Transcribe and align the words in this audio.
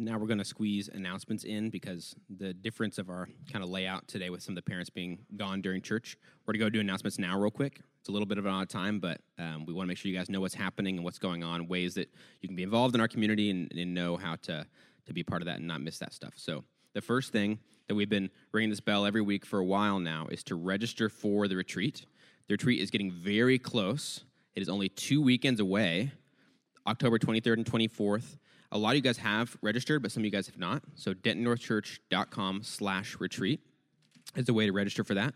now 0.00 0.16
we're 0.16 0.26
going 0.26 0.38
to 0.38 0.44
squeeze 0.44 0.88
announcements 0.88 1.44
in 1.44 1.68
because 1.68 2.14
the 2.38 2.54
difference 2.54 2.96
of 2.96 3.10
our 3.10 3.28
kind 3.52 3.62
of 3.62 3.68
layout 3.68 4.08
today 4.08 4.30
with 4.30 4.42
some 4.42 4.52
of 4.52 4.56
the 4.56 4.62
parents 4.62 4.88
being 4.88 5.18
gone 5.36 5.60
during 5.60 5.82
church. 5.82 6.16
We're 6.46 6.54
going 6.54 6.60
to 6.60 6.64
go 6.66 6.70
do 6.70 6.80
announcements 6.80 7.18
now, 7.18 7.38
real 7.38 7.50
quick. 7.50 7.80
It's 8.00 8.08
a 8.08 8.12
little 8.12 8.26
bit 8.26 8.38
of 8.38 8.46
an 8.46 8.52
odd 8.52 8.70
time, 8.70 8.98
but 8.98 9.20
um, 9.38 9.66
we 9.66 9.74
want 9.74 9.86
to 9.86 9.88
make 9.88 9.98
sure 9.98 10.10
you 10.10 10.16
guys 10.16 10.30
know 10.30 10.40
what's 10.40 10.54
happening 10.54 10.96
and 10.96 11.04
what's 11.04 11.18
going 11.18 11.44
on, 11.44 11.68
ways 11.68 11.94
that 11.94 12.08
you 12.40 12.48
can 12.48 12.56
be 12.56 12.62
involved 12.62 12.94
in 12.94 13.00
our 13.00 13.08
community 13.08 13.50
and, 13.50 13.70
and 13.76 13.92
know 13.92 14.16
how 14.16 14.36
to, 14.36 14.66
to 15.04 15.12
be 15.12 15.22
part 15.22 15.42
of 15.42 15.46
that 15.46 15.58
and 15.58 15.66
not 15.66 15.82
miss 15.82 15.98
that 15.98 16.14
stuff. 16.14 16.32
So, 16.36 16.64
the 16.92 17.00
first 17.00 17.30
thing 17.30 17.60
that 17.86 17.94
we've 17.94 18.08
been 18.08 18.30
ringing 18.50 18.70
this 18.70 18.80
bell 18.80 19.06
every 19.06 19.22
week 19.22 19.46
for 19.46 19.60
a 19.60 19.64
while 19.64 20.00
now 20.00 20.26
is 20.28 20.42
to 20.44 20.56
register 20.56 21.08
for 21.08 21.46
the 21.46 21.54
retreat. 21.54 22.04
The 22.48 22.54
retreat 22.54 22.80
is 22.80 22.90
getting 22.90 23.12
very 23.12 23.60
close. 23.60 24.24
It 24.56 24.62
is 24.62 24.68
only 24.68 24.88
two 24.88 25.22
weekends 25.22 25.60
away, 25.60 26.10
October 26.84 27.16
23rd 27.20 27.52
and 27.52 27.64
24th. 27.64 28.38
A 28.72 28.78
lot 28.78 28.90
of 28.90 28.96
you 28.96 29.02
guys 29.02 29.18
have 29.18 29.56
registered, 29.62 30.02
but 30.02 30.12
some 30.12 30.20
of 30.20 30.24
you 30.24 30.30
guys 30.30 30.46
have 30.46 30.58
not. 30.58 30.82
So 30.94 31.12
dentonnorthchurch.com 31.12 32.62
slash 32.62 33.16
retreat 33.18 33.60
is 34.36 34.44
the 34.44 34.54
way 34.54 34.66
to 34.66 34.72
register 34.72 35.02
for 35.02 35.14
that. 35.14 35.34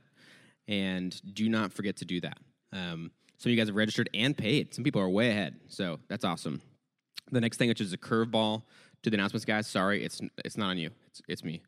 And 0.69 1.21
do 1.35 1.49
not 1.49 1.73
forget 1.73 1.97
to 1.97 2.05
do 2.05 2.21
that. 2.21 2.39
Um, 2.73 3.11
some 3.39 3.51
of 3.51 3.55
you 3.55 3.57
guys 3.57 3.69
have 3.69 3.77
registered 3.77 4.09
and 4.15 4.37
paid. 4.37 4.73
Some 4.73 4.85
people 4.85 5.03
are 5.03 5.09
way 5.09 5.31
ahead. 5.31 5.57
So 5.69 5.99
that's 6.09 6.25
awesome. 6.25 6.63
The 7.33 7.41
next 7.41 7.57
thing, 7.57 7.69
which 7.69 7.81
is 7.81 7.93
a 7.93 7.99
curveball 7.99 8.63
to 9.03 9.11
the 9.11 9.17
announcements, 9.17 9.45
guys. 9.45 9.67
Sorry, 9.67 10.05
it's 10.05 10.21
it's 10.45 10.57
not 10.57 10.71
on 10.71 10.79
you. 10.79 10.91
It's 11.09 11.23
it's 11.29 11.45
me. 11.45 11.63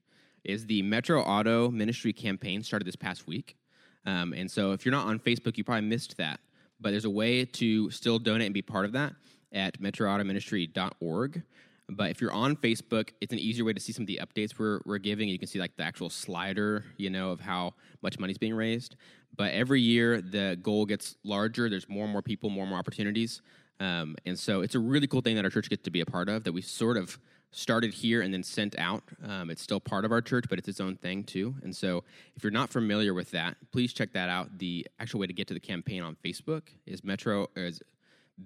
Is 0.45 0.67
the 0.67 0.83
Metro 0.83 1.21
Auto 1.23 1.71
Ministry 1.71 2.13
campaign 2.13 2.63
started 2.63 2.87
this 2.87 2.97
past 2.97 3.27
week? 3.27 3.57
Um, 4.05 4.33
and 4.33 4.51
so 4.51 4.73
if 4.73 4.85
you're 4.85 4.93
not 4.93 5.07
on 5.07 5.19
Facebook, 5.19 5.59
you 5.59 5.65
probably 5.65 5.89
missed 5.89 6.17
that. 6.19 6.41
But 6.81 6.91
there's 6.91 7.05
a 7.05 7.11
way 7.11 7.45
to 7.45 7.91
still 7.91 8.19
donate 8.19 8.47
and 8.47 8.55
be 8.55 8.63
part 8.63 8.85
of 8.85 8.93
that 8.93 9.15
at 9.53 9.81
metroautoministry.org. 9.81 11.43
But 11.89 12.11
if 12.11 12.21
you're 12.21 12.33
on 12.33 12.57
Facebook, 12.57 13.11
it's 13.21 13.33
an 13.33 13.39
easier 13.39 13.65
way 13.65 13.73
to 13.73 13.81
see 13.81 13.93
some 13.93 14.03
of 14.03 14.07
the 14.09 14.21
updates 14.21 14.59
we're, 14.59 14.81
we're 14.85 14.99
giving. 14.99 15.29
You 15.29 15.39
can 15.39 15.47
see 15.47 15.61
like 15.61 15.77
the 15.77 15.85
actual 15.85 16.11
slider, 16.11 16.85
you 16.97 17.11
know, 17.11 17.31
of 17.31 17.41
how 17.41 17.75
much 18.03 18.19
money's 18.19 18.39
being 18.39 18.55
raised. 18.55 18.97
But 19.37 19.53
every 19.53 19.81
year 19.81 20.21
the 20.21 20.59
goal 20.61 20.85
gets 20.85 21.17
larger. 21.23 21.71
There's 21.71 21.89
more 21.89 22.05
and 22.05 22.13
more 22.13 22.23
people, 22.23 22.51
more 22.51 22.63
and 22.63 22.71
more 22.71 22.79
opportunities. 22.79 23.41
Um, 23.79 24.17
and 24.25 24.39
so 24.39 24.63
it's 24.63 24.75
a 24.75 24.81
really 24.81 25.07
cool 25.07 25.21
thing 25.21 25.37
that 25.37 25.45
our 25.45 25.51
church 25.51 25.71
gets 25.71 25.83
to 25.85 25.91
be 25.91 26.01
a 26.01 26.07
part 26.07 26.29
of 26.29 26.45
that 26.45 26.53
we 26.53 26.63
sort 26.63 26.97
of 26.97 27.19
started 27.53 27.95
here 27.95 28.23
and 28.23 28.35
then 28.35 28.43
sent 28.43 28.77
out. 28.79 29.03
Um, 29.25 29.51
it's 29.51 29.63
still 29.63 29.81
part 29.81 30.05
of 30.05 30.13
our 30.13 30.21
church, 30.21 30.47
but 30.49 30.59
it's 30.59 30.69
its 30.69 30.81
own 30.81 30.97
thing 30.97 31.25
too. 31.25 31.55
And 31.63 31.75
so 31.75 32.05
if 32.35 32.43
you're 32.43 32.51
not 32.51 32.71
familiar 32.71 33.15
with 33.15 33.31
that, 33.31 33.57
please 33.73 33.93
check 33.93 34.13
that 34.15 34.29
out. 34.29 34.59
The 34.59 34.87
actual 34.99 35.21
way 35.21 35.27
to 35.27 35.33
get 35.33 35.47
to 35.49 35.55
the 35.55 35.61
campaign 35.61 36.03
on 36.03 36.17
Facebook 36.25 36.63
is 36.87 37.05
Metro 37.05 37.49
is 37.55 37.81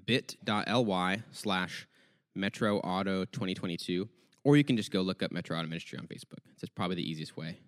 bit.ly 0.07 1.23
slash 1.33 1.87
Metro 2.35 2.79
Auto 2.79 3.25
2022, 3.27 4.09
or 4.45 4.57
you 4.57 4.65
can 4.65 4.77
just 4.77 4.91
go 4.91 5.01
look 5.03 5.23
up 5.23 5.33
Metro 5.33 5.59
Auto 5.59 5.67
Ministry 5.67 5.99
on 5.99 6.07
Facebook. 6.07 6.39
It's 6.53 6.69
probably 6.69 6.97
the 6.97 7.09
easiest 7.09 7.37
way. 7.37 7.59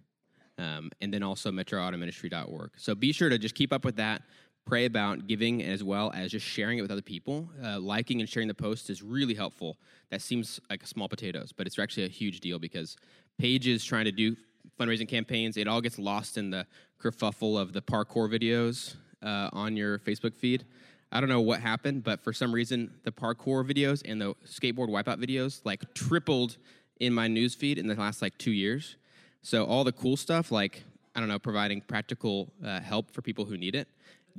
Um, 0.59 0.91
and 1.01 1.13
then 1.13 1.23
also 1.23 1.51
metroautoministry.org. 1.51 2.71
So 2.77 2.95
be 2.95 3.13
sure 3.13 3.29
to 3.29 3.39
just 3.39 3.55
keep 3.55 3.73
up 3.73 3.85
with 3.85 3.97
that. 3.97 4.23
Pray 4.65 4.85
about 4.85 5.27
giving 5.27 5.63
as 5.63 5.83
well 5.83 6.13
as 6.15 6.31
just 6.31 6.47
sharing 6.47 6.79
it 6.79 6.83
with 6.83 6.91
other 6.91 7.03
people. 7.03 7.51
Uh, 7.63 7.81
liking 7.81 8.21
and 8.21 8.29
sharing 8.29 8.47
the 8.47 8.55
post 8.55 8.91
is 8.91 9.03
really 9.03 9.35
helpful. 9.35 9.77
That 10.11 10.23
seems 10.23 10.61
like 10.71 10.87
small 10.87 11.09
potatoes, 11.09 11.53
but 11.53 11.67
it's 11.67 11.79
actually 11.79 12.05
a 12.05 12.09
huge 12.09 12.41
deal 12.41 12.61
because 12.61 12.97
pages 13.39 13.85
trying 13.85 14.05
to 14.05 14.13
do 14.13 14.37
fundraising 14.79 15.09
campaigns, 15.09 15.57
it 15.57 15.67
all 15.67 15.81
gets 15.81 15.99
lost 15.99 16.39
in 16.39 16.51
the 16.51 16.67
kerfuffle 17.01 17.61
of 17.61 17.73
the 17.73 17.83
parkour 17.83 18.31
videos 18.31 18.95
uh, 19.23 19.51
on 19.53 19.77
your 19.77 19.99
Facebook 19.99 20.37
feed. 20.37 20.65
I 21.13 21.21
don't 21.21 21.29
know 21.29 21.43
what 21.43 21.61
happened, 21.61 22.03
but 22.03 22.25
for 22.25 22.33
some 22.33 22.53
reason, 22.53 22.91
the 23.05 23.13
parkour 23.13 23.71
videos 23.71 24.03
and 24.05 24.21
the 24.21 24.35
skateboard 24.47 24.89
wipeout 24.89 25.19
videos 25.19 25.61
like 25.65 25.93
tripled 25.95 26.57
in 27.01 27.13
my 27.13 27.29
news 27.29 27.55
feed 27.55 27.79
in 27.79 27.87
the 27.87 27.95
last 27.95 28.23
like 28.23 28.39
two 28.39 28.51
years. 28.51 28.97
So 29.43 29.65
all 29.65 29.85
the 29.85 29.93
cool 29.93 30.17
stuff, 30.17 30.51
like 30.51 30.83
I 31.15 31.21
don't 31.21 31.29
know, 31.29 31.39
providing 31.39 31.83
practical 31.83 32.51
uh, 32.65 32.81
help 32.81 33.11
for 33.11 33.21
people 33.21 33.45
who 33.45 33.59
need 33.59 33.75
it, 33.75 33.89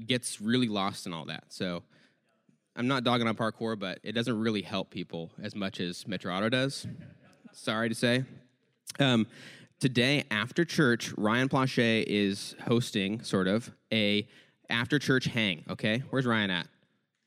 gets 0.07 0.41
really 0.41 0.67
lost 0.67 1.05
in 1.05 1.13
all 1.13 1.25
that. 1.25 1.43
So 1.49 1.83
I'm 2.75 2.87
not 2.87 3.03
dogging 3.03 3.27
on 3.27 3.35
parkour, 3.35 3.77
but 3.77 3.99
it 4.01 4.13
doesn't 4.13 4.39
really 4.39 4.63
help 4.63 4.89
people 4.89 5.31
as 5.41 5.55
much 5.55 5.79
as 5.79 6.07
Metro 6.07 6.33
Auto 6.33 6.49
does. 6.49 6.87
Sorry 7.51 7.87
to 7.87 7.95
say. 7.95 8.23
Um, 8.99 9.27
today 9.79 10.23
after 10.31 10.65
church, 10.65 11.13
Ryan 11.17 11.49
Plache 11.49 12.03
is 12.07 12.55
hosting 12.65 13.21
sort 13.21 13.47
of 13.47 13.71
a 13.91 14.27
after 14.69 14.99
church 14.99 15.25
hang, 15.25 15.63
okay? 15.69 16.03
Where's 16.09 16.25
Ryan 16.25 16.51
at? 16.51 16.67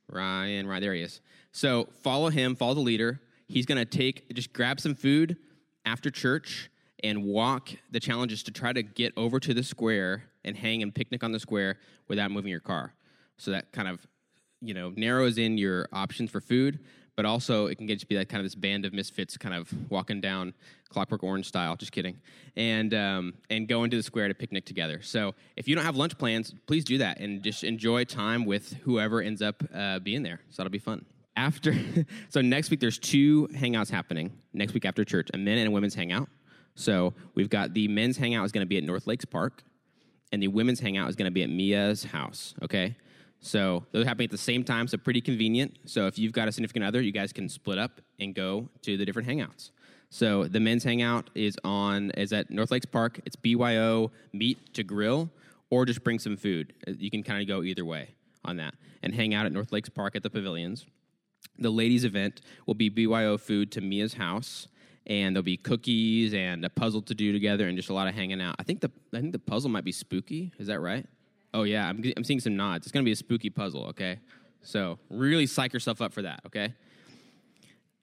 Ryan, 0.09 0.67
right 0.67 0.81
there 0.81 0.95
he 0.95 1.03
is. 1.03 1.21
So 1.53 1.89
follow 2.03 2.29
him, 2.29 2.55
follow 2.55 2.75
the 2.75 2.81
leader. 2.81 3.21
He's 3.49 3.67
gonna 3.67 3.85
take, 3.85 4.33
just 4.35 4.53
grab 4.53 4.81
some 4.81 4.95
food 4.95 5.37
after 5.85 6.11
church 6.11 6.71
and 7.03 7.25
walk. 7.25 7.71
The 7.91 8.01
challenge 8.01 8.33
is 8.33 8.43
to 8.45 8.51
try 8.51 8.73
to 8.73 8.83
get 8.83 9.13
over 9.17 9.39
to 9.41 9.55
the 9.55 9.63
square 9.63 10.25
and 10.45 10.57
hang 10.57 10.83
and 10.83 10.95
picnic 10.95 11.23
on 11.23 11.33
the 11.33 11.41
square 11.41 11.79
without 12.09 12.31
moving 12.31 12.51
your 12.51 12.61
car. 12.61 12.95
So 13.37 13.51
that 13.51 13.73
kind 13.73 13.89
of, 13.89 14.07
you 14.61 14.75
know, 14.75 14.93
narrows 14.97 15.39
in 15.39 15.59
your 15.59 15.89
options 15.93 16.31
for 16.31 16.41
food, 16.41 16.81
but 17.17 17.25
also 17.25 17.67
it 17.67 17.77
can 17.77 17.87
get 17.87 17.99
to 18.01 18.07
be 18.07 18.17
like 18.17 18.29
kind 18.29 18.41
of 18.41 18.45
this 18.45 18.55
band 18.55 18.85
of 18.85 18.93
misfits 18.93 19.37
kind 19.37 19.55
of 19.55 19.73
walking 19.91 20.21
down 20.21 20.55
Clockwork 20.91 21.23
Orange 21.23 21.47
style. 21.47 21.75
Just 21.77 21.93
kidding, 21.93 22.19
and 22.57 22.95
um, 22.95 23.35
and 23.51 23.67
go 23.67 23.85
into 23.85 23.97
the 23.97 24.03
square 24.03 24.29
to 24.29 24.35
picnic 24.35 24.65
together. 24.65 25.01
So 25.03 25.35
if 25.57 25.67
you 25.67 25.75
don't 25.75 25.85
have 25.85 25.97
lunch 25.97 26.17
plans, 26.19 26.55
please 26.67 26.85
do 26.85 26.99
that 26.99 27.19
and 27.19 27.43
just 27.43 27.65
enjoy 27.65 28.05
time 28.05 28.45
with 28.45 28.75
whoever 28.85 29.21
ends 29.21 29.43
up 29.43 29.63
uh, 29.75 29.99
being 29.99 30.23
there. 30.23 30.41
So 30.51 30.59
that'll 30.59 30.71
be 30.71 30.79
fun. 30.79 31.05
After, 31.37 31.75
so 32.31 32.41
next 32.41 32.71
week 32.71 32.81
there's 32.81 32.99
two 32.99 33.49
hangouts 33.53 33.91
happening 33.91 34.33
next 34.55 34.73
week 34.73 34.85
after 34.85 35.05
church, 35.05 35.29
a 35.35 35.39
men 35.39 35.59
and 35.59 35.69
a 35.69 35.71
women's 35.71 35.95
hangout. 35.95 36.29
So 36.77 37.15
we've 37.35 37.51
got 37.51 37.75
the 37.75 37.89
men's 37.89 38.17
hangout 38.17 38.45
is 38.45 38.53
going 38.53 38.63
to 38.63 38.69
be 38.69 38.77
at 38.77 38.85
North 38.85 39.07
Lakes 39.07 39.25
Park, 39.25 39.63
and 40.33 40.43
the 40.43 40.49
women's 40.49 40.81
hangout 40.81 41.09
is 41.09 41.17
going 41.17 41.27
to 41.27 41.35
be 41.35 41.43
at 41.43 41.51
Mia's 41.51 42.05
house. 42.05 42.55
Okay. 42.63 42.97
So 43.47 43.87
those 43.93 44.05
are 44.05 44.09
happening 44.09 44.27
at 44.27 44.33
the 44.33 44.39
same 44.39 44.65
time, 44.65 44.89
so 44.89 44.99
pretty 44.99 45.21
convenient. 45.21 45.79
So 45.85 46.09
if 46.09 46.19
you've 46.19 46.33
got 46.33 46.49
a 46.49 46.53
significant 46.53 46.85
other, 46.85 47.01
you 47.01 47.13
guys 47.13 47.33
can 47.33 47.49
split 47.49 47.79
up 47.79 48.01
and 48.19 48.35
go 48.35 48.69
to 48.83 48.97
the 48.97 49.05
different 49.05 49.29
hangouts. 49.29 49.71
So 50.11 50.45
the 50.45 50.59
men's 50.59 50.83
hangout 50.83 51.31
is 51.37 51.57
on 51.63 52.11
is 52.11 52.33
at 52.33 52.51
North 52.51 52.73
Lakes 52.73 52.87
Park. 52.87 53.21
It's 53.25 53.37
BYO 53.37 54.11
meat 54.33 54.75
to 54.75 54.83
grill 54.83 55.31
or 55.71 55.85
just 55.85 56.03
bring 56.03 56.19
some 56.19 56.37
food. 56.37 56.75
Uh, 56.89 56.93
you 56.99 57.09
can 57.09 57.23
kind 57.23 57.41
of 57.41 57.47
go 57.47 57.63
either 57.63 57.85
way 57.85 58.17
on 58.45 58.57
that 58.57 58.75
and 59.05 59.15
hang 59.15 59.33
out 59.33 59.47
at 59.47 59.53
North 59.53 59.71
Lakes 59.71 59.89
Park 59.89 60.17
at 60.17 60.25
the 60.25 60.31
pavilions. 60.31 60.85
The 61.57 61.71
ladies 61.71 62.05
event 62.05 62.41
will 62.67 62.75
be 62.75 62.89
BYO 62.89 63.39
food 63.39 63.71
to 63.73 63.81
Mia's 63.81 64.15
house 64.15 64.67
and 65.07 65.37
there'll 65.37 65.45
be 65.45 65.57
cookies 65.57 66.35
and 66.35 66.65
a 66.65 66.69
puzzle 66.69 67.03
to 67.03 67.15
do 67.15 67.33
together 67.33 67.69
and 67.69 67.77
just 67.77 67.91
a 67.91 67.95
lot 67.95 68.09
of 68.09 68.15
hanging 68.15 68.41
out. 68.41 68.57
I 68.59 68.65
think 68.65 68.81
the 68.81 68.91
I 69.15 69.21
think 69.21 69.31
the 69.31 69.39
puzzle 69.39 69.71
might 69.71 69.85
be 69.85 69.93
spooky. 69.93 70.53
Is 70.59 70.67
that 70.67 70.81
right? 70.81 71.07
Oh 71.57 71.63
yeah, 71.63 71.89
I'm 71.89 72.05
I'm 72.19 72.23
seeing 72.23 72.39
some 72.39 72.55
nods. 72.55 72.87
It's 72.87 72.93
gonna 72.93 73.03
be 73.03 73.13
a 73.13 73.17
spooky 73.17 73.49
puzzle. 73.49 73.87
Okay, 73.87 74.19
so 74.61 74.99
really 75.09 75.47
psych 75.47 75.73
yourself 75.73 76.03
up 76.03 76.13
for 76.13 76.21
that. 76.21 76.41
Okay, 76.45 76.75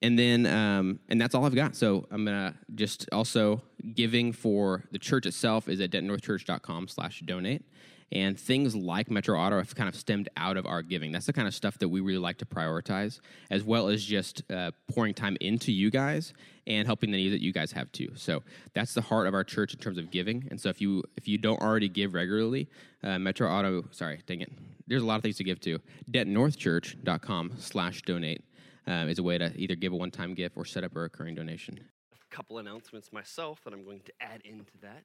and 0.01 0.17
then 0.17 0.47
um, 0.47 0.99
and 1.07 1.21
that's 1.21 1.35
all 1.35 1.45
I've 1.45 1.53
got. 1.53 1.75
So 1.75 2.07
I'm 2.09 2.25
gonna 2.25 2.55
just 2.73 3.07
also 3.11 3.61
giving 3.93 4.33
for 4.33 4.85
the 4.91 4.97
church 4.97 5.27
itself 5.27 5.69
is 5.69 5.79
at 5.81 5.91
dentonnorthchurch.com/donate. 5.91 7.63
And 8.11 8.39
things 8.39 8.75
like 8.75 9.09
Metro 9.09 9.39
Auto 9.39 9.57
have 9.57 9.75
kind 9.75 9.89
of 9.89 9.95
stemmed 9.95 10.29
out 10.37 10.57
of 10.57 10.65
our 10.65 10.81
giving. 10.81 11.11
That's 11.11 11.25
the 11.25 11.33
kind 11.33 11.47
of 11.47 11.55
stuff 11.55 11.79
that 11.79 11.89
we 11.89 12.01
really 12.01 12.19
like 12.19 12.37
to 12.39 12.45
prioritize, 12.45 13.19
as 13.49 13.63
well 13.63 13.87
as 13.87 14.03
just 14.03 14.43
uh, 14.51 14.71
pouring 14.93 15.13
time 15.13 15.37
into 15.41 15.71
you 15.71 15.89
guys 15.89 16.33
and 16.67 16.85
helping 16.85 17.11
the 17.11 17.17
needs 17.17 17.33
that 17.33 17.41
you 17.41 17.51
guys 17.51 17.71
have 17.71 17.91
too. 17.91 18.11
So 18.15 18.43
that's 18.73 18.93
the 18.93 19.01
heart 19.01 19.27
of 19.27 19.33
our 19.33 19.43
church 19.43 19.73
in 19.73 19.79
terms 19.79 19.97
of 19.97 20.11
giving. 20.11 20.47
And 20.51 20.61
so 20.61 20.69
if 20.69 20.79
you 20.79 21.03
if 21.17 21.27
you 21.27 21.37
don't 21.37 21.61
already 21.61 21.89
give 21.89 22.13
regularly, 22.13 22.69
uh, 23.03 23.19
Metro 23.19 23.49
Auto, 23.49 23.85
sorry, 23.91 24.21
dang 24.25 24.41
it, 24.41 24.51
there's 24.87 25.01
a 25.01 25.05
lot 25.05 25.15
of 25.15 25.23
things 25.23 25.37
to 25.37 25.43
give 25.43 25.59
to. 25.61 25.79
DentonNorthChurch.com 26.11 27.53
slash 27.57 28.01
donate 28.03 28.43
um, 28.87 29.09
is 29.09 29.19
a 29.19 29.23
way 29.23 29.37
to 29.37 29.51
either 29.55 29.75
give 29.75 29.93
a 29.93 29.95
one-time 29.95 30.33
gift 30.33 30.57
or 30.57 30.65
set 30.65 30.83
up 30.83 30.95
a 30.95 30.99
recurring 30.99 31.35
donation. 31.35 31.79
A 32.13 32.35
couple 32.35 32.57
announcements 32.57 33.11
myself 33.13 33.63
that 33.63 33.73
I'm 33.73 33.83
going 33.83 34.01
to 34.01 34.13
add 34.21 34.41
into 34.43 34.71
that. 34.81 35.03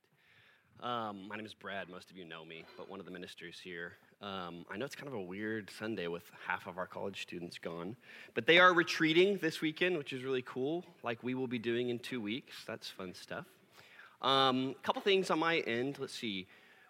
Um, 0.80 1.26
my 1.28 1.34
name 1.34 1.44
is 1.44 1.54
Brad. 1.54 1.88
Most 1.88 2.08
of 2.08 2.16
you 2.16 2.24
know 2.24 2.44
me, 2.44 2.64
but 2.76 2.88
one 2.88 3.00
of 3.00 3.06
the 3.06 3.10
ministers 3.10 3.58
here. 3.58 3.94
Um, 4.22 4.64
I 4.70 4.76
know 4.76 4.84
it's 4.84 4.94
kind 4.94 5.08
of 5.08 5.14
a 5.14 5.20
weird 5.20 5.70
Sunday 5.76 6.06
with 6.06 6.22
half 6.46 6.68
of 6.68 6.78
our 6.78 6.86
college 6.86 7.20
students 7.22 7.58
gone, 7.58 7.96
but 8.34 8.46
they 8.46 8.60
are 8.60 8.72
retreating 8.72 9.38
this 9.38 9.60
weekend, 9.60 9.98
which 9.98 10.12
is 10.12 10.22
really 10.22 10.42
cool, 10.42 10.84
like 11.02 11.18
we 11.24 11.34
will 11.34 11.48
be 11.48 11.58
doing 11.58 11.88
in 11.88 11.98
two 11.98 12.20
weeks. 12.20 12.62
That's 12.64 12.88
fun 12.88 13.12
stuff. 13.12 13.44
A 14.22 14.28
um, 14.28 14.76
couple 14.84 15.02
things 15.02 15.30
on 15.30 15.40
my 15.40 15.58
end. 15.58 15.98
Let's 15.98 16.14
see. 16.14 16.46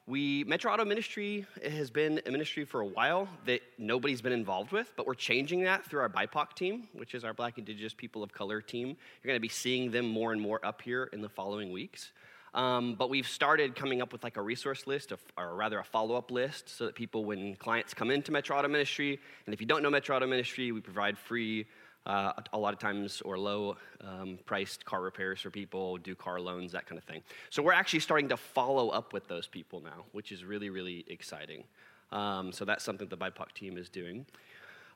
We 0.06 0.44
Metro 0.44 0.70
Auto 0.70 0.85
Ministry 0.85 1.46
has 1.67 1.90
been 1.90 2.20
a 2.26 2.31
ministry 2.31 2.67
for 2.67 2.82
a 2.82 2.87
while 2.87 3.26
that 3.46 3.62
nobody's 3.79 4.20
been 4.20 4.32
involved 4.32 4.70
with, 4.70 4.93
but 4.99 5.06
we're 5.06 5.14
changing 5.14 5.62
that 5.62 5.87
through 5.87 6.00
our 6.00 6.11
BIPOC 6.11 6.52
team, 6.55 6.88
which 6.93 7.14
is 7.14 7.25
our 7.25 7.32
Black 7.32 7.56
Indigenous 7.56 7.94
People 7.94 8.23
of 8.23 8.35
Color 8.35 8.61
team. 8.61 8.88
You're 8.88 9.29
going 9.29 9.37
to 9.37 9.40
be 9.40 9.49
seeing 9.49 9.90
them 9.90 10.06
more 10.06 10.32
and 10.32 10.40
more 10.40 10.61
up 10.62 10.82
here 10.82 11.08
in 11.14 11.23
the 11.23 11.29
following 11.31 11.73
weeks. 11.73 12.12
Um, 12.55 12.95
but 12.95 13.11
we've 13.11 13.29
started 13.29 13.77
coming 13.77 14.00
up 14.03 14.12
with 14.12 14.25
like 14.25 14.37
a 14.37 14.43
resource 14.43 14.87
list, 14.87 15.12
of, 15.12 15.21
or 15.37 15.55
rather 15.55 15.79
a 15.79 15.85
follow 15.85 16.17
up 16.17 16.31
list, 16.31 16.69
so 16.69 16.87
that 16.87 16.95
people, 16.95 17.25
when 17.25 17.55
clients 17.56 17.95
come 17.95 18.11
into 18.11 18.33
Metro 18.33 18.56
Auto 18.56 18.69
Ministry, 18.69 19.21
and 19.47 19.55
if 19.55 19.61
you 19.61 19.67
don't 19.67 19.83
know 19.83 19.91
Metro 19.91 20.17
Auto 20.17 20.27
Ministry, 20.27 20.73
we 20.73 20.81
provide 20.81 21.19
free 21.19 21.67
uh, 22.06 22.33
a 22.55 22.59
lot 22.59 22.73
of 22.73 22.81
times, 22.81 23.21
or 23.23 23.39
low 23.39 23.77
um, 24.00 24.39
priced 24.47 24.85
car 24.85 25.03
repairs 25.03 25.41
for 25.41 25.50
people, 25.50 25.99
do 25.99 26.15
car 26.15 26.41
loans, 26.41 26.73
that 26.73 26.87
kind 26.87 26.99
of 26.99 27.05
thing. 27.05 27.23
So 27.50 27.62
we're 27.62 27.73
actually 27.73 28.00
starting 28.00 28.29
to 28.31 28.37
follow 28.37 28.89
up 28.89 29.12
with 29.12 29.29
those 29.29 29.47
people 29.47 29.81
now, 29.83 30.05
which 30.12 30.33
is 30.33 30.43
really, 30.43 30.71
really 30.71 31.05
exciting. 31.09 31.65
Um, 32.11 32.53
so 32.53 32.65
that's 32.65 32.83
something 32.83 33.09
the 33.09 33.19
BIPOC 33.19 33.53
team 33.53 33.77
is 33.77 33.91
doing. 33.91 34.25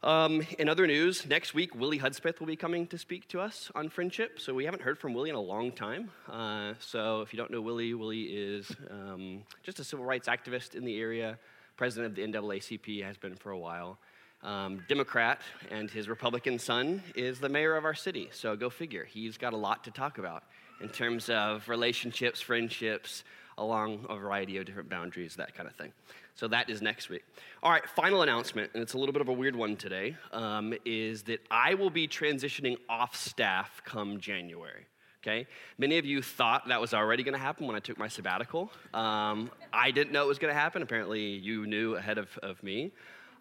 Um, 0.04 0.44
in 0.58 0.68
other 0.68 0.88
news, 0.88 1.26
next 1.28 1.54
week, 1.54 1.76
Willie 1.76 2.00
Hudspeth 2.00 2.40
will 2.40 2.48
be 2.48 2.56
coming 2.56 2.88
to 2.88 2.98
speak 2.98 3.28
to 3.28 3.40
us 3.40 3.70
on 3.76 3.88
friendship. 3.88 4.40
So 4.40 4.52
we 4.52 4.64
haven't 4.64 4.82
heard 4.82 4.98
from 4.98 5.14
Willie 5.14 5.30
in 5.30 5.36
a 5.36 5.40
long 5.40 5.70
time. 5.70 6.10
Uh, 6.28 6.74
so 6.80 7.20
if 7.20 7.32
you 7.32 7.36
don't 7.36 7.52
know 7.52 7.60
Willie, 7.60 7.94
Willie 7.94 8.22
is 8.22 8.74
um, 8.90 9.44
just 9.62 9.78
a 9.78 9.84
civil 9.84 10.04
rights 10.04 10.26
activist 10.26 10.74
in 10.74 10.84
the 10.84 10.98
area, 10.98 11.38
president 11.76 12.10
of 12.10 12.16
the 12.16 12.38
NAACP, 12.38 13.04
has 13.04 13.16
been 13.16 13.36
for 13.36 13.52
a 13.52 13.58
while. 13.58 13.96
Um, 14.42 14.82
Democrat, 14.88 15.40
and 15.70 15.88
his 15.88 16.08
Republican 16.08 16.58
son 16.58 17.00
is 17.14 17.38
the 17.38 17.48
mayor 17.48 17.76
of 17.76 17.84
our 17.84 17.94
city. 17.94 18.28
So 18.32 18.56
go 18.56 18.70
figure. 18.70 19.04
He's 19.04 19.38
got 19.38 19.52
a 19.52 19.56
lot 19.56 19.84
to 19.84 19.92
talk 19.92 20.18
about 20.18 20.42
in 20.80 20.88
terms 20.88 21.30
of 21.30 21.68
relationships, 21.68 22.40
friendships, 22.40 23.22
along 23.58 24.06
a 24.08 24.16
variety 24.16 24.56
of 24.56 24.64
different 24.64 24.88
boundaries, 24.88 25.36
that 25.36 25.54
kind 25.54 25.68
of 25.68 25.74
thing. 25.74 25.92
So 26.34 26.48
that 26.48 26.70
is 26.70 26.80
next 26.80 27.08
week. 27.08 27.24
All 27.62 27.70
right, 27.70 27.86
final 27.90 28.22
announcement, 28.22 28.70
and 28.74 28.82
it's 28.82 28.94
a 28.94 28.98
little 28.98 29.12
bit 29.12 29.20
of 29.20 29.28
a 29.28 29.32
weird 29.32 29.54
one 29.54 29.76
today, 29.76 30.16
um, 30.32 30.74
is 30.84 31.22
that 31.24 31.40
I 31.50 31.74
will 31.74 31.90
be 31.90 32.08
transitioning 32.08 32.76
off 32.88 33.14
staff 33.14 33.82
come 33.84 34.18
January. 34.18 34.86
Okay? 35.22 35.46
Many 35.78 35.98
of 35.98 36.04
you 36.04 36.20
thought 36.20 36.66
that 36.68 36.80
was 36.80 36.94
already 36.94 37.22
going 37.22 37.34
to 37.34 37.40
happen 37.40 37.66
when 37.66 37.76
I 37.76 37.78
took 37.78 37.96
my 37.96 38.08
sabbatical. 38.08 38.72
Um, 38.92 39.50
I 39.72 39.92
didn't 39.92 40.12
know 40.12 40.24
it 40.24 40.28
was 40.28 40.40
going 40.40 40.52
to 40.52 40.58
happen. 40.58 40.82
Apparently, 40.82 41.20
you 41.20 41.66
knew 41.66 41.94
ahead 41.94 42.18
of, 42.18 42.36
of 42.42 42.60
me. 42.62 42.90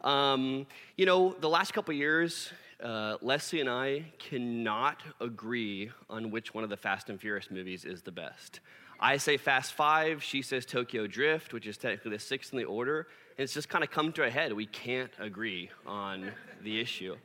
Um, 0.02 0.68
you 0.96 1.08
know, 1.08 1.36
the 1.40 1.50
last 1.50 1.74
couple 1.74 1.94
years, 1.96 2.52
uh, 2.84 3.18
Leslie 3.22 3.62
and 3.62 3.70
I 3.70 4.06
cannot 4.20 5.02
agree 5.20 5.92
on 6.10 6.30
which 6.30 6.54
one 6.54 6.64
of 6.64 6.70
the 6.70 6.78
Fast 6.78 7.10
and 7.10 7.20
Furious 7.20 7.50
movies 7.50 7.86
is 7.86 8.02
the 8.04 8.12
best. 8.12 8.60
I 9.04 9.18
say 9.18 9.38
Fast 9.38 9.74
Five, 9.74 10.22
she 10.22 10.44
says 10.44 10.64
Tokyo 10.64 11.08
Drift, 11.08 11.54
which 11.54 11.66
is 11.66 11.76
technically 11.76 12.12
the 12.12 12.20
sixth 12.20 12.54
in 12.54 12.60
the 12.60 12.66
order. 12.66 13.08
And 13.36 13.44
it's 13.44 13.54
just 13.54 13.68
kind 13.68 13.84
of 13.84 13.90
come 13.90 14.12
to 14.14 14.24
a 14.24 14.30
head. 14.30 14.54
We 14.54 14.68
can't 14.68 15.12
agree 15.18 15.72
on 15.88 16.32
the 16.64 16.80
issue. 16.80 17.16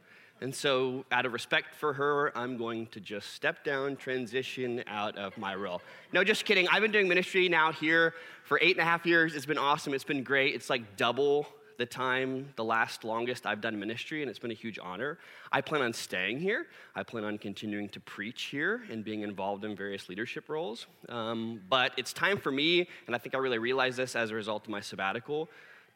And 0.41 0.55
so, 0.55 1.05
out 1.13 1.27
of 1.27 1.33
respect 1.33 1.75
for 1.75 1.93
her, 1.93 2.37
I'm 2.37 2.57
going 2.57 2.87
to 2.89 3.01
just 3.01 3.35
step 3.35 3.63
down, 3.63 3.97
transition 3.97 4.85
out 4.87 5.19
of 5.19 5.37
my 5.37 5.55
role. 5.55 5.83
No, 6.13 6.25
just 6.25 6.47
kidding. 6.47 6.67
I've 6.69 6.83
been 6.83 6.93
doing 6.93 7.09
ministry 7.09 7.49
now 7.49 7.73
here 7.73 8.15
for 8.45 8.59
eight 8.63 8.77
and 8.77 8.81
a 8.81 8.85
half 8.85 9.05
years. 9.05 9.35
It's 9.35 9.47
been 9.47 9.59
awesome. 9.59 9.93
It's 9.93 10.05
been 10.05 10.23
great. 10.23 10.55
It's 10.55 10.71
like 10.71 10.97
double 10.97 11.47
the 11.79 11.87
time, 11.87 12.49
the 12.57 12.65
last 12.65 13.05
longest 13.05 13.47
I've 13.47 13.61
done 13.61 13.79
ministry, 13.79 14.23
and 14.23 14.31
it's 14.31 14.39
been 14.39 14.51
a 14.51 14.55
huge 14.55 14.79
honor. 14.83 15.19
I 15.53 15.61
plan 15.61 15.83
on 15.83 15.93
staying 15.93 16.41
here. 16.41 16.67
I 16.95 17.03
plan 17.03 17.25
on 17.25 17.39
continuing 17.39 17.89
to 17.91 18.01
preach 18.01 18.45
here 18.45 18.83
and 18.91 19.05
being 19.05 19.23
involved 19.23 19.65
in 19.65 19.77
various 19.77 20.09
leadership 20.09 20.49
roles. 20.49 20.87
Um, 21.09 21.61
but 21.69 21.93
it's 21.97 22.13
time 22.13 22.39
for 22.39 22.51
me, 22.51 22.89
and 23.07 23.15
I 23.15 23.19
think 23.19 23.35
I 23.35 23.39
really 23.39 23.59
realized 23.59 23.97
this 23.97 24.17
as 24.17 24.31
a 24.31 24.35
result 24.35 24.65
of 24.65 24.71
my 24.71 24.81
sabbatical, 24.81 25.49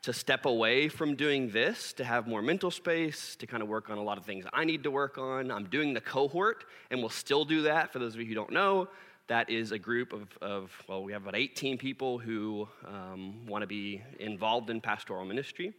to 0.03 0.13
step 0.13 0.47
away 0.47 0.89
from 0.89 1.15
doing 1.15 1.51
this, 1.51 1.93
to 1.93 2.05
have 2.05 2.27
more 2.27 2.41
mental 2.41 2.71
space, 2.71 3.37
to 3.37 3.47
kind 3.47 3.63
of 3.63 3.69
work 3.69 3.91
on 3.91 3.99
a 3.99 4.03
lot 4.03 4.17
of 4.17 4.25
things 4.25 4.47
I 4.53 4.65
need 4.65 4.83
to 4.85 4.91
work 4.91 5.19
on. 5.19 5.51
I'm 5.51 5.65
doing 5.65 5.93
the 5.93 6.01
cohort, 6.01 6.65
and 6.91 7.01
we'll 7.01 7.11
still 7.11 7.45
do 7.45 7.63
that 7.63 7.93
for 7.93 7.99
those 7.99 8.15
of 8.15 8.21
you 8.21 8.27
who 8.27 8.35
don't 8.35 8.53
know. 8.53 8.89
That 9.31 9.49
is 9.49 9.71
a 9.71 9.79
group 9.79 10.13
of, 10.13 10.27
of 10.43 10.73
well, 10.89 11.05
we 11.05 11.13
have 11.13 11.23
about 11.23 11.37
18 11.37 11.79
people 11.79 12.19
who 12.19 12.67
um, 12.85 13.47
want 13.47 13.63
to 13.63 13.69
be 13.69 14.03
involved 14.19 14.71
in 14.71 14.81
pastoral 14.81 15.25
ministry. 15.25 15.73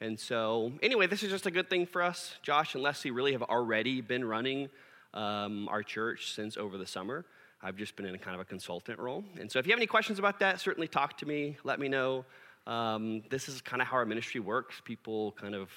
And 0.00 0.16
so, 0.16 0.70
anyway, 0.84 1.08
this 1.08 1.24
is 1.24 1.28
just 1.28 1.44
a 1.46 1.50
good 1.50 1.68
thing 1.68 1.84
for 1.84 2.00
us. 2.00 2.36
Josh 2.42 2.76
and 2.76 2.82
Leslie 2.84 3.10
really 3.10 3.32
have 3.32 3.42
already 3.42 4.02
been 4.02 4.24
running 4.24 4.68
um, 5.14 5.68
our 5.68 5.82
church 5.82 6.32
since 6.32 6.56
over 6.56 6.78
the 6.78 6.86
summer. 6.86 7.24
I've 7.60 7.74
just 7.74 7.96
been 7.96 8.06
in 8.06 8.14
a 8.14 8.18
kind 8.18 8.36
of 8.36 8.40
a 8.40 8.44
consultant 8.44 9.00
role. 9.00 9.24
And 9.36 9.50
so, 9.50 9.58
if 9.58 9.66
you 9.66 9.72
have 9.72 9.80
any 9.80 9.88
questions 9.88 10.20
about 10.20 10.38
that, 10.38 10.60
certainly 10.60 10.86
talk 10.86 11.18
to 11.18 11.26
me, 11.26 11.56
let 11.64 11.80
me 11.80 11.88
know. 11.88 12.24
Um, 12.68 13.24
this 13.30 13.48
is 13.48 13.60
kind 13.60 13.82
of 13.82 13.88
how 13.88 13.96
our 13.96 14.06
ministry 14.06 14.40
works. 14.40 14.80
People 14.84 15.32
kind 15.32 15.56
of 15.56 15.70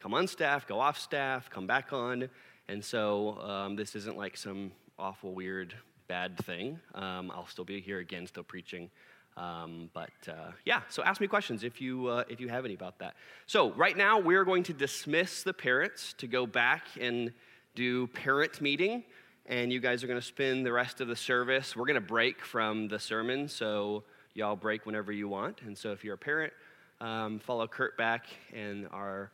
come 0.00 0.14
on 0.14 0.26
staff, 0.26 0.66
go 0.66 0.80
off 0.80 0.98
staff, 0.98 1.48
come 1.48 1.68
back 1.68 1.92
on. 1.92 2.28
And 2.66 2.84
so, 2.84 3.38
um, 3.40 3.76
this 3.76 3.94
isn't 3.94 4.16
like 4.16 4.36
some 4.36 4.72
awful, 4.98 5.32
weird 5.32 5.76
bad 6.08 6.38
thing. 6.38 6.78
Um, 6.94 7.30
I'll 7.30 7.46
still 7.46 7.64
be 7.64 7.80
here 7.80 7.98
again, 7.98 8.26
still 8.26 8.42
preaching. 8.42 8.90
Um, 9.36 9.88
but 9.94 10.10
uh, 10.28 10.52
yeah, 10.64 10.82
so 10.88 11.02
ask 11.02 11.20
me 11.20 11.26
questions 11.26 11.64
if 11.64 11.80
you 11.80 12.08
uh, 12.08 12.24
if 12.28 12.40
you 12.40 12.48
have 12.48 12.64
any 12.64 12.74
about 12.74 12.98
that. 12.98 13.14
So 13.46 13.72
right 13.72 13.96
now 13.96 14.18
we're 14.18 14.44
going 14.44 14.62
to 14.64 14.74
dismiss 14.74 15.42
the 15.42 15.54
parents 15.54 16.14
to 16.18 16.26
go 16.26 16.46
back 16.46 16.84
and 17.00 17.32
do 17.74 18.06
parent 18.08 18.60
meeting, 18.60 19.04
and 19.46 19.72
you 19.72 19.80
guys 19.80 20.04
are 20.04 20.06
going 20.06 20.20
to 20.20 20.26
spend 20.26 20.66
the 20.66 20.72
rest 20.72 21.00
of 21.00 21.08
the 21.08 21.16
service. 21.16 21.74
We're 21.74 21.86
going 21.86 21.94
to 21.94 22.00
break 22.00 22.44
from 22.44 22.88
the 22.88 22.98
sermon, 22.98 23.48
so 23.48 24.04
y'all 24.34 24.56
break 24.56 24.84
whenever 24.84 25.12
you 25.12 25.28
want. 25.28 25.62
And 25.62 25.76
so 25.76 25.92
if 25.92 26.04
you're 26.04 26.14
a 26.14 26.18
parent, 26.18 26.52
um, 27.00 27.38
follow 27.38 27.66
Kurt 27.66 27.96
back 27.96 28.26
and 28.54 28.86
our 28.92 29.30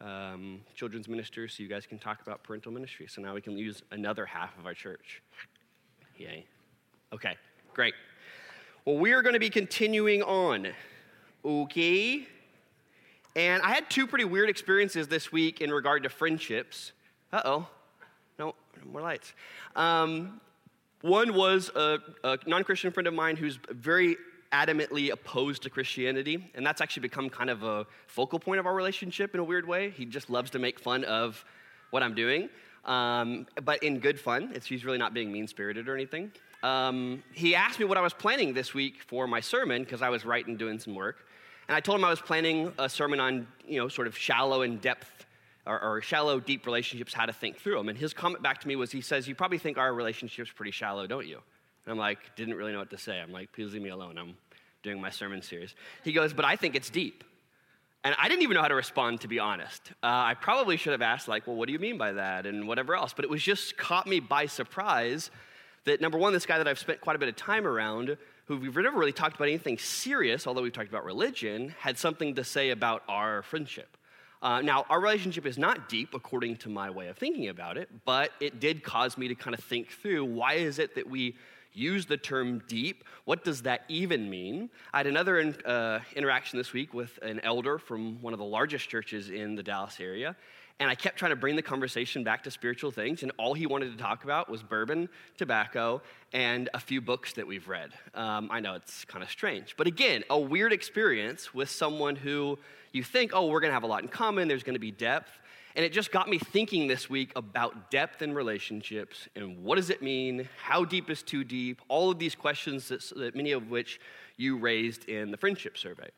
um, 0.00 0.60
children's 0.74 1.08
minister, 1.08 1.48
so 1.48 1.62
you 1.62 1.68
guys 1.68 1.86
can 1.86 1.98
talk 1.98 2.22
about 2.22 2.42
parental 2.44 2.72
ministry. 2.72 3.06
So 3.08 3.20
now 3.20 3.34
we 3.34 3.40
can 3.40 3.58
use 3.58 3.82
another 3.90 4.26
half 4.26 4.56
of 4.58 4.66
our 4.66 4.74
church. 4.74 5.22
Yay. 6.20 6.44
Okay, 7.14 7.34
great. 7.72 7.94
Well, 8.84 8.98
we 8.98 9.12
are 9.12 9.22
going 9.22 9.32
to 9.32 9.40
be 9.40 9.48
continuing 9.48 10.22
on. 10.22 10.68
Okay? 11.42 12.26
And 13.34 13.62
I 13.62 13.70
had 13.70 13.88
two 13.88 14.06
pretty 14.06 14.26
weird 14.26 14.50
experiences 14.50 15.08
this 15.08 15.32
week 15.32 15.62
in 15.62 15.70
regard 15.70 16.02
to 16.02 16.10
friendships. 16.10 16.92
Uh 17.32 17.40
oh. 17.46 17.68
No, 18.38 18.54
more 18.84 19.00
lights. 19.00 19.32
Um, 19.74 20.42
one 21.00 21.32
was 21.32 21.70
a, 21.74 22.00
a 22.22 22.38
non 22.46 22.64
Christian 22.64 22.92
friend 22.92 23.06
of 23.06 23.14
mine 23.14 23.36
who's 23.36 23.58
very 23.70 24.18
adamantly 24.52 25.10
opposed 25.10 25.62
to 25.62 25.70
Christianity, 25.70 26.50
and 26.54 26.66
that's 26.66 26.82
actually 26.82 27.02
become 27.02 27.30
kind 27.30 27.48
of 27.48 27.62
a 27.62 27.86
focal 28.08 28.38
point 28.38 28.60
of 28.60 28.66
our 28.66 28.74
relationship 28.74 29.32
in 29.32 29.40
a 29.40 29.44
weird 29.44 29.66
way. 29.66 29.88
He 29.88 30.04
just 30.04 30.28
loves 30.28 30.50
to 30.50 30.58
make 30.58 30.78
fun 30.78 31.04
of 31.04 31.42
what 31.88 32.02
I'm 32.02 32.14
doing 32.14 32.50
um, 32.90 33.46
but 33.64 33.82
in 33.84 34.00
good 34.00 34.18
fun. 34.18 34.50
It's, 34.52 34.66
he's 34.66 34.84
really 34.84 34.98
not 34.98 35.14
being 35.14 35.30
mean 35.30 35.46
spirited 35.46 35.88
or 35.88 35.94
anything. 35.94 36.32
Um, 36.64 37.22
he 37.32 37.54
asked 37.54 37.78
me 37.78 37.84
what 37.84 37.96
I 37.96 38.00
was 38.00 38.12
planning 38.12 38.52
this 38.52 38.74
week 38.74 39.00
for 39.06 39.28
my 39.28 39.40
sermon 39.40 39.84
because 39.84 40.02
I 40.02 40.08
was 40.08 40.24
writing, 40.24 40.56
doing 40.56 40.80
some 40.80 40.96
work. 40.96 41.24
And 41.68 41.76
I 41.76 41.80
told 41.80 42.00
him 42.00 42.04
I 42.04 42.10
was 42.10 42.20
planning 42.20 42.72
a 42.80 42.88
sermon 42.88 43.20
on, 43.20 43.46
you 43.64 43.78
know, 43.78 43.86
sort 43.86 44.08
of 44.08 44.18
shallow 44.18 44.62
and 44.62 44.80
depth 44.80 45.24
or, 45.66 45.80
or, 45.80 46.02
shallow, 46.02 46.40
deep 46.40 46.66
relationships, 46.66 47.14
how 47.14 47.26
to 47.26 47.32
think 47.32 47.58
through 47.58 47.76
them. 47.76 47.88
And 47.88 47.96
his 47.96 48.12
comment 48.12 48.42
back 48.42 48.60
to 48.62 48.66
me 48.66 48.74
was, 48.74 48.90
he 48.90 49.00
says, 49.00 49.28
You 49.28 49.36
probably 49.36 49.58
think 49.58 49.78
our 49.78 49.94
relationship's 49.94 50.50
pretty 50.50 50.72
shallow, 50.72 51.06
don't 51.06 51.28
you? 51.28 51.38
And 51.84 51.92
I'm 51.92 51.98
like, 51.98 52.34
Didn't 52.34 52.54
really 52.54 52.72
know 52.72 52.80
what 52.80 52.90
to 52.90 52.98
say. 52.98 53.20
I'm 53.20 53.30
like, 53.30 53.52
Please 53.52 53.72
leave 53.72 53.82
me 53.82 53.90
alone. 53.90 54.18
I'm 54.18 54.34
doing 54.82 55.00
my 55.00 55.10
sermon 55.10 55.42
series. 55.42 55.76
He 56.02 56.12
goes, 56.12 56.32
But 56.32 56.44
I 56.44 56.56
think 56.56 56.74
it's 56.74 56.90
deep. 56.90 57.22
And 58.02 58.14
I 58.18 58.28
didn't 58.28 58.42
even 58.42 58.54
know 58.54 58.62
how 58.62 58.68
to 58.68 58.74
respond, 58.74 59.20
to 59.22 59.28
be 59.28 59.38
honest. 59.38 59.92
Uh, 60.02 60.06
I 60.06 60.34
probably 60.34 60.78
should 60.78 60.92
have 60.92 61.02
asked, 61.02 61.28
like, 61.28 61.46
well, 61.46 61.56
what 61.56 61.66
do 61.66 61.72
you 61.72 61.78
mean 61.78 61.98
by 61.98 62.12
that? 62.12 62.46
And 62.46 62.66
whatever 62.66 62.94
else. 62.94 63.12
But 63.12 63.26
it 63.26 63.30
was 63.30 63.42
just 63.42 63.76
caught 63.76 64.06
me 64.06 64.20
by 64.20 64.46
surprise 64.46 65.30
that, 65.84 66.00
number 66.00 66.16
one, 66.16 66.32
this 66.32 66.46
guy 66.46 66.56
that 66.58 66.66
I've 66.66 66.78
spent 66.78 67.00
quite 67.00 67.16
a 67.16 67.18
bit 67.18 67.28
of 67.28 67.36
time 67.36 67.66
around, 67.66 68.16
who 68.46 68.56
we've 68.56 68.74
never 68.74 68.98
really 68.98 69.12
talked 69.12 69.36
about 69.36 69.48
anything 69.48 69.76
serious, 69.76 70.46
although 70.46 70.62
we've 70.62 70.72
talked 70.72 70.88
about 70.88 71.04
religion, 71.04 71.74
had 71.78 71.98
something 71.98 72.34
to 72.36 72.44
say 72.44 72.70
about 72.70 73.02
our 73.06 73.42
friendship. 73.42 73.98
Uh, 74.42 74.62
now, 74.62 74.86
our 74.88 74.98
relationship 74.98 75.44
is 75.44 75.58
not 75.58 75.90
deep 75.90 76.14
according 76.14 76.56
to 76.56 76.70
my 76.70 76.88
way 76.88 77.08
of 77.08 77.18
thinking 77.18 77.48
about 77.48 77.76
it, 77.76 77.90
but 78.06 78.30
it 78.40 78.58
did 78.58 78.82
cause 78.82 79.18
me 79.18 79.28
to 79.28 79.34
kind 79.34 79.52
of 79.52 79.62
think 79.62 79.90
through 79.90 80.24
why 80.24 80.54
is 80.54 80.78
it 80.78 80.94
that 80.94 81.08
we 81.08 81.36
use 81.72 82.06
the 82.06 82.16
term 82.16 82.62
deep. 82.68 83.04
What 83.24 83.44
does 83.44 83.62
that 83.62 83.82
even 83.88 84.28
mean? 84.28 84.70
I 84.92 84.98
had 84.98 85.06
another 85.06 85.38
in, 85.38 85.54
uh, 85.64 86.00
interaction 86.14 86.58
this 86.58 86.72
week 86.72 86.92
with 86.94 87.18
an 87.22 87.40
elder 87.40 87.78
from 87.78 88.20
one 88.22 88.32
of 88.32 88.38
the 88.38 88.44
largest 88.44 88.88
churches 88.88 89.30
in 89.30 89.54
the 89.54 89.62
Dallas 89.62 89.98
area. 90.00 90.36
And 90.80 90.88
I 90.88 90.94
kept 90.94 91.18
trying 91.18 91.30
to 91.30 91.36
bring 91.36 91.56
the 91.56 91.62
conversation 91.62 92.24
back 92.24 92.42
to 92.44 92.50
spiritual 92.50 92.90
things, 92.90 93.22
and 93.22 93.30
all 93.36 93.52
he 93.52 93.66
wanted 93.66 93.92
to 93.92 94.02
talk 94.02 94.24
about 94.24 94.48
was 94.48 94.62
bourbon, 94.62 95.10
tobacco, 95.36 96.00
and 96.32 96.70
a 96.72 96.80
few 96.80 97.02
books 97.02 97.34
that 97.34 97.46
we've 97.46 97.68
read. 97.68 97.90
Um, 98.14 98.48
I 98.50 98.60
know 98.60 98.74
it's 98.74 99.04
kind 99.04 99.22
of 99.22 99.30
strange. 99.30 99.74
But 99.76 99.86
again, 99.86 100.24
a 100.30 100.40
weird 100.40 100.72
experience 100.72 101.52
with 101.52 101.68
someone 101.68 102.16
who 102.16 102.58
you 102.92 103.02
think, 103.04 103.32
oh, 103.34 103.48
we're 103.48 103.60
going 103.60 103.68
to 103.68 103.74
have 103.74 103.82
a 103.82 103.88
lot 103.88 104.02
in 104.02 104.08
common, 104.08 104.48
there's 104.48 104.62
going 104.62 104.74
to 104.74 104.80
be 104.80 104.90
depth. 104.90 105.30
And 105.76 105.84
it 105.84 105.92
just 105.92 106.10
got 106.10 106.28
me 106.28 106.38
thinking 106.38 106.88
this 106.88 107.08
week 107.08 107.32
about 107.36 107.90
depth 107.90 108.22
in 108.22 108.34
relationships 108.34 109.28
and 109.36 109.62
what 109.62 109.76
does 109.76 109.90
it 109.90 110.02
mean? 110.02 110.48
How 110.62 110.84
deep 110.84 111.08
is 111.08 111.22
too 111.22 111.44
deep? 111.44 111.80
All 111.88 112.10
of 112.10 112.18
these 112.18 112.34
questions, 112.34 112.88
that, 112.88 113.08
that 113.16 113.36
many 113.36 113.52
of 113.52 113.70
which 113.70 114.00
you 114.36 114.56
raised 114.56 115.08
in 115.08 115.30
the 115.30 115.36
friendship 115.36 115.78
survey. 115.78 116.08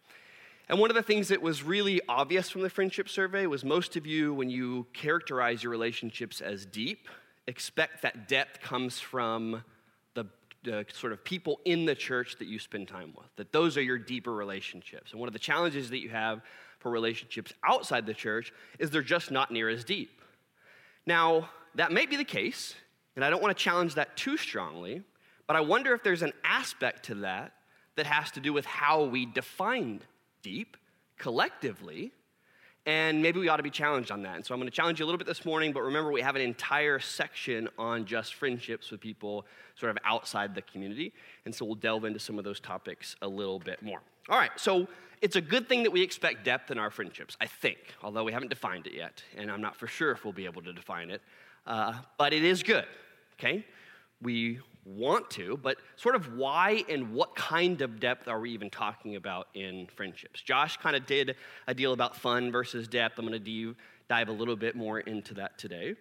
And 0.68 0.78
one 0.78 0.90
of 0.90 0.96
the 0.96 1.02
things 1.02 1.28
that 1.28 1.42
was 1.42 1.62
really 1.62 2.00
obvious 2.08 2.48
from 2.48 2.62
the 2.62 2.70
friendship 2.70 3.08
survey 3.08 3.46
was 3.46 3.64
most 3.64 3.96
of 3.96 4.06
you, 4.06 4.32
when 4.32 4.48
you 4.48 4.86
characterize 4.94 5.62
your 5.62 5.70
relationships 5.70 6.40
as 6.40 6.64
deep, 6.64 7.08
expect 7.46 8.02
that 8.02 8.28
depth 8.28 8.60
comes 8.60 8.98
from 8.98 9.64
the, 10.14 10.26
the, 10.62 10.86
sort 10.92 11.12
of 11.12 11.24
people 11.24 11.60
in 11.64 11.84
the 11.84 11.94
church 11.94 12.36
that 12.38 12.46
you 12.46 12.58
spend 12.58 12.88
time 12.88 13.12
with, 13.18 13.26
that 13.36 13.52
those 13.52 13.76
are 13.76 13.82
your 13.82 13.98
deeper 13.98 14.32
relationships. 14.32 15.10
And 15.10 15.20
one 15.20 15.28
of 15.28 15.32
the 15.32 15.38
challenges 15.38 15.90
that 15.90 15.98
you 15.98 16.10
have 16.10 16.40
for 16.82 16.90
relationships 16.90 17.52
outside 17.64 18.06
the 18.06 18.14
church 18.14 18.52
is 18.78 18.90
they're 18.90 19.02
just 19.02 19.30
not 19.30 19.50
near 19.50 19.68
as 19.68 19.84
deep. 19.84 20.20
Now, 21.06 21.48
that 21.74 21.92
may 21.92 22.06
be 22.06 22.16
the 22.16 22.24
case, 22.24 22.74
and 23.16 23.24
I 23.24 23.30
don't 23.30 23.42
want 23.42 23.56
to 23.56 23.62
challenge 23.62 23.94
that 23.94 24.16
too 24.16 24.36
strongly, 24.36 25.02
but 25.46 25.56
I 25.56 25.60
wonder 25.60 25.94
if 25.94 26.02
there's 26.02 26.22
an 26.22 26.32
aspect 26.44 27.04
to 27.06 27.14
that 27.16 27.54
that 27.96 28.06
has 28.06 28.30
to 28.32 28.40
do 28.40 28.52
with 28.52 28.66
how 28.66 29.04
we 29.04 29.26
define 29.26 30.00
deep 30.42 30.76
collectively 31.18 32.12
and 32.84 33.22
maybe 33.22 33.38
we 33.38 33.48
ought 33.48 33.58
to 33.58 33.62
be 33.62 33.70
challenged 33.70 34.10
on 34.10 34.22
that. 34.22 34.34
And 34.34 34.44
so 34.44 34.54
I'm 34.54 34.60
going 34.60 34.70
to 34.70 34.74
challenge 34.74 34.98
you 34.98 35.04
a 35.04 35.06
little 35.06 35.18
bit 35.18 35.26
this 35.26 35.44
morning, 35.44 35.72
but 35.72 35.82
remember, 35.82 36.10
we 36.10 36.20
have 36.20 36.34
an 36.34 36.42
entire 36.42 36.98
section 36.98 37.68
on 37.78 38.04
just 38.04 38.34
friendships 38.34 38.90
with 38.90 39.00
people 39.00 39.46
sort 39.76 39.90
of 39.90 39.98
outside 40.04 40.54
the 40.54 40.62
community. 40.62 41.12
And 41.44 41.54
so 41.54 41.64
we'll 41.64 41.76
delve 41.76 42.04
into 42.04 42.18
some 42.18 42.38
of 42.38 42.44
those 42.44 42.58
topics 42.58 43.14
a 43.22 43.28
little 43.28 43.60
bit 43.60 43.82
more. 43.82 44.00
All 44.28 44.38
right, 44.38 44.50
so 44.56 44.88
it's 45.22 45.36
a 45.36 45.40
good 45.40 45.68
thing 45.68 45.84
that 45.84 45.92
we 45.92 46.02
expect 46.02 46.44
depth 46.44 46.70
in 46.72 46.78
our 46.78 46.90
friendships, 46.90 47.36
I 47.40 47.46
think, 47.46 47.78
although 48.02 48.24
we 48.24 48.32
haven't 48.32 48.48
defined 48.48 48.88
it 48.88 48.94
yet. 48.94 49.22
And 49.36 49.50
I'm 49.50 49.60
not 49.60 49.76
for 49.76 49.86
sure 49.86 50.10
if 50.10 50.24
we'll 50.24 50.32
be 50.32 50.44
able 50.44 50.62
to 50.62 50.72
define 50.72 51.10
it. 51.10 51.22
Uh, 51.64 51.94
but 52.18 52.32
it 52.32 52.44
is 52.44 52.64
good, 52.64 52.86
okay? 53.38 53.64
We 54.20 54.58
want 54.84 55.30
to, 55.30 55.56
but 55.56 55.78
sort 55.94 56.16
of 56.16 56.36
why 56.36 56.84
and 56.88 57.14
what 57.14 57.36
kind 57.36 57.82
of 57.82 58.00
depth 58.00 58.26
are 58.26 58.40
we 58.40 58.50
even 58.50 58.68
talking 58.68 59.14
about 59.14 59.46
in 59.54 59.86
friendships? 59.86 60.42
Josh 60.42 60.76
kind 60.78 60.96
of 60.96 61.06
did 61.06 61.36
a 61.68 61.74
deal 61.74 61.92
about 61.92 62.16
fun 62.16 62.50
versus 62.50 62.88
depth. 62.88 63.18
I'm 63.18 63.26
going 63.26 63.42
to 63.42 63.76
dive 64.08 64.28
a 64.28 64.32
little 64.32 64.56
bit 64.56 64.74
more 64.74 64.98
into 64.98 65.34
that 65.34 65.56
today. 65.56 65.94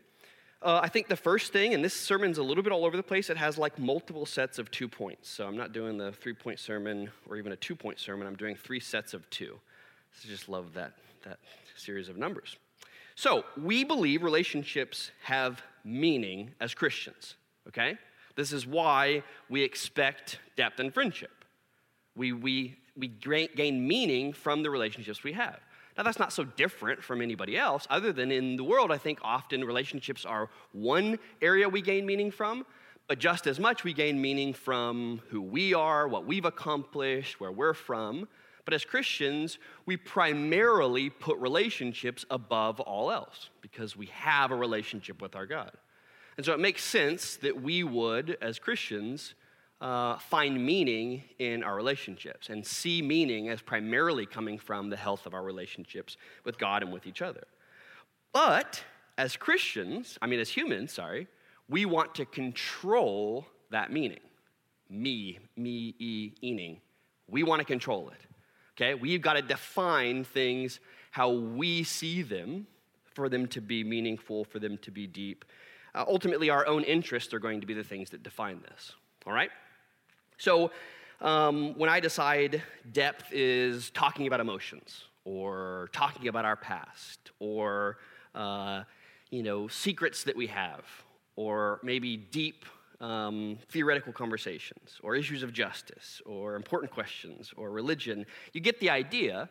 Uh, 0.62 0.80
I 0.84 0.90
think 0.90 1.08
the 1.08 1.16
first 1.16 1.52
thing, 1.52 1.74
and 1.74 1.84
this 1.84 1.94
sermon's 1.94 2.38
a 2.38 2.44
little 2.44 2.64
bit 2.64 2.72
all 2.72 2.86
over 2.86 2.96
the 2.96 3.02
place, 3.02 3.32
it 3.32 3.38
has 3.38 3.58
like 3.58 3.80
multiple 3.80 4.28
sets 4.28 4.60
of 4.60 4.70
two 4.70 4.88
points. 4.88 5.28
So 5.28 5.48
I'm 5.48 5.58
not 5.58 5.74
doing 5.74 5.98
the 5.98 6.12
three 6.12 6.34
point 6.34 6.60
sermon 6.60 7.10
or 7.28 7.38
even 7.38 7.52
a 7.52 7.56
two 7.56 7.76
point 7.76 8.00
sermon, 8.00 8.28
I'm 8.28 8.36
doing 8.36 8.56
three 8.56 8.80
sets 8.80 9.16
of 9.16 9.28
two. 9.32 9.60
So 10.14 10.30
just 10.30 10.50
love 10.50 10.74
that, 10.74 10.94
that 11.24 11.40
series 11.76 12.10
of 12.10 12.18
numbers. 12.18 12.58
So 13.16 13.44
we 13.58 13.84
believe 13.84 14.22
relationships 14.22 15.12
have 15.24 15.64
meaning 15.84 16.52
as 16.60 16.76
Christians, 16.76 17.36
okay? 17.68 17.98
This 18.36 18.54
is 18.54 18.68
why 18.68 19.24
we 19.50 19.64
expect 19.64 20.40
depth 20.56 20.80
in 20.80 20.92
friendship. 20.92 21.32
We, 22.16 22.34
we, 22.34 22.78
we 22.96 23.08
gain 23.08 23.88
meaning 23.88 24.32
from 24.34 24.64
the 24.64 24.70
relationships 24.70 25.24
we 25.24 25.34
have. 25.34 25.60
Now, 25.98 26.04
that's 26.04 26.20
not 26.20 26.32
so 26.32 26.44
different 26.44 27.04
from 27.04 27.22
anybody 27.22 27.58
else, 27.58 27.86
other 27.90 28.14
than 28.14 28.32
in 28.32 28.56
the 28.56 28.64
world, 28.64 28.92
I 28.92 28.98
think 28.98 29.20
often 29.24 29.64
relationships 29.64 30.26
are 30.26 30.50
one 30.72 31.20
area 31.42 31.68
we 31.68 31.82
gain 31.82 32.06
meaning 32.06 32.32
from, 32.32 32.66
but 33.08 33.20
just 33.20 33.46
as 33.46 33.60
much 33.60 33.84
we 33.84 33.94
gain 33.94 34.22
meaning 34.22 34.54
from 34.54 35.22
who 35.30 35.42
we 35.42 35.74
are, 35.74 36.08
what 36.08 36.26
we've 36.26 36.46
accomplished, 36.46 37.40
where 37.40 37.52
we're 37.52 37.74
from. 37.74 38.28
But 38.64 38.74
as 38.74 38.86
Christians, 38.86 39.58
we 39.86 39.98
primarily 39.98 41.10
put 41.10 41.38
relationships 41.40 42.26
above 42.30 42.80
all 42.80 43.12
else 43.12 43.50
because 43.60 43.98
we 43.98 44.06
have 44.08 44.52
a 44.52 44.56
relationship 44.56 45.22
with 45.22 45.36
our 45.36 45.46
God. 45.46 45.72
And 46.38 46.46
so 46.46 46.54
it 46.54 46.60
makes 46.60 46.84
sense 46.84 47.36
that 47.38 47.62
we 47.62 47.84
would, 47.84 48.38
as 48.42 48.60
Christians, 48.60 49.36
uh, 49.82 50.18
find 50.18 50.64
meaning 50.64 51.24
in 51.40 51.64
our 51.64 51.76
relationships 51.76 52.50
and 52.50 52.66
see 52.66 53.02
meaning 53.02 53.50
as 53.50 53.62
primarily 53.62 54.26
coming 54.26 54.58
from 54.58 54.90
the 54.90 54.96
health 54.96 55.26
of 55.26 55.34
our 55.34 55.44
relationships 55.44 56.18
with 56.46 56.58
God 56.58 56.84
and 56.84 56.94
with 56.94 57.08
each 57.08 57.22
other. 57.22 57.44
But 58.32 58.84
as 59.18 59.36
Christians, 59.36 60.18
I 60.22 60.28
mean, 60.28 60.40
as 60.40 60.50
humans, 60.50 60.94
sorry, 60.94 61.28
we 61.68 61.86
want 61.86 62.16
to 62.16 62.26
control 62.26 63.46
that 63.72 63.92
meaning. 63.92 64.20
Me, 64.90 65.40
me, 65.58 65.96
e, 66.00 66.32
eaning. 66.42 66.80
We 67.28 67.44
want 67.44 67.60
to 67.60 67.66
control 67.66 68.10
it. 68.10 68.22
Okay? 68.76 68.94
We've 68.94 69.22
got 69.22 69.34
to 69.34 69.42
define 69.42 70.24
things 70.24 70.80
how 71.12 71.32
we 71.32 71.84
see 71.84 72.22
them 72.22 72.68
for 73.04 73.28
them 73.28 73.48
to 73.48 73.60
be 73.60 73.84
meaningful, 73.84 74.46
for 74.46 74.60
them 74.60 74.78
to 74.80 74.92
be 74.92 75.08
deep, 75.08 75.44
uh, 75.94 76.06
ultimately, 76.08 76.50
our 76.50 76.66
own 76.68 76.84
interests 76.84 77.34
are 77.34 77.40
going 77.40 77.62
to 77.62 77.68
be 77.68 77.74
the 77.74 77.84
things 77.84 78.10
that 78.12 78.24
define 78.24 78.62
this. 78.62 78.94
All 79.26 79.34
right? 79.34 79.52
So, 80.42 80.72
um, 81.22 81.78
when 81.78 81.88
I 81.88 82.00
decide 82.00 82.64
depth 82.92 83.32
is 83.32 83.92
talking 83.92 84.26
about 84.26 84.40
emotions, 84.40 85.04
or 85.24 85.92
talking 85.94 86.30
about 86.30 86.46
our 86.46 86.56
past, 86.56 87.30
or 87.38 88.00
uh, 88.34 88.82
you 89.30 89.44
know 89.44 89.68
secrets 89.68 90.24
that 90.24 90.36
we 90.36 90.48
have, 90.48 90.84
or 91.36 91.80
maybe 91.84 92.18
deep 92.18 92.66
um, 93.00 93.60
theoretical 93.70 94.14
conversations, 94.14 95.00
or 95.04 95.16
issues 95.16 95.44
of 95.44 95.54
justice, 95.54 96.24
or 96.26 96.56
important 96.56 96.92
questions, 96.92 97.54
or 97.56 97.70
religion, 97.70 98.26
you 98.52 98.62
get 98.62 98.80
the 98.80 98.90
idea. 98.90 99.48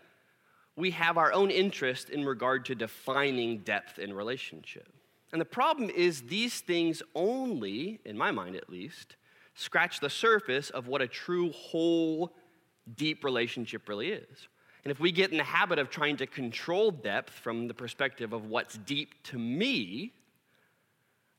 We 0.74 0.90
have 0.90 1.16
our 1.16 1.32
own 1.32 1.52
interest 1.52 2.10
in 2.10 2.24
regard 2.24 2.64
to 2.64 2.74
defining 2.74 3.58
depth 3.58 4.00
in 4.00 4.12
relationship. 4.12 4.88
And 5.30 5.40
the 5.40 5.44
problem 5.60 5.88
is, 5.88 6.22
these 6.22 6.58
things 6.62 7.00
only, 7.14 8.00
in 8.04 8.18
my 8.18 8.32
mind 8.32 8.56
at 8.56 8.68
least, 8.68 9.14
scratch 9.60 10.00
the 10.00 10.08
surface 10.10 10.70
of 10.70 10.88
what 10.88 11.02
a 11.02 11.06
true, 11.06 11.52
whole, 11.52 12.32
deep 12.96 13.24
relationship 13.24 13.88
really 13.88 14.08
is. 14.08 14.48
And 14.84 14.90
if 14.90 14.98
we 14.98 15.12
get 15.12 15.30
in 15.30 15.36
the 15.36 15.44
habit 15.44 15.78
of 15.78 15.90
trying 15.90 16.16
to 16.16 16.26
control 16.26 16.90
depth 16.90 17.34
from 17.34 17.68
the 17.68 17.74
perspective 17.74 18.32
of 18.32 18.46
what's 18.46 18.78
deep 18.78 19.22
to 19.24 19.38
me, 19.38 20.14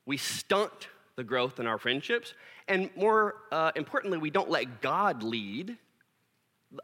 we 0.06 0.16
stunt 0.16 0.88
the 1.16 1.24
growth 1.24 1.58
in 1.58 1.66
our 1.66 1.78
friendships. 1.78 2.34
And 2.68 2.90
more 2.96 3.34
uh, 3.50 3.72
importantly, 3.74 4.18
we 4.18 4.30
don't 4.30 4.48
let 4.48 4.80
God 4.80 5.24
lead 5.24 5.76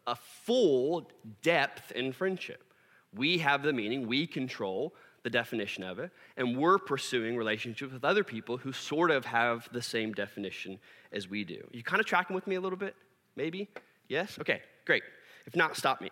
a 0.09 0.17
full 0.17 1.09
depth 1.43 1.93
in 1.93 2.13
friendship. 2.13 2.75
We 3.15 3.39
have 3.39 3.63
the 3.63 3.73
meaning, 3.73 4.09
we 4.09 4.27
control, 4.27 4.93
the 5.29 5.39
definition 5.39 5.85
of 5.85 5.99
it, 5.99 6.11
and 6.39 6.57
we're 6.57 6.79
pursuing 6.79 7.37
relationships 7.37 7.93
with 7.93 8.03
other 8.03 8.25
people 8.25 8.57
who 8.57 8.73
sort 8.73 9.11
of 9.11 9.27
have 9.27 9.69
the 9.73 9.83
same 9.83 10.15
definition 10.15 10.79
as 11.13 11.29
we 11.29 11.45
do. 11.45 11.61
You 11.71 11.83
kind 11.83 12.01
of 12.01 12.07
tracking 12.07 12.35
with 12.35 12.47
me 12.47 12.55
a 12.55 12.61
little 12.63 12.79
bit? 12.79 12.97
Maybe? 13.37 13.69
Yes? 14.09 14.39
Okay, 14.41 14.63
great. 14.87 15.03
If 15.47 15.55
not, 15.55 15.77
stop 15.77 16.01
me. 16.01 16.11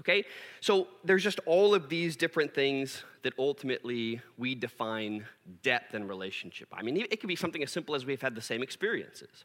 Okay? 0.00 0.24
So 0.62 0.88
there's 1.04 1.22
just 1.22 1.40
all 1.44 1.74
of 1.74 1.90
these 1.90 2.16
different 2.16 2.54
things 2.54 3.02
that 3.22 3.34
ultimately 3.38 4.22
we 4.38 4.54
define 4.54 5.26
depth 5.62 5.94
in 5.94 6.08
relationship. 6.08 6.68
I 6.72 6.82
mean, 6.82 6.96
it 6.96 7.20
could 7.20 7.28
be 7.28 7.36
something 7.36 7.62
as 7.62 7.70
simple 7.70 7.94
as 7.94 8.06
we've 8.06 8.22
had 8.22 8.34
the 8.34 8.40
same 8.40 8.62
experiences. 8.62 9.44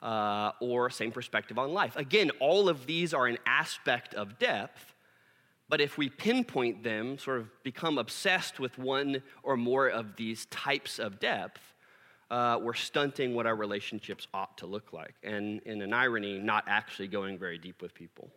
Uh, 0.00 0.52
or 0.60 0.88
same 0.88 1.10
perspective 1.10 1.58
on 1.58 1.72
life. 1.74 1.96
Again, 1.96 2.30
all 2.38 2.68
of 2.68 2.86
these 2.86 3.12
are 3.12 3.26
an 3.26 3.36
aspect 3.44 4.14
of 4.14 4.38
depth, 4.38 4.94
but 5.68 5.80
if 5.80 5.98
we 5.98 6.08
pinpoint 6.08 6.82
them, 6.82 7.18
sort 7.18 7.38
of 7.38 7.62
become 7.62 7.98
obsessed 7.98 8.58
with 8.58 8.78
one 8.78 9.22
or 9.42 9.56
more 9.56 9.88
of 9.88 10.16
these 10.16 10.46
types 10.46 10.98
of 10.98 11.20
depth, 11.20 11.60
uh, 12.30 12.58
we're 12.60 12.74
stunting 12.74 13.34
what 13.34 13.46
our 13.46 13.56
relationships 13.56 14.26
ought 14.32 14.56
to 14.58 14.66
look 14.66 14.92
like. 14.92 15.14
And 15.22 15.60
in 15.62 15.82
an 15.82 15.92
irony, 15.92 16.38
not 16.38 16.64
actually 16.66 17.08
going 17.08 17.38
very 17.38 17.58
deep 17.58 17.82
with 17.82 17.94
people. 17.94 18.30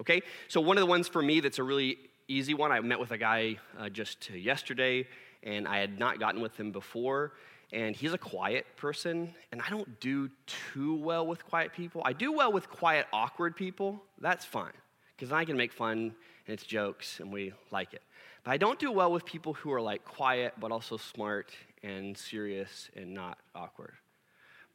Okay? 0.00 0.22
So, 0.48 0.60
one 0.60 0.76
of 0.76 0.80
the 0.80 0.86
ones 0.86 1.08
for 1.08 1.22
me 1.22 1.40
that's 1.40 1.58
a 1.58 1.62
really 1.62 1.98
easy 2.28 2.54
one, 2.54 2.72
I 2.72 2.80
met 2.80 2.98
with 2.98 3.10
a 3.10 3.18
guy 3.18 3.58
uh, 3.78 3.88
just 3.88 4.30
yesterday, 4.30 5.06
and 5.42 5.66
I 5.66 5.78
had 5.78 5.98
not 5.98 6.20
gotten 6.20 6.40
with 6.40 6.58
him 6.58 6.72
before. 6.72 7.32
And 7.72 7.96
he's 7.96 8.12
a 8.12 8.18
quiet 8.18 8.66
person, 8.76 9.34
and 9.50 9.62
I 9.62 9.70
don't 9.70 9.98
do 9.98 10.28
too 10.46 10.96
well 10.96 11.26
with 11.26 11.46
quiet 11.46 11.72
people. 11.72 12.02
I 12.04 12.12
do 12.12 12.30
well 12.30 12.52
with 12.52 12.68
quiet, 12.68 13.06
awkward 13.14 13.56
people. 13.56 14.02
That's 14.20 14.44
fine, 14.44 14.74
because 15.16 15.32
I 15.32 15.46
can 15.46 15.56
make 15.56 15.72
fun 15.72 16.14
and 16.46 16.54
it's 16.54 16.64
jokes 16.64 17.20
and 17.20 17.32
we 17.32 17.52
like 17.70 17.94
it. 17.94 18.02
But 18.44 18.52
I 18.52 18.56
don't 18.56 18.78
do 18.78 18.90
well 18.90 19.12
with 19.12 19.24
people 19.24 19.54
who 19.54 19.72
are 19.72 19.80
like 19.80 20.04
quiet 20.04 20.54
but 20.58 20.72
also 20.72 20.96
smart 20.96 21.52
and 21.82 22.16
serious 22.16 22.90
and 22.96 23.14
not 23.14 23.38
awkward 23.54 23.94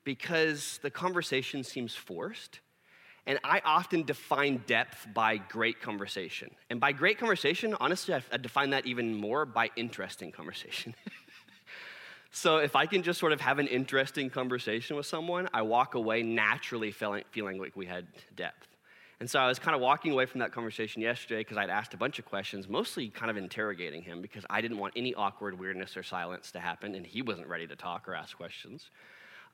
because 0.03 0.79
the 0.81 0.89
conversation 0.89 1.65
seems 1.65 1.93
forced. 1.93 2.62
And 3.25 3.39
I 3.43 3.62
often 3.65 4.03
define 4.03 4.63
depth 4.65 5.05
by 5.13 5.36
great 5.36 5.81
conversation. 5.81 6.50
And 6.69 6.79
by 6.79 6.93
great 6.93 7.17
conversation, 7.17 7.75
honestly, 7.81 8.13
I, 8.13 8.38
define 8.38 8.69
that 8.69 8.86
even 8.86 9.13
more 9.13 9.45
by 9.45 9.69
interesting 9.75 10.31
conversation. 10.31 10.95
so 12.31 12.59
if 12.59 12.74
I 12.77 12.86
can 12.86 13.03
just 13.03 13.19
sort 13.19 13.33
of 13.33 13.41
have 13.41 13.59
an 13.59 13.67
interesting 13.67 14.29
conversation 14.29 14.95
with 14.95 15.05
someone, 15.05 15.50
I 15.53 15.63
walk 15.63 15.95
away 15.95 16.24
naturally 16.24 16.91
feeling, 16.91 17.25
feeling 17.31 17.59
like 17.59 17.75
we 17.75 17.86
had 17.86 18.07
depth. 18.33 18.76
And 19.19 19.29
so 19.29 19.39
I 19.39 19.47
was 19.47 19.57
kind 19.57 19.74
of 19.74 19.81
walking 19.81 20.12
away 20.12 20.27
from 20.27 20.39
that 20.41 20.51
conversation 20.51 21.01
yesterday 21.01 21.39
because 21.41 21.57
I'd 21.57 21.71
asked 21.71 21.93
a 21.93 21.97
bunch 21.97 22.19
of 22.19 22.25
questions, 22.25 22.69
mostly 22.69 23.09
kind 23.09 23.31
of 23.31 23.38
interrogating 23.38 24.03
him 24.03 24.21
because 24.21 24.45
I 24.50 24.62
didn't 24.62 24.77
want 24.77 24.93
any 24.95 25.15
awkward 25.15 25.59
weirdness 25.59 25.97
or 25.97 26.03
silence 26.03 26.51
to 26.51 26.59
happen, 26.59 26.93
and 26.93 27.05
he 27.05 27.24
wasn't 27.24 27.47
ready 27.47 27.65
to 27.65 27.75
talk 27.75 28.07
or 28.07 28.13
ask 28.13 28.38
questions. 28.38 28.91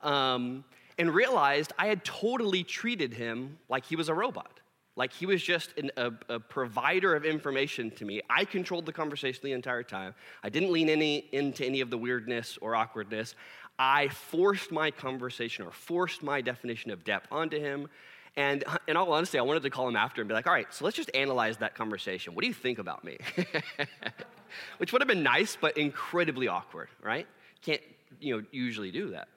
Um, 0.02 0.64
and 0.98 1.14
realized 1.14 1.72
I 1.78 1.86
had 1.86 2.04
totally 2.04 2.62
treated 2.62 3.14
him 3.14 3.58
like 3.68 3.86
he 3.86 3.96
was 3.96 4.08
a 4.10 4.14
robot. 4.14 4.60
Like 4.96 5.12
he 5.12 5.26
was 5.26 5.42
just 5.42 5.76
an, 5.76 5.90
a, 5.96 6.12
a, 6.28 6.38
provider 6.38 7.16
of 7.16 7.24
information 7.24 7.90
to 7.92 8.04
me. 8.04 8.20
I 8.30 8.44
controlled 8.44 8.86
the 8.86 8.92
conversation 8.92 9.40
the 9.42 9.52
entire 9.52 9.82
time. 9.82 10.14
I 10.44 10.50
didn't 10.50 10.70
lean 10.70 10.88
any, 10.88 11.28
into 11.32 11.64
any 11.64 11.80
of 11.80 11.90
the 11.90 11.98
weirdness 11.98 12.58
or 12.60 12.76
awkwardness. 12.76 13.34
I 13.76 14.08
forced 14.08 14.70
my 14.70 14.92
conversation 14.92 15.66
or 15.66 15.72
forced 15.72 16.22
my 16.22 16.40
definition 16.40 16.92
of 16.92 17.02
depth 17.02 17.26
onto 17.32 17.58
him. 17.58 17.88
And 18.36 18.64
in 18.88 18.96
all 18.96 19.12
honesty, 19.12 19.38
I 19.38 19.42
wanted 19.42 19.62
to 19.62 19.70
call 19.70 19.88
him 19.88 19.96
after 19.96 20.20
and 20.20 20.28
be 20.28 20.34
like, 20.34 20.46
all 20.46 20.52
right, 20.52 20.72
so 20.72 20.84
let's 20.84 20.96
just 20.96 21.10
analyze 21.14 21.58
that 21.58 21.74
conversation. 21.74 22.34
What 22.34 22.42
do 22.42 22.48
you 22.48 22.54
think 22.54 22.78
about 22.78 23.04
me? 23.04 23.18
Which 24.78 24.92
would 24.92 25.02
have 25.02 25.08
been 25.08 25.22
nice, 25.22 25.56
but 25.60 25.76
incredibly 25.76 26.48
awkward, 26.48 26.88
right? 27.02 27.26
can't, 27.64 27.80
you 28.20 28.36
know, 28.36 28.44
usually 28.52 28.90
do 28.90 29.10
that. 29.10 29.28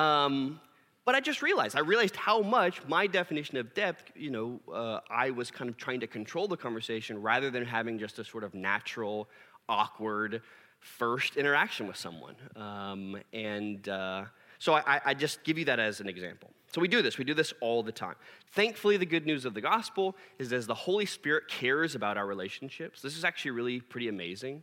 Um, 0.00 0.60
but 1.04 1.14
I 1.14 1.20
just 1.20 1.42
realized, 1.42 1.76
I 1.76 1.80
realized 1.80 2.16
how 2.16 2.40
much 2.40 2.80
my 2.88 3.06
definition 3.06 3.58
of 3.58 3.74
depth, 3.74 4.10
you 4.16 4.30
know, 4.30 4.60
uh, 4.72 5.00
I 5.10 5.30
was 5.30 5.50
kind 5.50 5.68
of 5.68 5.76
trying 5.76 6.00
to 6.00 6.06
control 6.06 6.48
the 6.48 6.56
conversation 6.56 7.20
rather 7.20 7.50
than 7.50 7.64
having 7.64 7.98
just 7.98 8.18
a 8.18 8.24
sort 8.24 8.42
of 8.42 8.54
natural, 8.54 9.28
awkward 9.68 10.40
first 10.80 11.36
interaction 11.36 11.86
with 11.86 11.96
someone. 11.96 12.36
Um, 12.56 13.18
and 13.34 13.86
uh, 13.88 14.24
so 14.58 14.74
I, 14.74 15.00
I 15.04 15.14
just 15.14 15.44
give 15.44 15.58
you 15.58 15.66
that 15.66 15.78
as 15.78 16.00
an 16.00 16.08
example. 16.08 16.50
So 16.74 16.80
we 16.80 16.88
do 16.88 17.02
this, 17.02 17.18
we 17.18 17.24
do 17.24 17.34
this 17.34 17.54
all 17.60 17.84
the 17.84 17.92
time. 17.92 18.16
Thankfully, 18.50 18.96
the 18.96 19.06
good 19.06 19.26
news 19.26 19.44
of 19.44 19.54
the 19.54 19.60
gospel 19.60 20.16
is 20.40 20.52
as 20.52 20.66
the 20.66 20.74
Holy 20.74 21.06
Spirit 21.06 21.44
cares 21.46 21.94
about 21.94 22.16
our 22.16 22.26
relationships, 22.26 23.00
this 23.00 23.16
is 23.16 23.24
actually 23.24 23.52
really 23.52 23.78
pretty 23.78 24.08
amazing. 24.08 24.60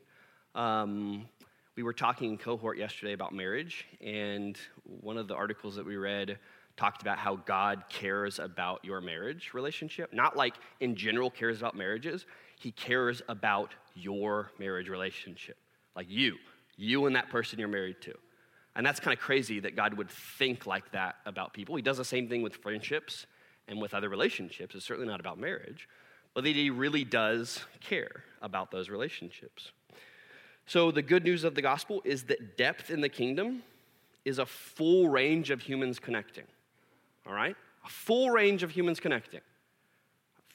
Um, 0.53 1.30
we 1.77 1.84
were 1.84 1.94
talking 1.94 2.32
in 2.32 2.38
cohort 2.38 2.77
yesterday 2.77 3.13
about 3.13 3.34
marriage, 3.34 3.86
and 4.01 4.58
one 4.84 5.18
of 5.18 5.30
the 5.30 5.36
articles 5.36 5.77
that 5.77 5.86
we 5.86 5.96
read 5.96 6.38
talked 6.75 7.01
about 7.01 7.18
how 7.18 7.38
God 7.38 7.86
cares 7.88 8.39
about 8.39 8.84
your 8.84 9.00
marriage 9.00 9.53
relationship. 9.53 10.12
Not 10.12 10.36
like 10.36 10.56
in 10.82 10.98
general 10.98 11.30
cares 11.30 11.60
about 11.60 11.77
marriages, 11.77 12.25
He 12.60 12.74
cares 12.74 13.22
about 13.30 13.74
your 13.96 14.51
marriage 14.60 14.89
relationship. 14.89 15.56
Like 15.96 16.08
you, 16.10 16.36
you 16.75 17.06
and 17.06 17.15
that 17.15 17.30
person 17.30 17.58
you're 17.58 17.70
married 17.70 18.01
to. 18.01 18.13
And 18.75 18.86
that's 18.86 19.00
kind 19.00 19.16
of 19.16 19.22
crazy 19.22 19.60
that 19.60 19.75
God 19.75 19.96
would 19.96 20.10
think 20.10 20.66
like 20.66 20.92
that 20.92 21.16
about 21.25 21.54
people. 21.54 21.75
He 21.75 21.82
does 21.82 21.98
the 21.98 22.06
same 22.06 22.30
thing 22.30 22.42
with 22.42 22.56
friendships 22.56 23.25
and 23.68 23.82
with 23.82 23.94
other 23.94 24.10
relationships. 24.10 24.75
It's 24.75 24.86
certainly 24.86 25.10
not 25.10 25.20
about 25.20 25.38
marriage, 25.38 25.90
but 26.34 26.44
that 26.44 26.56
He 26.56 26.70
really 26.70 27.04
does 27.04 27.60
care 27.82 28.24
about 28.42 28.72
those 28.72 28.90
relationships. 28.90 29.72
So, 30.66 30.92
the 30.92 31.01
good 31.01 31.24
news 31.24 31.44
of 31.44 31.56
the 31.56 31.62
gospel 31.62 32.01
is 32.06 32.24
that 32.25 32.58
depth 32.58 32.90
in 32.90 33.01
the 33.01 33.10
kingdom 33.10 33.63
is 34.24 34.40
a 34.40 34.46
full 34.46 35.10
range 35.10 35.50
of 35.50 35.62
humans 35.62 36.00
connecting. 36.00 36.46
All 37.28 37.34
right? 37.34 37.56
A 37.86 37.90
full 37.90 38.30
range 38.30 38.63
of 38.63 38.72
humans 38.72 39.00
connecting. 39.00 39.42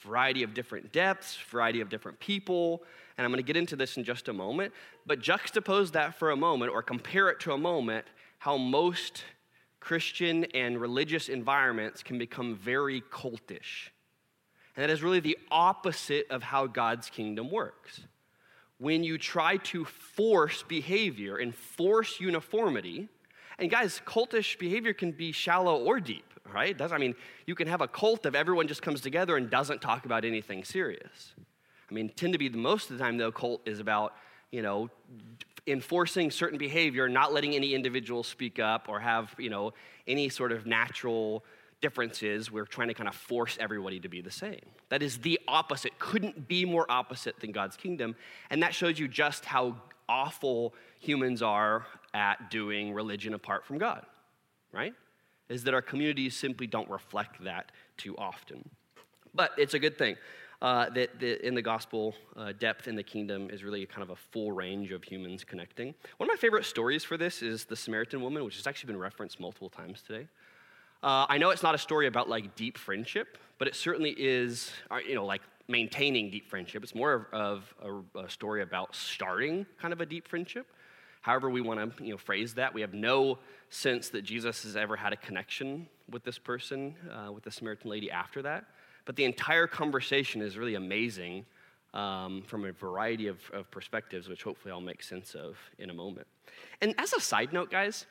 Variety 0.07 0.43
of 0.43 0.55
different 0.55 0.93
depths, 0.93 1.37
variety 1.51 1.81
of 1.81 1.89
different 1.89 2.19
people. 2.21 2.83
And 3.17 3.25
I'm 3.25 3.31
going 3.31 3.43
to 3.43 3.47
get 3.47 3.57
into 3.57 3.77
this 3.77 3.97
in 3.97 4.05
just 4.05 4.29
a 4.29 4.33
moment. 4.33 4.73
But 5.05 5.21
juxtapose 5.21 5.93
that 5.93 6.15
for 6.19 6.31
a 6.31 6.37
moment 6.37 6.73
or 6.73 6.83
compare 6.83 7.29
it 7.29 7.41
to 7.41 7.53
a 7.53 7.59
moment 7.59 8.07
how 8.39 8.57
most 8.57 9.25
Christian 9.81 10.45
and 10.55 10.81
religious 10.81 11.29
environments 11.29 12.03
can 12.03 12.19
become 12.19 12.57
very 12.57 13.01
cultish. 13.03 13.91
And 14.77 14.83
that 14.83 14.91
is 14.91 15.03
really 15.03 15.21
the 15.21 15.39
opposite 15.51 16.27
of 16.31 16.43
how 16.43 16.67
God's 16.67 17.09
kingdom 17.09 17.51
works 17.51 18.03
when 18.79 19.03
you 19.03 19.19
try 19.19 19.57
to 19.57 19.85
force 19.85 20.63
behavior 20.63 21.37
and 21.37 21.55
force 21.55 22.21
uniformity, 22.21 23.09
and 23.59 23.71
guys, 23.71 24.01
cultish 24.07 24.59
behavior 24.59 24.93
can 24.93 25.13
be 25.13 25.33
shallow 25.33 25.83
or 25.83 25.99
deep, 25.99 26.36
right? 26.57 26.81
I 26.81 26.97
mean, 26.97 27.15
you 27.45 27.55
can 27.55 27.69
have 27.69 27.83
a 27.83 27.87
cult 27.87 28.25
of 28.25 28.35
everyone 28.35 28.67
just 28.67 28.81
comes 28.81 29.03
together 29.03 29.37
and 29.37 29.51
doesn't 29.51 29.83
talk 29.83 30.07
about 30.07 30.25
anything 30.25 30.65
serious. 30.65 31.35
I 31.91 31.93
mean, 31.93 32.09
tend 32.17 32.33
to 32.33 32.39
be 32.39 32.49
the 32.49 32.57
most 32.57 32.91
of 32.91 32.97
the 32.97 33.05
time, 33.05 33.19
though, 33.19 33.31
cult 33.31 33.61
is 33.69 33.79
about, 33.79 34.15
you 34.51 34.63
know, 34.63 34.89
enforcing 35.67 36.31
certain 36.31 36.59
behavior, 36.59 37.11
not 37.11 37.35
letting 37.35 37.55
any 37.55 37.75
individual 37.75 38.23
speak 38.23 38.59
up 38.59 38.89
or 38.89 39.01
have, 39.01 39.35
you 39.39 39.51
know, 39.51 39.75
any 40.07 40.31
sort 40.31 40.51
of 40.51 40.65
natural 40.65 41.45
differences. 41.83 42.51
we're 42.51 42.65
trying 42.65 42.89
to 42.89 42.95
kind 42.95 43.07
of 43.07 43.15
force 43.15 43.59
everybody 43.61 44.01
to 44.01 44.09
be 44.09 44.23
the 44.23 44.31
same. 44.31 44.65
That 44.89 45.03
is 45.03 45.19
the 45.19 45.39
opposite, 45.47 45.99
couldn't 45.99 46.49
be 46.49 46.65
more 46.65 46.87
opposite 46.89 47.39
than 47.41 47.53
God's 47.53 47.77
kingdom. 47.77 48.17
And 48.49 48.63
that 48.63 48.75
shows 48.75 48.99
you 48.99 49.09
just 49.09 49.45
how 49.45 49.77
awful 50.09 50.73
humans 51.01 51.43
are 51.43 51.87
at 52.15 52.51
doing 52.51 52.95
religion 52.95 53.35
apart 53.35 53.67
from 53.67 53.77
God, 53.77 54.07
right? 54.73 54.95
Is 55.49 55.65
that 55.65 55.75
our 55.75 55.83
communities 55.83 56.35
simply 56.37 56.67
don't 56.67 56.89
reflect 56.91 57.43
that 57.45 57.73
too 57.97 58.17
often. 58.17 58.69
But 59.35 59.53
it's 59.57 59.75
a 59.75 59.79
good 59.79 59.97
thing. 59.99 60.17
Uh, 60.63 60.89
that, 60.89 61.23
in 61.23 61.55
the 61.55 61.61
gospel, 61.61 62.15
uh, 62.35 62.53
depth 62.59 62.89
in 62.89 62.97
the 62.97 63.03
kingdom 63.03 63.51
is 63.51 63.63
really 63.63 63.85
kind 63.85 64.03
of 64.03 64.11
a 64.11 64.17
full 64.17 64.53
range 64.53 64.91
of 64.91 65.05
humans 65.05 65.45
connecting. 65.45 65.95
One 66.17 66.31
of 66.31 66.35
my 66.35 66.39
favorite 66.39 66.65
stories 66.65 67.05
for 67.05 67.19
this 67.19 67.43
is 67.43 67.67
the 67.67 67.77
Samaritan 67.77 68.23
woman, 68.23 68.43
which 68.43 68.57
has 68.57 68.67
actually 68.67 68.87
been 68.87 68.99
referenced 68.99 69.39
multiple 69.39 69.69
times 69.69 70.01
today. 70.01 70.27
Uh, 71.03 71.27
I 71.29 71.37
know 71.37 71.51
it's 71.51 71.63
not 71.63 71.75
a 71.75 71.79
story 71.79 72.07
about 72.07 72.29
like 72.31 72.57
deep 72.57 72.79
friendship, 72.79 73.37
but 73.59 73.69
it 73.69 73.75
certainly 73.75 74.15
is, 74.17 74.73
uh, 74.91 74.97
you 74.97 75.15
know, 75.15 75.27
like 75.27 75.43
maintaining 75.69 76.31
deep 76.31 76.49
friendship. 76.49 76.83
It's 76.83 76.95
more 76.95 77.29
of, 77.33 77.75
of 77.83 78.05
a, 78.15 78.21
a, 78.21 78.31
story 78.31 78.63
about 78.63 78.95
starting 78.95 79.67
kind 79.81 79.93
of 79.93 80.01
a 80.01 80.07
deep 80.07 80.27
friendship. 80.27 80.67
However, 81.27 81.51
we 81.51 81.61
want 81.61 81.97
to 81.97 82.05
you 82.05 82.13
know, 82.13 82.19
phrase 82.19 82.55
that. 82.55 82.73
We 82.73 82.83
have 82.83 82.95
no 82.95 83.41
sense 83.69 84.11
that 84.11 84.23
Jesus 84.23 84.63
has 84.63 84.77
ever 84.77 84.95
had 84.95 85.13
a 85.13 85.17
connection 85.17 85.89
with 86.09 86.23
this 86.23 86.39
person, 86.39 86.95
uh, 87.13 87.33
with 87.33 87.43
the 87.43 87.51
Samaritan 87.51 87.91
lady 87.91 88.13
after 88.13 88.43
that. 88.43 88.67
But 89.07 89.17
the 89.17 89.25
entire 89.25 89.67
conversation 89.67 90.41
is 90.41 90.57
really 90.57 90.77
amazing 90.77 91.45
um, 91.95 92.43
from 92.47 92.65
a 92.65 92.71
variety 92.71 93.27
of, 93.27 93.41
of 93.53 93.69
perspectives, 93.73 94.29
which 94.29 94.45
hopefully 94.45 94.71
I'll 94.71 94.81
make 94.81 95.03
sense 95.03 95.35
of 95.35 95.59
in 95.81 95.91
a 95.91 95.93
moment. 95.93 96.29
And 96.81 96.95
as 96.97 97.13
a 97.13 97.21
side 97.21 97.53
note, 97.53 97.73
guys, 97.73 98.07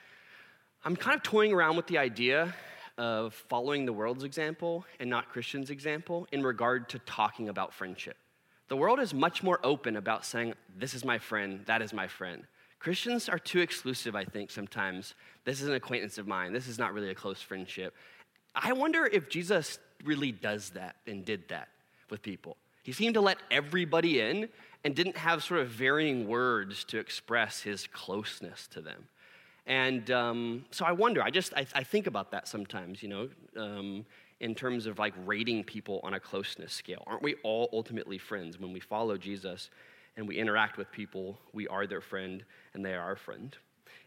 I'm 0.84 0.98
kind 0.98 1.16
of 1.16 1.24
toying 1.24 1.54
around 1.54 1.78
with 1.78 1.88
the 1.88 1.98
idea 1.98 2.54
of 2.98 3.34
following 3.34 3.86
the 3.86 3.94
world's 3.94 4.26
example 4.26 4.86
and 5.00 5.10
not 5.10 5.30
Christian's 5.30 5.70
example 5.70 6.28
in 6.34 6.44
regard 6.44 6.90
to 6.90 7.00
talking 7.00 7.48
about 7.48 7.74
friendship. 7.74 8.18
The 8.68 8.76
world 8.76 9.00
is 9.00 9.14
much 9.14 9.42
more 9.42 9.62
open 9.64 9.96
about 9.96 10.26
saying, 10.26 10.54
This 10.78 10.94
is 10.94 11.06
my 11.06 11.18
friend, 11.18 11.62
that 11.68 11.82
is 11.82 11.94
my 11.94 12.10
friend. 12.10 12.46
Christians 12.80 13.30
are 13.30 13.40
too 13.40 13.60
exclusive, 13.60 14.16
I 14.16 14.26
think, 14.26 14.52
sometimes. 14.52 15.16
This 15.44 15.62
is 15.62 15.68
an 15.68 15.74
acquaintance 15.74 16.18
of 16.18 16.28
mine, 16.28 16.54
this 16.54 16.68
is 16.68 16.78
not 16.78 16.94
really 16.94 17.10
a 17.10 17.16
close 17.16 17.42
friendship. 17.42 17.94
I 18.56 18.74
wonder 18.74 19.06
if 19.06 19.30
Jesus 19.30 19.80
really 20.04 20.32
does 20.32 20.70
that 20.72 20.96
and 21.08 21.26
did 21.26 21.48
that 21.50 21.68
with 22.10 22.22
people. 22.22 22.58
He 22.84 22.92
seemed 22.92 23.16
to 23.16 23.22
let 23.22 23.38
everybody 23.52 24.22
in 24.22 24.48
and 24.84 24.96
didn't 24.96 25.18
have 25.18 25.44
sort 25.44 25.62
of 25.62 25.70
varying 25.70 26.28
words 26.28 26.84
to 26.86 27.00
express 27.00 27.62
his 27.62 27.88
closeness 27.88 28.68
to 28.68 28.82
them. 28.82 29.08
And 29.66 30.12
um, 30.12 30.66
so 30.70 30.86
I 30.86 30.92
wonder, 30.92 31.24
I 31.24 31.32
just, 31.32 31.54
I, 31.56 31.66
I, 31.74 31.84
think 31.84 32.06
about 32.06 32.30
that 32.32 32.48
sometimes, 32.48 33.02
you 33.02 33.10
know, 33.10 33.30
um, 33.58 34.06
in 34.40 34.54
terms 34.54 34.86
of 34.86 35.00
like 35.00 35.14
rating 35.26 35.64
people 35.64 36.00
on 36.04 36.14
a 36.14 36.20
closeness 36.20 36.72
scale. 36.72 37.04
Aren't 37.08 37.24
we 37.24 37.36
all 37.44 37.70
ultimately 37.74 38.20
friends? 38.20 38.60
When 38.60 38.72
we 38.72 38.80
follow 38.80 39.18
Jesus 39.18 39.72
and 40.18 40.28
we 40.28 40.38
interact 40.38 40.78
with 40.78 40.92
people, 40.92 41.38
we 41.54 41.68
are 41.68 41.88
their 41.88 42.02
friend 42.02 42.44
and 42.74 42.86
they 42.86 42.94
are 42.94 43.02
our 43.02 43.16
friend. 43.16 43.56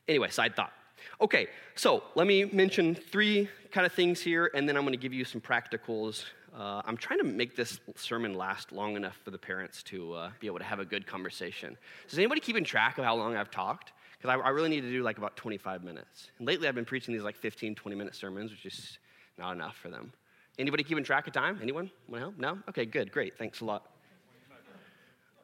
Anyway, 0.06 0.28
side 0.30 0.56
thought. 0.56 0.72
Okay, 1.20 1.46
so 1.76 2.02
let 2.14 2.26
me 2.26 2.44
mention 2.44 2.94
three 2.94 3.48
kind 3.70 3.86
of 3.86 3.92
things 3.92 4.20
here, 4.20 4.50
and 4.54 4.68
then 4.68 4.76
I'm 4.76 4.82
going 4.82 4.92
to 4.92 4.98
give 4.98 5.12
you 5.12 5.24
some 5.24 5.40
practicals. 5.40 6.24
Uh, 6.58 6.82
I'm 6.84 6.96
trying 6.96 7.20
to 7.20 7.24
make 7.24 7.54
this 7.54 7.78
sermon 7.94 8.34
last 8.34 8.72
long 8.72 8.96
enough 8.96 9.16
for 9.24 9.30
the 9.30 9.38
parents 9.38 9.82
to 9.84 10.14
uh, 10.14 10.30
be 10.40 10.48
able 10.48 10.58
to 10.58 10.64
have 10.64 10.80
a 10.80 10.84
good 10.84 11.06
conversation. 11.06 11.76
Is 12.08 12.18
anybody 12.18 12.40
keeping 12.40 12.64
track 12.64 12.98
of 12.98 13.04
how 13.04 13.14
long 13.14 13.36
I've 13.36 13.50
talked? 13.50 13.92
because 14.18 14.34
I, 14.34 14.46
I, 14.46 14.50
really 14.50 14.68
need 14.68 14.80
to 14.82 14.90
do 14.90 15.02
like 15.02 15.18
about 15.18 15.36
25 15.36 15.84
minutes. 15.84 16.30
And 16.38 16.46
lately 16.46 16.68
I've 16.68 16.74
been 16.74 16.84
preaching 16.84 17.14
these 17.14 17.22
like 17.22 17.36
15, 17.36 17.74
20 17.74 17.96
minute 17.96 18.14
sermons, 18.14 18.50
which 18.50 18.66
is 18.66 18.98
not 19.38 19.52
enough 19.52 19.76
for 19.76 19.88
them. 19.88 20.12
Anybody 20.58 20.82
keeping 20.82 21.04
track 21.04 21.26
of 21.26 21.32
time? 21.32 21.58
Anyone? 21.62 21.90
Want 22.08 22.20
to 22.20 22.30
help? 22.30 22.38
No? 22.38 22.58
Okay, 22.68 22.84
good, 22.84 23.12
great. 23.12 23.38
Thanks 23.38 23.60
a 23.60 23.64
lot. 23.64 23.86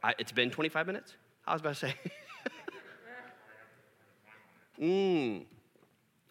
I, 0.04 0.14
it's 0.18 0.32
been 0.32 0.50
25 0.50 0.86
minutes? 0.86 1.14
I 1.46 1.54
was 1.54 1.62
about 1.62 1.76
to 1.76 1.80
say. 1.86 1.94
Mmm. 4.80 5.46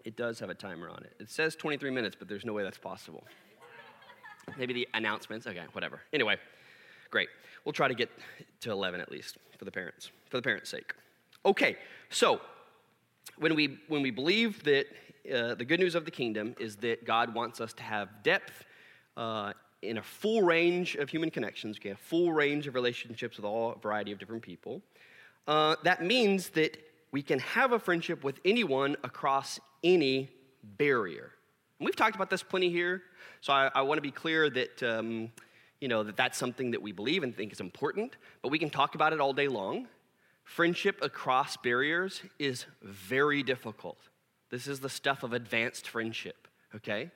It 0.06 0.18
does 0.18 0.38
have 0.40 0.50
a 0.50 0.54
timer 0.54 0.90
on 0.90 1.02
it. 1.06 1.14
It 1.18 1.30
says 1.30 1.56
23 1.56 1.90
minutes, 1.90 2.14
but 2.20 2.28
there's 2.28 2.44
no 2.44 2.52
way 2.52 2.62
that's 2.62 2.78
possible. 2.78 3.24
Maybe 4.58 4.74
the 4.74 4.86
announcements. 4.94 5.48
Okay, 5.48 5.64
whatever. 5.72 6.02
Anyway, 6.12 6.36
great. 7.10 7.30
We'll 7.64 7.72
try 7.72 7.88
to 7.88 7.94
get 7.94 8.10
to 8.60 8.72
11 8.72 9.00
at 9.00 9.10
least 9.10 9.38
for 9.58 9.64
the 9.64 9.72
parents, 9.72 10.12
for 10.30 10.36
the 10.36 10.42
parents' 10.42 10.70
sake. 10.70 10.94
Okay, 11.46 11.78
so 12.10 12.42
when 13.38 13.56
we, 13.56 13.80
when 13.88 14.02
we 14.02 14.12
believe 14.12 14.62
that 14.66 14.88
uh, 15.34 15.56
the 15.56 15.64
good 15.64 15.80
news 15.80 15.96
of 15.96 16.04
the 16.04 16.12
kingdom 16.12 16.54
is 16.60 16.76
that 16.78 17.06
God 17.06 17.34
wants 17.34 17.62
us 17.62 17.72
to 17.72 17.84
have 17.84 18.10
depth 18.24 18.66
uh, 19.16 19.54
in 19.84 19.98
a 19.98 20.04
full 20.04 20.42
range 20.42 20.96
of 20.96 21.10
human 21.10 21.30
connections, 21.30 21.78
we 21.78 21.80
okay, 21.80 21.90
a 21.90 21.96
full 21.96 22.34
range 22.34 22.68
of 22.68 22.76
relationships 22.76 23.38
with 23.38 23.46
all 23.46 23.76
variety 23.82 24.12
of 24.12 24.20
different 24.20 24.42
people, 24.42 24.82
uh, 25.48 25.76
that 25.84 26.04
means 26.04 26.50
that 26.50 26.78
we 27.12 27.22
can 27.22 27.40
have 27.40 27.72
a 27.74 27.80
friendship 27.80 28.24
with 28.24 28.40
anyone 28.46 28.96
across 29.04 29.60
any 29.84 30.30
barrier. 30.64 31.32
And 31.80 31.86
we've 31.86 31.96
talked 31.96 32.16
about 32.16 32.30
this 32.30 32.42
plenty 32.42 32.70
here, 32.70 33.04
so 33.42 33.54
I, 33.54 33.70
I 33.76 33.82
want 33.82 33.98
to 33.98 34.02
be 34.02 34.12
clear 34.12 34.50
that. 34.50 34.84
Um, 34.84 35.32
you 35.82 35.90
know 35.90 36.02
that 36.02 36.16
that's 36.16 36.38
something 36.38 36.72
that 36.72 36.82
we 36.82 36.94
believe 36.94 37.24
and 37.24 37.36
think 37.36 37.52
is 37.52 37.60
important 37.60 38.16
but 38.42 38.48
we 38.48 38.58
can 38.58 38.70
talk 38.70 38.96
about 38.96 39.12
it 39.12 39.20
all 39.20 39.34
day 39.34 39.50
long 39.50 39.86
Friendship 40.44 41.00
across 41.02 41.58
barriers 41.58 42.22
is 42.38 42.66
very 42.82 43.44
difficult. 43.44 43.98
This 44.50 44.68
is 44.68 44.82
the 44.82 44.90
stuff 44.90 45.24
of 45.24 45.34
advanced 45.34 45.88
friendship, 45.88 46.48
okay? 46.76 47.12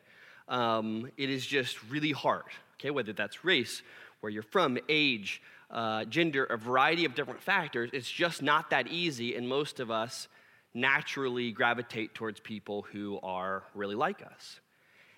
Um, 0.47 1.11
it 1.17 1.29
is 1.29 1.45
just 1.45 1.77
really 1.89 2.11
hard, 2.11 2.45
okay? 2.79 2.89
Whether 2.89 3.13
that's 3.13 3.43
race, 3.43 3.81
where 4.21 4.31
you're 4.31 4.43
from, 4.43 4.77
age, 4.87 5.41
uh, 5.69 6.05
gender, 6.05 6.45
a 6.45 6.57
variety 6.57 7.05
of 7.05 7.15
different 7.15 7.41
factors, 7.41 7.89
it's 7.93 8.09
just 8.09 8.41
not 8.41 8.69
that 8.69 8.87
easy, 8.87 9.35
and 9.35 9.47
most 9.47 9.79
of 9.79 9.91
us 9.91 10.27
naturally 10.73 11.51
gravitate 11.51 12.13
towards 12.13 12.39
people 12.39 12.83
who 12.91 13.19
are 13.23 13.63
really 13.73 13.95
like 13.95 14.21
us. 14.21 14.59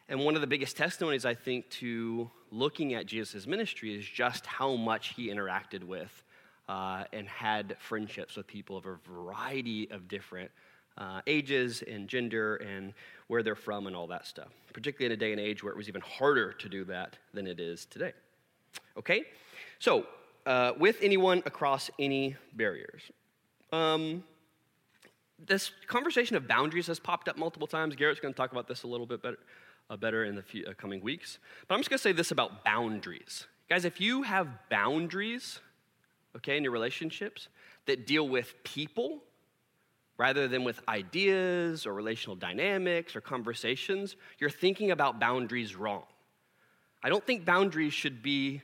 And 0.07 0.21
one 0.21 0.33
of 0.35 0.41
the 0.41 0.47
biggest 0.47 0.75
testimonies, 0.75 1.25
I 1.25 1.35
think, 1.35 1.69
to 1.71 2.31
looking 2.51 2.95
at 2.95 3.05
Jesus' 3.05 3.45
ministry 3.45 3.95
is 3.95 4.05
just 4.05 4.45
how 4.45 4.75
much 4.75 5.09
he 5.09 5.29
interacted 5.29 5.83
with 5.83 6.23
uh, 6.67 7.03
and 7.13 7.27
had 7.27 7.75
friendships 7.79 8.35
with 8.35 8.47
people 8.47 8.77
of 8.77 8.85
a 8.87 8.95
variety 9.07 9.89
of 9.91 10.07
different 10.07 10.49
uh, 10.99 11.21
ages 11.27 11.81
and 11.87 12.07
gender 12.07 12.57
and 12.57 12.93
where 13.27 13.41
they're 13.41 13.55
from 13.55 13.87
and 13.87 13.95
all 13.95 14.07
that 14.07 14.27
stuff, 14.27 14.49
particularly 14.73 15.05
in 15.05 15.11
a 15.11 15.17
day 15.19 15.31
and 15.31 15.39
age 15.39 15.63
where 15.63 15.71
it 15.71 15.77
was 15.77 15.87
even 15.87 16.01
harder 16.01 16.51
to 16.53 16.69
do 16.69 16.83
that 16.85 17.17
than 17.33 17.47
it 17.47 17.59
is 17.59 17.85
today. 17.85 18.11
Okay? 18.97 19.23
So, 19.79 20.05
uh, 20.45 20.73
with 20.77 20.97
anyone 21.01 21.43
across 21.45 21.89
any 21.99 22.35
barriers. 22.53 23.03
Um, 23.71 24.23
this 25.45 25.71
conversation 25.87 26.35
of 26.35 26.47
boundaries 26.47 26.87
has 26.87 26.99
popped 26.99 27.29
up 27.29 27.37
multiple 27.37 27.67
times. 27.67 27.95
Garrett's 27.95 28.19
going 28.19 28.33
to 28.33 28.37
talk 28.37 28.51
about 28.51 28.67
this 28.67 28.83
a 28.83 28.87
little 28.87 29.05
bit 29.05 29.21
better, 29.21 29.37
uh, 29.89 29.95
better 29.95 30.25
in 30.25 30.35
the 30.35 30.41
few, 30.41 30.65
uh, 30.65 30.73
coming 30.73 31.01
weeks. 31.01 31.39
But 31.67 31.75
I'm 31.75 31.81
just 31.81 31.89
going 31.89 31.99
to 31.99 32.03
say 32.03 32.11
this 32.11 32.31
about 32.31 32.65
boundaries. 32.65 33.47
Guys, 33.69 33.85
if 33.85 34.01
you 34.01 34.23
have 34.23 34.47
boundaries, 34.69 35.59
okay, 36.35 36.57
in 36.57 36.63
your 36.63 36.73
relationships 36.73 37.47
that 37.85 38.07
deal 38.07 38.27
with 38.27 38.55
people 38.63 39.21
rather 40.19 40.49
than 40.49 40.65
with 40.65 40.81
ideas 40.89 41.85
or 41.85 41.93
relational 41.93 42.35
dynamics 42.35 43.15
or 43.15 43.21
conversations, 43.21 44.17
you're 44.37 44.49
thinking 44.49 44.91
about 44.91 45.17
boundaries 45.19 45.75
wrong. 45.75 46.03
I 47.01 47.07
don't 47.07 47.25
think 47.25 47.45
boundaries 47.45 47.93
should 47.93 48.21
be 48.21 48.61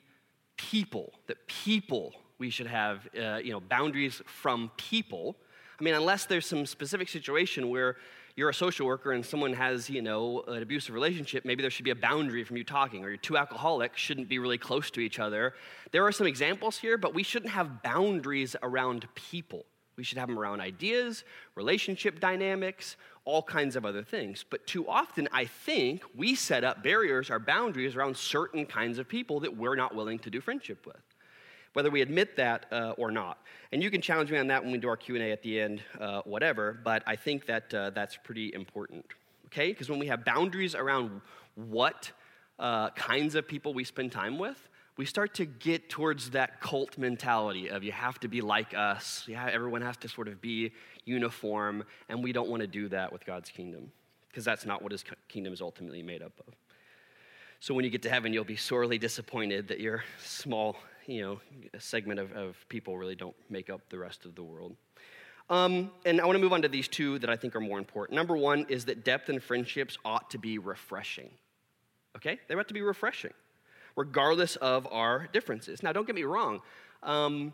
people, 0.57 1.13
that 1.27 1.47
people, 1.47 2.13
we 2.39 2.49
should 2.49 2.67
have 2.67 3.07
uh, 3.17 3.37
you 3.37 3.53
know, 3.53 3.61
boundaries 3.61 4.21
from 4.25 4.69
people. 4.75 5.37
I 5.79 5.83
mean, 5.83 5.93
unless 5.93 6.25
there's 6.25 6.45
some 6.45 6.65
specific 6.65 7.07
situation 7.07 7.69
where 7.69 7.95
you're 8.35 8.49
a 8.49 8.53
social 8.53 8.85
worker 8.85 9.13
and 9.13 9.25
someone 9.25 9.53
has, 9.53 9.89
you 9.89 10.01
know, 10.01 10.43
an 10.49 10.61
abusive 10.61 10.93
relationship, 10.93 11.45
maybe 11.45 11.61
there 11.61 11.71
should 11.71 11.85
be 11.85 11.91
a 11.91 11.95
boundary 11.95 12.43
from 12.43 12.57
you 12.57 12.65
talking, 12.65 13.05
or 13.05 13.07
your 13.07 13.17
two 13.17 13.37
alcoholics 13.37 13.97
shouldn't 13.97 14.27
be 14.27 14.39
really 14.39 14.57
close 14.57 14.91
to 14.91 14.99
each 14.99 15.19
other. 15.19 15.53
There 15.93 16.05
are 16.05 16.11
some 16.11 16.27
examples 16.27 16.77
here, 16.77 16.97
but 16.97 17.13
we 17.13 17.23
shouldn't 17.23 17.53
have 17.53 17.81
boundaries 17.81 18.57
around 18.61 19.07
people. 19.15 19.65
We 19.97 20.03
should 20.03 20.17
have 20.17 20.27
them 20.27 20.37
around 20.37 20.61
ideas, 20.61 21.23
relationship 21.55 22.19
dynamics, 22.19 22.97
all 23.23 23.41
kinds 23.41 23.75
of 23.75 23.85
other 23.85 24.03
things. 24.03 24.45
But 24.47 24.67
too 24.67 24.87
often, 24.87 25.27
I 25.31 25.45
think 25.45 26.03
we 26.15 26.35
set 26.35 26.63
up 26.63 26.83
barriers 26.83 27.29
or 27.29 27.39
boundaries 27.39 27.95
around 27.95 28.17
certain 28.17 28.65
kinds 28.65 28.99
of 28.99 29.07
people 29.07 29.39
that 29.41 29.55
we're 29.55 29.75
not 29.75 29.95
willing 29.95 30.19
to 30.19 30.29
do 30.29 30.41
friendship 30.41 30.85
with 30.85 31.01
whether 31.75 31.91
we 31.91 32.01
admit 32.01 32.37
that 32.37 32.67
uh, 32.71 32.93
or 32.97 33.11
not. 33.11 33.37
And 33.73 33.83
you 33.83 33.91
can 33.91 33.99
challenge 33.99 34.31
me 34.31 34.37
on 34.37 34.47
that 34.47 34.63
when 34.63 34.71
we 34.71 34.77
do 34.77 34.87
our 34.87 34.95
Q&A 34.95 35.31
at 35.31 35.41
the 35.41 35.59
end, 35.59 35.83
uh, 35.99 36.21
whatever, 36.21 36.79
but 36.85 37.03
I 37.05 37.17
think 37.17 37.45
that 37.47 37.73
uh, 37.73 37.89
that's 37.89 38.15
pretty 38.15 38.53
important, 38.53 39.05
okay? 39.47 39.71
Because 39.71 39.89
when 39.89 39.99
we 39.99 40.07
have 40.07 40.23
boundaries 40.23 40.73
around 40.73 41.19
what 41.55 42.13
uh, 42.59 42.91
kinds 42.91 43.35
of 43.35 43.45
people 43.45 43.73
we 43.73 43.83
spend 43.83 44.13
time 44.13 44.37
with, 44.37 44.69
we 44.97 45.05
start 45.05 45.33
to 45.35 45.45
get 45.45 45.89
towards 45.89 46.31
that 46.31 46.61
cult 46.61 46.97
mentality 46.97 47.69
of 47.69 47.83
you 47.83 47.91
have 47.91 48.19
to 48.21 48.27
be 48.27 48.41
like 48.41 48.73
us, 48.73 49.25
yeah, 49.27 49.49
everyone 49.51 49.81
has 49.81 49.97
to 49.97 50.07
sort 50.07 50.27
of 50.27 50.41
be 50.41 50.71
uniform, 51.05 51.83
and 52.09 52.23
we 52.23 52.31
don't 52.31 52.49
want 52.49 52.61
to 52.61 52.67
do 52.67 52.87
that 52.89 53.11
with 53.11 53.25
God's 53.25 53.49
kingdom, 53.49 53.91
because 54.29 54.45
that's 54.45 54.65
not 54.65 54.81
what 54.81 54.91
his 54.91 55.03
kingdom 55.27 55.53
is 55.53 55.61
ultimately 55.61 56.01
made 56.01 56.21
up 56.21 56.33
of. 56.47 56.53
So 57.59 57.73
when 57.73 57.83
you 57.83 57.89
get 57.89 58.03
to 58.03 58.09
heaven, 58.09 58.31
you'll 58.31 58.43
be 58.43 58.55
sorely 58.55 58.97
disappointed 58.97 59.67
that 59.69 59.79
your 59.79 60.03
small 60.23 60.77
you 61.07 61.21
know, 61.21 61.39
segment 61.79 62.19
of, 62.19 62.31
of 62.33 62.55
people 62.69 62.97
really 62.97 63.15
don't 63.15 63.35
make 63.49 63.69
up 63.69 63.81
the 63.89 63.97
rest 63.97 64.25
of 64.25 64.35
the 64.35 64.43
world. 64.43 64.75
Um, 65.49 65.91
and 66.05 66.19
I 66.19 66.25
want 66.25 66.35
to 66.35 66.41
move 66.41 66.53
on 66.53 66.63
to 66.63 66.67
these 66.67 66.87
two 66.87 67.19
that 67.19 67.29
I 67.29 67.35
think 67.35 67.55
are 67.55 67.59
more 67.59 67.77
important. 67.77 68.15
Number 68.15 68.35
one 68.35 68.65
is 68.67 68.85
that 68.85 69.05
depth 69.05 69.29
in 69.29 69.39
friendships 69.39 69.97
ought 70.03 70.31
to 70.31 70.39
be 70.39 70.57
refreshing. 70.57 71.29
Okay? 72.15 72.39
They 72.47 72.55
ought 72.55 72.67
to 72.67 72.73
be 72.73 72.81
refreshing, 72.81 73.33
regardless 73.95 74.55
of 74.57 74.87
our 74.91 75.27
differences. 75.31 75.83
Now, 75.83 75.91
don't 75.91 76.05
get 76.05 76.15
me 76.15 76.23
wrong, 76.23 76.61
um, 77.03 77.53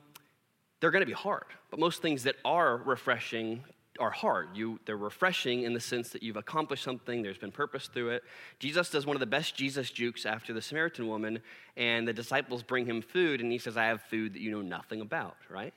they're 0.80 0.92
going 0.92 1.04
to 1.04 1.08
be 1.08 1.14
hard, 1.14 1.46
but 1.70 1.80
most 1.80 2.02
things 2.02 2.24
that 2.24 2.36
are 2.44 2.78
refreshing 2.78 3.64
are 4.00 4.10
hard. 4.10 4.50
You, 4.56 4.80
they're 4.86 4.98
refreshing 4.98 5.64
in 5.64 5.74
the 5.74 5.80
sense 5.80 6.10
that 6.10 6.24
you've 6.24 6.38
accomplished 6.38 6.84
something, 6.84 7.22
there's 7.22 7.38
been 7.38 7.52
purpose 7.52 7.88
through 7.88 8.12
it. 8.12 8.24
Jesus 8.58 8.90
does 8.90 9.06
one 9.06 9.16
of 9.16 9.20
the 9.20 9.26
best 9.26 9.56
Jesus 9.56 9.92
jukes 9.92 10.26
after 10.26 10.54
the 10.54 10.62
Samaritan 10.62 11.08
woman, 11.08 11.40
and 11.78 12.08
the 12.08 12.14
disciples 12.14 12.64
bring 12.64 12.86
him 12.86 13.02
food, 13.02 13.42
and 13.42 13.52
he 13.52 13.58
says, 13.58 13.78
I 13.78 13.86
have 13.86 14.02
food 14.04 14.34
that 14.34 14.42
you 14.42 14.50
know 14.50 14.62
nothing 14.62 15.02
about, 15.02 15.36
right? 15.50 15.74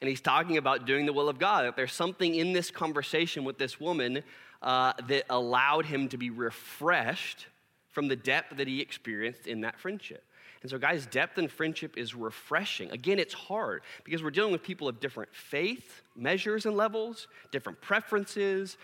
And 0.00 0.08
he's 0.08 0.20
talking 0.20 0.58
about 0.58 0.84
doing 0.84 1.06
the 1.06 1.12
will 1.14 1.30
of 1.30 1.38
God. 1.38 1.64
That 1.64 1.76
there's 1.76 1.92
something 1.92 2.34
in 2.34 2.52
this 2.52 2.70
conversation 2.70 3.44
with 3.44 3.56
this 3.56 3.80
woman 3.80 4.22
uh, 4.60 4.92
that 5.08 5.24
allowed 5.30 5.86
him 5.86 6.08
to 6.08 6.18
be 6.18 6.28
refreshed 6.28 7.46
from 7.94 8.08
the 8.08 8.16
depth 8.16 8.56
that 8.56 8.68
he 8.68 8.80
experienced 8.80 9.46
in 9.46 9.62
that 9.62 9.78
friendship. 9.78 10.24
And 10.60 10.70
so, 10.70 10.78
guys, 10.78 11.06
depth 11.06 11.38
in 11.38 11.46
friendship 11.46 11.96
is 11.96 12.14
refreshing. 12.14 12.90
Again, 12.90 13.18
it's 13.18 13.34
hard 13.34 13.82
because 14.02 14.22
we're 14.22 14.30
dealing 14.30 14.50
with 14.50 14.62
people 14.62 14.88
of 14.88 14.98
different 14.98 15.34
faith 15.34 16.02
measures 16.16 16.64
and 16.66 16.76
levels, 16.76 17.28
different 17.50 17.80
preferences, 17.80 18.76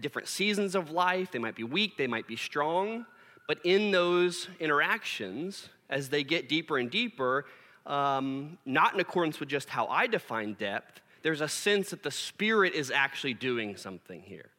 different 0.00 0.26
seasons 0.28 0.74
of 0.74 0.90
life. 0.90 1.30
They 1.30 1.38
might 1.38 1.54
be 1.54 1.64
weak, 1.64 1.96
they 1.96 2.06
might 2.06 2.26
be 2.26 2.36
strong. 2.36 3.06
But 3.46 3.58
in 3.64 3.90
those 3.90 4.48
interactions, 4.60 5.68
as 5.88 6.08
they 6.08 6.24
get 6.24 6.48
deeper 6.48 6.76
and 6.76 6.90
deeper, 6.90 7.46
um, 7.86 8.58
not 8.66 8.94
in 8.94 9.00
accordance 9.00 9.40
with 9.40 9.48
just 9.48 9.68
how 9.70 9.86
I 9.86 10.06
define 10.06 10.54
depth, 10.54 11.00
there's 11.22 11.40
a 11.40 11.48
sense 11.48 11.90
that 11.90 12.02
the 12.02 12.10
Spirit 12.10 12.74
is 12.74 12.90
actually 12.90 13.34
doing 13.34 13.76
something 13.76 14.22
here. 14.22 14.50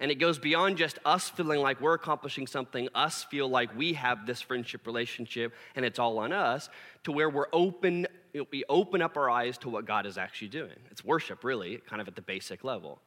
And 0.00 0.10
it 0.10 0.16
goes 0.16 0.38
beyond 0.38 0.78
just 0.78 0.98
us 1.04 1.28
feeling 1.28 1.60
like 1.60 1.80
we're 1.80 1.94
accomplishing 1.94 2.46
something, 2.46 2.88
us 2.94 3.22
feel 3.24 3.48
like 3.48 3.76
we 3.76 3.92
have 3.92 4.26
this 4.26 4.40
friendship 4.40 4.86
relationship 4.86 5.54
and 5.76 5.84
it's 5.84 5.98
all 5.98 6.18
on 6.18 6.32
us, 6.32 6.68
to 7.04 7.12
where 7.12 7.30
we're 7.30 7.46
open, 7.52 8.06
we 8.50 8.64
open 8.68 9.00
up 9.00 9.16
our 9.16 9.30
eyes 9.30 9.58
to 9.58 9.68
what 9.68 9.84
God 9.84 10.06
is 10.06 10.18
actually 10.18 10.48
doing. 10.48 10.76
It's 10.90 11.04
worship, 11.04 11.44
really, 11.44 11.78
kind 11.88 12.02
of 12.02 12.08
at 12.08 12.16
the 12.16 12.22
basic 12.22 12.64
level, 12.64 13.00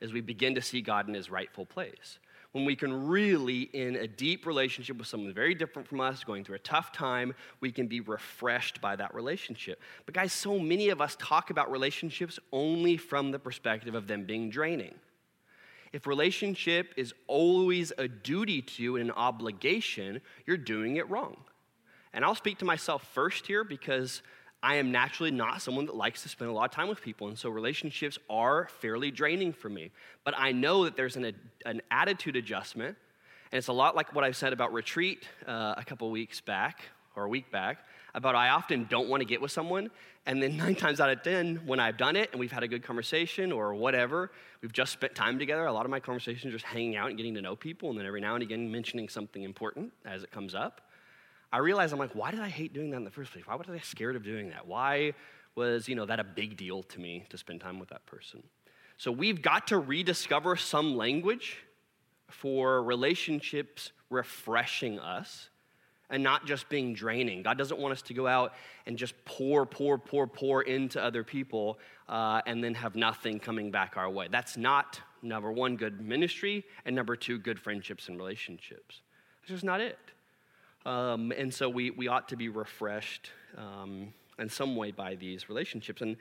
as 0.00 0.12
we 0.12 0.20
begin 0.20 0.56
to 0.56 0.62
see 0.62 0.80
God 0.80 1.06
in 1.06 1.14
his 1.14 1.30
rightful 1.30 1.66
place. 1.66 2.18
When 2.52 2.64
we 2.64 2.74
can 2.74 3.06
really, 3.06 3.70
in 3.72 3.94
a 3.94 4.08
deep 4.08 4.44
relationship 4.44 4.96
with 4.96 5.06
someone 5.06 5.32
very 5.32 5.54
different 5.54 5.86
from 5.86 6.00
us, 6.00 6.24
going 6.24 6.42
through 6.42 6.56
a 6.56 6.60
tough 6.60 6.90
time, 6.90 7.32
we 7.60 7.70
can 7.70 7.86
be 7.86 8.00
refreshed 8.00 8.80
by 8.80 8.96
that 8.96 9.14
relationship. 9.14 9.80
But, 10.04 10.14
guys, 10.14 10.32
so 10.32 10.58
many 10.58 10.88
of 10.88 11.00
us 11.00 11.16
talk 11.20 11.50
about 11.50 11.70
relationships 11.70 12.40
only 12.50 12.96
from 12.96 13.30
the 13.30 13.38
perspective 13.38 13.94
of 13.94 14.08
them 14.08 14.24
being 14.24 14.50
draining. 14.50 14.96
If 15.92 16.06
relationship 16.06 16.94
is 16.96 17.12
always 17.26 17.92
a 17.98 18.06
duty 18.06 18.62
to 18.62 18.82
you 18.82 18.96
and 18.96 19.06
an 19.06 19.16
obligation, 19.16 20.20
you're 20.46 20.56
doing 20.56 20.96
it 20.96 21.08
wrong. 21.10 21.36
And 22.12 22.24
I'll 22.24 22.34
speak 22.34 22.58
to 22.58 22.64
myself 22.64 23.04
first 23.12 23.46
here 23.46 23.64
because 23.64 24.22
I 24.62 24.76
am 24.76 24.92
naturally 24.92 25.30
not 25.30 25.62
someone 25.62 25.86
that 25.86 25.96
likes 25.96 26.22
to 26.22 26.28
spend 26.28 26.50
a 26.50 26.54
lot 26.54 26.64
of 26.66 26.70
time 26.70 26.88
with 26.88 27.00
people. 27.00 27.28
And 27.28 27.38
so 27.38 27.48
relationships 27.48 28.18
are 28.28 28.68
fairly 28.80 29.10
draining 29.10 29.52
for 29.52 29.68
me. 29.68 29.90
But 30.24 30.34
I 30.36 30.52
know 30.52 30.84
that 30.84 30.96
there's 30.96 31.16
an, 31.16 31.34
an 31.64 31.80
attitude 31.90 32.36
adjustment. 32.36 32.96
And 33.52 33.58
it's 33.58 33.68
a 33.68 33.72
lot 33.72 33.96
like 33.96 34.14
what 34.14 34.22
I've 34.22 34.36
said 34.36 34.52
about 34.52 34.72
retreat 34.72 35.26
uh, 35.46 35.74
a 35.76 35.84
couple 35.84 36.10
weeks 36.10 36.40
back 36.40 36.82
or 37.16 37.24
a 37.24 37.28
week 37.28 37.50
back 37.50 37.78
about 38.14 38.34
I 38.34 38.50
often 38.50 38.86
don't 38.88 39.08
want 39.08 39.20
to 39.20 39.24
get 39.24 39.40
with 39.40 39.52
someone. 39.52 39.90
And 40.26 40.42
then 40.42 40.56
nine 40.56 40.74
times 40.74 41.00
out 41.00 41.10
of 41.10 41.22
10, 41.22 41.62
when 41.66 41.80
I've 41.80 41.96
done 41.96 42.16
it 42.16 42.30
and 42.32 42.40
we've 42.40 42.52
had 42.52 42.62
a 42.62 42.68
good 42.68 42.82
conversation 42.82 43.52
or 43.52 43.74
whatever, 43.74 44.30
we've 44.62 44.72
just 44.72 44.92
spent 44.92 45.14
time 45.14 45.38
together. 45.38 45.66
A 45.66 45.72
lot 45.72 45.84
of 45.84 45.90
my 45.90 46.00
conversations 46.00 46.46
are 46.46 46.56
just 46.56 46.64
hanging 46.64 46.96
out 46.96 47.08
and 47.08 47.16
getting 47.16 47.34
to 47.34 47.42
know 47.42 47.56
people, 47.56 47.90
and 47.90 47.98
then 47.98 48.06
every 48.06 48.20
now 48.20 48.34
and 48.34 48.42
again 48.42 48.70
mentioning 48.70 49.08
something 49.08 49.42
important 49.42 49.92
as 50.04 50.22
it 50.22 50.30
comes 50.30 50.54
up. 50.54 50.82
I 51.52 51.58
realize 51.58 51.92
I'm 51.92 51.98
like, 51.98 52.14
why 52.14 52.30
did 52.30 52.40
I 52.40 52.48
hate 52.48 52.72
doing 52.72 52.90
that 52.90 52.98
in 52.98 53.04
the 53.04 53.10
first 53.10 53.32
place? 53.32 53.46
Why 53.46 53.56
was 53.56 53.68
I 53.68 53.78
scared 53.78 54.14
of 54.14 54.22
doing 54.22 54.50
that? 54.50 54.66
Why 54.66 55.14
was, 55.56 55.88
you 55.88 55.96
know, 55.96 56.06
that 56.06 56.20
a 56.20 56.24
big 56.24 56.56
deal 56.56 56.84
to 56.84 57.00
me 57.00 57.26
to 57.30 57.38
spend 57.38 57.60
time 57.60 57.80
with 57.80 57.88
that 57.88 58.06
person? 58.06 58.42
So 58.96 59.10
we've 59.10 59.42
got 59.42 59.68
to 59.68 59.78
rediscover 59.78 60.56
some 60.56 60.96
language 60.96 61.58
for 62.28 62.82
relationships 62.82 63.92
refreshing 64.10 64.98
us 65.00 65.48
and 66.10 66.22
not 66.22 66.44
just 66.46 66.68
being 66.68 66.92
draining. 66.92 67.42
God 67.42 67.56
doesn't 67.56 67.78
want 67.78 67.92
us 67.92 68.02
to 68.02 68.14
go 68.14 68.26
out 68.26 68.52
and 68.86 68.98
just 68.98 69.14
pour, 69.24 69.64
pour, 69.64 69.96
pour, 69.96 70.26
pour 70.26 70.62
into 70.62 71.02
other 71.02 71.22
people 71.22 71.78
uh, 72.08 72.42
and 72.46 72.62
then 72.62 72.74
have 72.74 72.96
nothing 72.96 73.38
coming 73.38 73.70
back 73.70 73.96
our 73.96 74.10
way. 74.10 74.28
That's 74.30 74.56
not, 74.56 75.00
number 75.22 75.52
one, 75.52 75.76
good 75.76 76.00
ministry, 76.00 76.64
and 76.84 76.96
number 76.96 77.16
two, 77.16 77.38
good 77.38 77.58
friendships 77.58 78.08
and 78.08 78.18
relationships. 78.18 79.00
That's 79.42 79.52
just 79.52 79.64
not 79.64 79.80
it. 79.80 79.98
Um, 80.84 81.32
and 81.36 81.52
so 81.52 81.68
we, 81.68 81.90
we 81.90 82.08
ought 82.08 82.28
to 82.30 82.36
be 82.36 82.48
refreshed 82.48 83.30
um, 83.56 84.12
in 84.38 84.48
some 84.48 84.74
way 84.76 84.90
by 84.90 85.14
these 85.14 85.48
relationships. 85.48 86.02
And, 86.02 86.16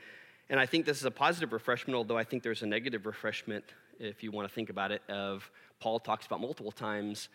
and 0.49 0.59
I 0.59 0.65
think 0.65 0.85
this 0.85 0.97
is 0.97 1.05
a 1.05 1.11
positive 1.11 1.53
refreshment, 1.53 1.95
although 1.95 2.17
I 2.17 2.23
think 2.23 2.43
there's 2.43 2.61
a 2.61 2.67
negative 2.67 3.05
refreshment, 3.05 3.63
if 3.99 4.21
you 4.21 4.31
want 4.31 4.47
to 4.47 4.53
think 4.53 4.69
about 4.69 4.91
it, 4.91 5.01
of 5.09 5.49
Paul 5.79 5.99
talks 5.99 6.25
about 6.25 6.41
multiple 6.41 6.71
times 6.71 7.29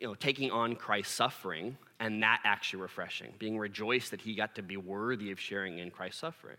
you 0.00 0.06
know, 0.06 0.14
taking 0.14 0.50
on 0.50 0.76
Christ's 0.76 1.14
suffering 1.14 1.76
and 2.00 2.22
that 2.22 2.40
actually 2.44 2.82
refreshing, 2.82 3.32
being 3.38 3.58
rejoiced 3.58 4.10
that 4.10 4.20
he 4.20 4.34
got 4.34 4.54
to 4.56 4.62
be 4.62 4.76
worthy 4.76 5.30
of 5.30 5.40
sharing 5.40 5.78
in 5.78 5.90
Christ's 5.90 6.20
suffering. 6.20 6.56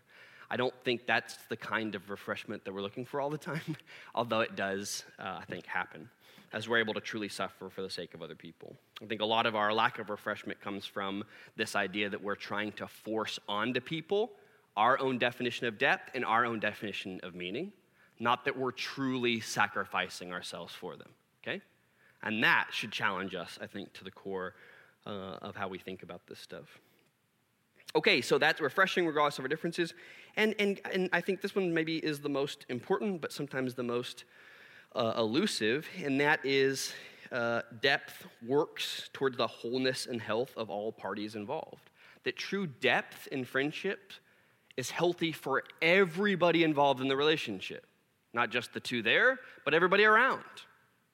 I 0.50 0.56
don't 0.56 0.74
think 0.84 1.06
that's 1.06 1.36
the 1.48 1.56
kind 1.56 1.94
of 1.94 2.08
refreshment 2.10 2.64
that 2.64 2.72
we're 2.72 2.80
looking 2.80 3.04
for 3.04 3.20
all 3.20 3.30
the 3.30 3.38
time, 3.38 3.76
although 4.14 4.40
it 4.40 4.56
does, 4.56 5.04
uh, 5.18 5.38
I 5.40 5.44
think, 5.44 5.66
happen 5.66 6.08
as 6.52 6.68
we're 6.68 6.78
able 6.78 6.94
to 6.94 7.00
truly 7.00 7.28
suffer 7.28 7.68
for 7.68 7.82
the 7.82 7.90
sake 7.90 8.14
of 8.14 8.22
other 8.22 8.34
people. 8.34 8.74
I 9.02 9.06
think 9.06 9.20
a 9.20 9.26
lot 9.26 9.44
of 9.44 9.54
our 9.54 9.72
lack 9.72 9.98
of 9.98 10.08
refreshment 10.08 10.60
comes 10.60 10.86
from 10.86 11.24
this 11.56 11.76
idea 11.76 12.08
that 12.08 12.22
we're 12.22 12.34
trying 12.34 12.72
to 12.72 12.88
force 12.88 13.38
onto 13.48 13.80
people 13.80 14.30
our 14.76 14.98
own 15.00 15.18
definition 15.18 15.66
of 15.66 15.76
depth 15.76 16.12
and 16.14 16.24
our 16.24 16.46
own 16.46 16.60
definition 16.60 17.20
of 17.22 17.34
meaning, 17.34 17.72
not 18.20 18.44
that 18.44 18.56
we're 18.56 18.70
truly 18.70 19.40
sacrificing 19.40 20.32
ourselves 20.32 20.72
for 20.72 20.96
them? 20.96 21.08
And 22.22 22.42
that 22.42 22.68
should 22.72 22.92
challenge 22.92 23.34
us, 23.34 23.58
I 23.60 23.66
think, 23.66 23.92
to 23.94 24.04
the 24.04 24.10
core 24.10 24.54
uh, 25.06 25.38
of 25.40 25.56
how 25.56 25.68
we 25.68 25.78
think 25.78 26.02
about 26.02 26.26
this 26.26 26.38
stuff. 26.38 26.78
Okay, 27.96 28.20
so 28.20 28.38
that's 28.38 28.60
refreshing 28.60 29.06
regardless 29.06 29.38
of 29.38 29.44
our 29.44 29.48
differences. 29.48 29.94
And, 30.36 30.54
and, 30.58 30.80
and 30.92 31.08
I 31.12 31.20
think 31.20 31.40
this 31.40 31.54
one 31.54 31.72
maybe 31.72 31.98
is 31.98 32.20
the 32.20 32.28
most 32.28 32.66
important, 32.68 33.20
but 33.20 33.32
sometimes 33.32 33.74
the 33.74 33.82
most 33.82 34.24
uh, 34.94 35.14
elusive, 35.16 35.86
and 36.02 36.20
that 36.20 36.40
is 36.44 36.92
uh, 37.32 37.62
depth 37.80 38.26
works 38.46 39.08
towards 39.12 39.36
the 39.36 39.46
wholeness 39.46 40.06
and 40.06 40.20
health 40.20 40.52
of 40.56 40.70
all 40.70 40.92
parties 40.92 41.34
involved. 41.34 41.90
That 42.24 42.36
true 42.36 42.66
depth 42.66 43.28
in 43.28 43.44
friendship 43.44 44.12
is 44.76 44.90
healthy 44.90 45.32
for 45.32 45.64
everybody 45.80 46.64
involved 46.64 47.00
in 47.00 47.08
the 47.08 47.16
relationship, 47.16 47.86
not 48.32 48.50
just 48.50 48.74
the 48.74 48.80
two 48.80 49.02
there, 49.02 49.40
but 49.64 49.74
everybody 49.74 50.04
around. 50.04 50.44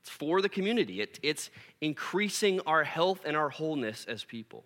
It's 0.05 0.11
for 0.11 0.43
the 0.43 0.51
community, 0.51 1.01
it, 1.01 1.19
it's 1.23 1.49
increasing 1.81 2.61
our 2.67 2.85
health 2.85 3.21
and 3.25 3.35
our 3.35 3.49
wholeness 3.49 4.05
as 4.07 4.23
people. 4.23 4.63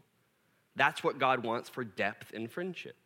That's 0.74 1.04
what 1.04 1.20
God 1.20 1.44
wants 1.44 1.68
for 1.68 1.84
depth 1.84 2.32
in 2.32 2.48
friendship. 2.48 2.96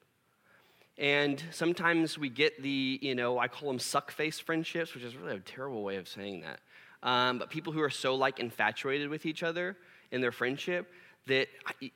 And 0.96 1.42
sometimes 1.50 2.16
we 2.16 2.30
get 2.30 2.62
the, 2.62 2.98
you 3.02 3.14
know, 3.14 3.38
I 3.38 3.48
call 3.48 3.68
them 3.68 3.78
suck 3.78 4.10
face 4.10 4.38
friendships, 4.38 4.94
which 4.94 5.04
is 5.04 5.14
really 5.14 5.36
a 5.36 5.40
terrible 5.40 5.82
way 5.82 5.96
of 5.96 6.08
saying 6.08 6.40
that. 6.40 6.60
Um, 7.02 7.38
but 7.38 7.50
people 7.50 7.70
who 7.70 7.82
are 7.82 7.90
so 7.90 8.14
like 8.14 8.40
infatuated 8.40 9.10
with 9.10 9.26
each 9.26 9.42
other 9.42 9.76
in 10.10 10.22
their 10.22 10.32
friendship 10.32 10.90
that 11.26 11.48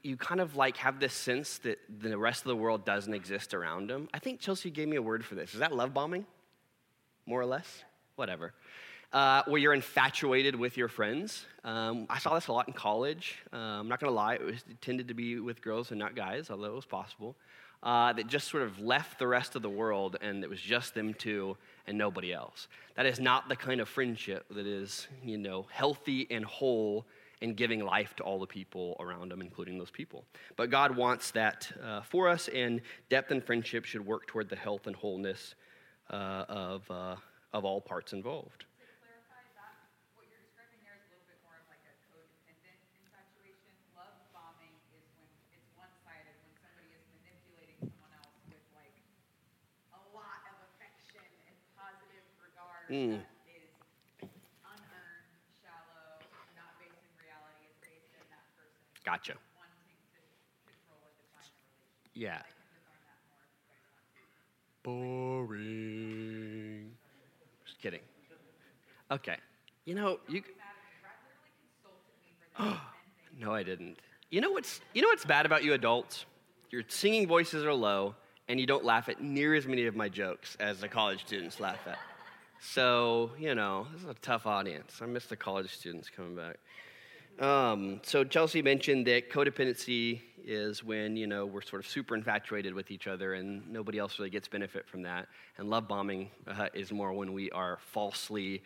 you 0.03 0.19
kind 0.19 0.43
of 0.43 0.55
like 0.55 0.77
have 0.77 1.01
this 1.01 1.15
sense 1.15 1.57
that 1.59 1.79
the 1.99 2.19
rest 2.19 2.43
of 2.43 2.49
the 2.49 2.57
world 2.57 2.85
doesn't 2.85 3.15
exist 3.15 3.55
around 3.55 3.89
them. 3.89 4.11
I 4.13 4.19
think 4.19 4.41
Chelsea 4.41 4.71
gave 4.71 4.87
me 4.87 4.97
a 4.97 5.03
word 5.03 5.25
for 5.25 5.35
this. 5.35 5.55
Is 5.55 5.61
that 5.61 5.75
love 5.75 5.95
bombing? 5.95 6.27
More 7.25 7.41
or 7.41 7.47
less? 7.47 7.85
Whatever. 8.17 8.53
Uh, 9.13 9.43
where 9.47 9.59
you're 9.59 9.73
infatuated 9.73 10.55
with 10.55 10.77
your 10.77 10.89
friends. 10.89 11.47
Um, 11.65 12.07
I 12.11 12.19
saw 12.19 12.35
this 12.35 12.49
a 12.49 12.53
lot 12.53 12.67
in 12.67 12.75
college. 12.75 13.39
Uh, 13.53 13.57
I'm 13.57 13.89
not 13.89 14.01
going 14.01 14.11
to 14.11 14.15
lie, 14.15 14.35
it, 14.35 14.45
was, 14.45 14.57
it 14.69 14.83
tended 14.83 15.09
to 15.09 15.15
be 15.15 15.39
with 15.39 15.63
girls 15.63 15.91
and 15.91 15.99
not 15.99 16.15
guys, 16.17 16.51
although 16.51 16.67
it 16.67 16.75
was 16.75 16.85
possible 16.85 17.37
uh, 17.83 18.13
that 18.13 18.27
just 18.27 18.49
sort 18.49 18.63
of 18.63 18.81
left 18.81 19.19
the 19.19 19.27
rest 19.27 19.55
of 19.55 19.63
the 19.63 19.71
world 19.71 20.17
and 20.21 20.43
it 20.43 20.51
was 20.51 20.61
just 20.61 20.95
them 20.95 21.15
two 21.15 21.57
and 21.87 21.97
nobody 21.97 22.33
else. 22.33 22.69
That 22.97 23.07
is 23.07 23.21
not 23.21 23.49
the 23.49 23.57
kind 23.57 23.81
of 23.81 23.89
friendship 23.89 24.45
that 24.51 24.67
is, 24.67 25.07
you 25.23 25.39
know, 25.39 25.67
healthy 25.71 26.27
and 26.31 26.45
whole 26.45 27.07
and 27.43 27.57
giving 27.57 27.85
life 27.85 28.17
to 28.17 28.23
all 28.23 28.41
the 28.41 28.47
people 28.47 28.97
around 28.99 29.31
them, 29.31 29.41
including 29.43 29.79
those 29.79 29.91
people. 29.91 30.25
But 30.57 30.71
God 30.71 30.97
wants 30.97 31.31
that 31.33 31.71
uh, 31.85 32.01
for 32.01 32.29
us, 32.29 32.49
and 32.49 32.81
depth 33.11 33.31
and 33.31 33.45
friendship 33.45 33.85
should 33.85 34.05
work 34.05 34.27
toward 34.27 34.49
the 34.49 34.57
health 34.57 34.87
and 34.87 34.97
wholeness 34.97 35.55
uh, 36.11 36.45
of, 36.49 36.91
uh, 36.91 37.17
of 37.53 37.65
all 37.67 37.81
parts 37.81 38.15
involved. 38.15 38.65
Mm. 52.91 53.21
Gotcha. 59.05 59.35
Yeah. 62.15 62.39
Boring. 64.83 65.67
Just 67.67 67.81
kidding. 67.81 68.01
Okay. 69.11 69.37
You 69.85 69.95
know, 69.95 70.19
you. 70.29 70.43
Oh, 72.59 72.81
no, 73.41 73.53
I 73.53 73.63
didn't. 73.63 73.99
You 74.31 74.41
know 74.41 74.51
what's 74.51 74.81
you 74.95 75.03
know 75.03 75.09
what's 75.09 75.25
bad 75.25 75.47
about 75.47 75.63
you 75.63 75.75
adults? 75.75 76.25
Your 76.71 76.83
singing 76.89 77.29
voices 77.29 77.65
are 77.65 77.75
low, 77.75 78.17
and 78.49 78.59
you 78.59 78.67
don't 78.67 78.85
laugh 78.85 79.09
at 79.09 79.23
near 79.23 79.55
as 79.55 79.67
many 79.67 79.87
of 79.87 79.95
my 79.95 80.09
jokes 80.09 80.57
as 80.59 80.81
the 80.81 80.89
college 80.89 81.25
students 81.25 81.61
laugh 81.61 81.87
at. 81.87 81.99
So, 82.61 83.31
you 83.39 83.55
know, 83.55 83.87
this 83.93 84.03
is 84.03 84.09
a 84.09 84.15
tough 84.15 84.47
audience. 84.47 85.01
I 85.03 85.07
miss 85.07 85.27
the 85.27 85.37
college 85.37 85.75
students 85.75 86.11
coming 86.11 86.37
back. 86.37 86.57
Um, 87.39 88.01
so, 88.03 88.25
Chelsea 88.25 88.63
mentioned 88.63 89.07
that 89.07 89.31
codependency 89.31 90.23
is 90.45 90.83
when, 90.83 91.17
you 91.17 91.27
know, 91.27 91.45
we're 91.45 91.61
sort 91.61 91.85
of 91.85 91.91
super 91.91 92.15
infatuated 92.15 92.73
with 92.73 92.91
each 92.91 93.07
other 93.07 93.35
and 93.35 93.71
nobody 93.71 93.99
else 93.99 94.19
really 94.19 94.31
gets 94.31 94.49
benefit 94.49 94.89
from 94.89 95.03
that. 95.03 95.29
And 95.59 95.69
love 95.69 95.87
bombing 95.87 96.31
uh, 96.47 96.69
is 96.73 96.93
more 96.93 97.13
when 97.13 97.33
we 97.33 97.51
are 97.51 97.79
falsely 97.93 98.63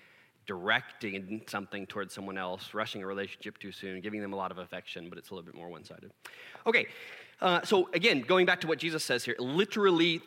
directing 0.46 1.42
something 1.46 1.86
towards 1.86 2.14
someone 2.14 2.38
else, 2.38 2.74
rushing 2.74 3.02
a 3.02 3.06
relationship 3.06 3.58
too 3.58 3.72
soon, 3.72 4.00
giving 4.00 4.20
them 4.20 4.32
a 4.32 4.36
lot 4.36 4.50
of 4.50 4.58
affection, 4.58 5.08
but 5.08 5.18
it's 5.18 5.30
a 5.30 5.34
little 5.34 5.46
bit 5.46 5.54
more 5.54 5.68
one 5.68 5.84
sided. 5.84 6.10
Okay, 6.66 6.86
uh, 7.40 7.62
so 7.62 7.88
again, 7.92 8.20
going 8.20 8.46
back 8.46 8.60
to 8.60 8.66
what 8.66 8.78
Jesus 8.78 9.04
says 9.04 9.24
here, 9.24 9.36
literally 9.38 10.20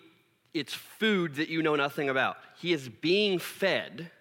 it's 0.54 0.74
food 0.74 1.36
that 1.36 1.50
you 1.50 1.62
know 1.62 1.76
nothing 1.76 2.10
about. 2.10 2.38
He 2.60 2.74
is 2.74 2.90
being 2.90 3.40
fed 3.40 4.12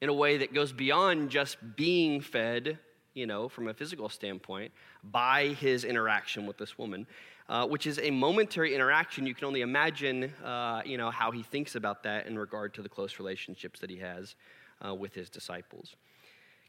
in 0.00 0.08
a 0.08 0.12
way 0.12 0.38
that 0.38 0.52
goes 0.52 0.72
beyond 0.72 1.30
just 1.30 1.56
being 1.76 2.20
fed, 2.20 2.78
you 3.14 3.26
know, 3.26 3.48
from 3.48 3.68
a 3.68 3.74
physical 3.74 4.08
standpoint, 4.08 4.72
by 5.04 5.48
his 5.48 5.84
interaction 5.84 6.46
with 6.46 6.58
this 6.58 6.76
woman, 6.76 7.06
uh, 7.48 7.66
which 7.66 7.86
is 7.86 7.98
a 8.00 8.10
momentary 8.10 8.74
interaction. 8.74 9.26
You 9.26 9.34
can 9.34 9.46
only 9.46 9.60
imagine, 9.62 10.32
uh, 10.44 10.82
you 10.84 10.98
know, 10.98 11.10
how 11.10 11.30
he 11.30 11.42
thinks 11.42 11.74
about 11.74 12.02
that 12.02 12.26
in 12.26 12.38
regard 12.38 12.74
to 12.74 12.82
the 12.82 12.88
close 12.88 13.18
relationships 13.18 13.80
that 13.80 13.90
he 13.90 13.96
has 13.98 14.34
uh, 14.84 14.94
with 14.94 15.14
his 15.14 15.30
disciples. 15.30 15.94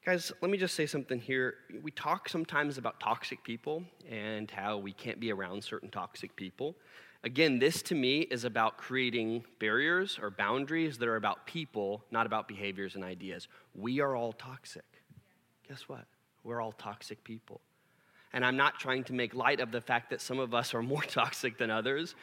Guys, 0.05 0.33
let 0.41 0.51
me 0.51 0.57
just 0.57 0.75
say 0.75 0.85
something 0.85 1.17
here. 1.17 1.55
We 1.81 1.89
talk 1.91 2.27
sometimes 2.27 2.77
about 2.77 2.99
toxic 2.99 3.41
people 3.43 3.83
and 4.09 4.51
how 4.51 4.77
we 4.77 4.91
can't 4.91 5.19
be 5.19 5.31
around 5.31 5.63
certain 5.63 5.89
toxic 5.89 6.35
people. 6.35 6.75
Again, 7.25 7.57
this 7.57 7.81
to 7.83 7.95
me 7.95 8.21
is 8.21 8.43
about 8.43 8.77
creating 8.77 9.45
barriers 9.57 10.19
or 10.21 10.29
boundaries 10.29 10.97
that 10.97 11.07
are 11.07 11.15
about 11.15 11.45
people, 11.45 12.03
not 12.11 12.25
about 12.25 12.49
behaviors 12.49 12.95
and 12.95 13.03
ideas. 13.03 13.47
We 13.73 14.01
are 14.01 14.13
all 14.13 14.33
toxic. 14.33 14.83
Guess 15.69 15.87
what? 15.87 16.05
We're 16.43 16.59
all 16.59 16.73
toxic 16.73 17.23
people. 17.23 17.61
And 18.33 18.45
I'm 18.45 18.57
not 18.57 18.77
trying 18.77 19.05
to 19.05 19.13
make 19.13 19.33
light 19.33 19.61
of 19.61 19.71
the 19.71 19.79
fact 19.79 20.09
that 20.09 20.19
some 20.19 20.37
of 20.37 20.53
us 20.53 20.73
are 20.73 20.83
more 20.83 21.01
toxic 21.07 21.57
than 21.57 21.71
others. 21.71 22.13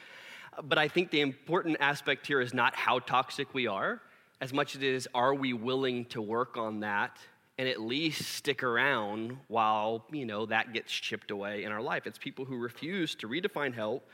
But 0.63 0.77
I 0.77 0.89
think 0.89 1.11
the 1.11 1.23
important 1.23 1.79
aspect 1.81 2.27
here 2.27 2.43
is 2.43 2.53
not 2.53 2.77
how 2.77 2.99
toxic 2.99 3.55
we 3.55 3.67
are, 3.67 4.03
as 4.43 4.53
much 4.53 4.77
as 4.77 4.83
it 4.83 4.89
is 4.89 5.09
are 5.15 5.33
we 5.33 5.55
willing 5.55 6.05
to 6.07 6.21
work 6.21 6.59
on 6.59 6.81
that 6.81 7.17
and 7.57 7.69
at 7.69 7.81
least 7.81 8.23
stick 8.23 8.63
around 8.63 9.37
while, 9.49 10.05
you 10.11 10.27
know, 10.27 10.47
that 10.47 10.73
gets 10.73 10.93
chipped 10.93 11.31
away 11.31 11.65
in 11.65 11.73
our 11.73 11.83
life. 11.83 12.07
It's 12.07 12.19
people 12.19 12.45
who 12.45 12.57
refuse 12.57 13.15
to 13.17 13.29
redefine 13.29 13.75
help 13.75 14.07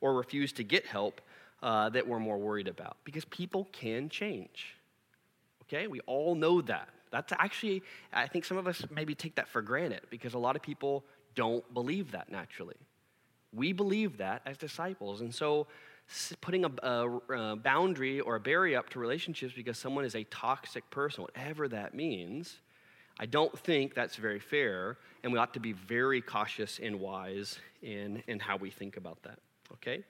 or 0.00 0.14
refuse 0.14 0.52
to 0.52 0.64
get 0.64 0.86
help 0.86 1.20
uh, 1.62 1.88
that 1.90 2.06
we're 2.06 2.18
more 2.18 2.38
worried 2.38 2.68
about 2.68 2.96
because 3.04 3.24
people 3.26 3.68
can 3.72 4.08
change. 4.08 4.76
Okay, 5.64 5.86
we 5.86 6.00
all 6.00 6.34
know 6.34 6.60
that. 6.62 6.88
That's 7.10 7.32
actually, 7.38 7.82
I 8.12 8.26
think 8.26 8.44
some 8.44 8.56
of 8.56 8.66
us 8.66 8.84
maybe 8.90 9.14
take 9.14 9.34
that 9.36 9.48
for 9.48 9.62
granted 9.62 10.02
because 10.10 10.34
a 10.34 10.38
lot 10.38 10.56
of 10.56 10.62
people 10.62 11.04
don't 11.34 11.72
believe 11.74 12.12
that 12.12 12.30
naturally. 12.30 12.76
We 13.52 13.72
believe 13.72 14.18
that 14.18 14.42
as 14.46 14.56
disciples. 14.56 15.20
And 15.20 15.34
so 15.34 15.66
putting 16.40 16.64
a, 16.64 16.70
a, 16.82 17.08
a, 17.32 17.56
boundary 17.56 18.20
or 18.20 18.36
a 18.36 18.40
barrier 18.40 18.78
up 18.78 18.90
to 18.90 18.98
relationships 18.98 19.54
because 19.54 19.76
someone 19.78 20.04
is 20.04 20.14
a 20.14 20.24
toxic 20.24 20.88
person, 20.90 21.22
whatever 21.22 21.68
that 21.68 21.94
means, 21.94 22.58
I 23.18 23.26
don't 23.26 23.56
think 23.58 23.94
that's 23.94 24.16
very 24.16 24.40
fair, 24.40 24.96
and 25.22 25.32
we 25.32 25.38
ought 25.38 25.54
to 25.54 25.60
be 25.60 25.72
very 25.72 26.20
cautious 26.20 26.80
and 26.82 27.00
wise 27.00 27.58
in, 27.82 28.22
in 28.26 28.38
how 28.38 28.56
we 28.56 28.70
think 28.70 28.96
about 28.96 29.22
that 29.24 29.38
okay? 29.74 30.04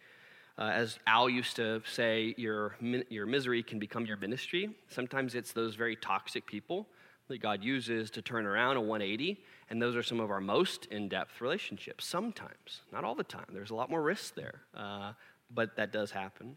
Uh, 0.58 0.64
as 0.64 0.98
Al 1.06 1.30
used 1.30 1.56
to 1.56 1.80
say, 1.90 2.34
your, 2.36 2.76
your 3.08 3.24
misery 3.24 3.62
can 3.62 3.78
become 3.78 4.04
your 4.04 4.18
ministry. 4.18 4.68
Sometimes 4.88 5.34
it's 5.34 5.52
those 5.52 5.74
very 5.74 5.96
toxic 5.96 6.46
people 6.46 6.86
that 7.28 7.40
God 7.40 7.64
uses 7.64 8.10
to 8.10 8.20
turn 8.20 8.44
around 8.44 8.76
a 8.76 8.80
180, 8.80 9.40
and 9.70 9.80
those 9.80 9.96
are 9.96 10.02
some 10.02 10.20
of 10.20 10.30
our 10.30 10.40
most 10.40 10.86
in 10.86 11.08
depth 11.08 11.40
relationships. 11.40 12.04
Sometimes, 12.04 12.82
not 12.92 13.04
all 13.04 13.14
the 13.14 13.24
time. 13.24 13.46
There's 13.52 13.70
a 13.70 13.74
lot 13.74 13.88
more 13.88 14.02
risk 14.02 14.34
there, 14.34 14.60
uh, 14.76 15.12
but 15.54 15.76
that 15.76 15.92
does 15.92 16.10
happen. 16.10 16.56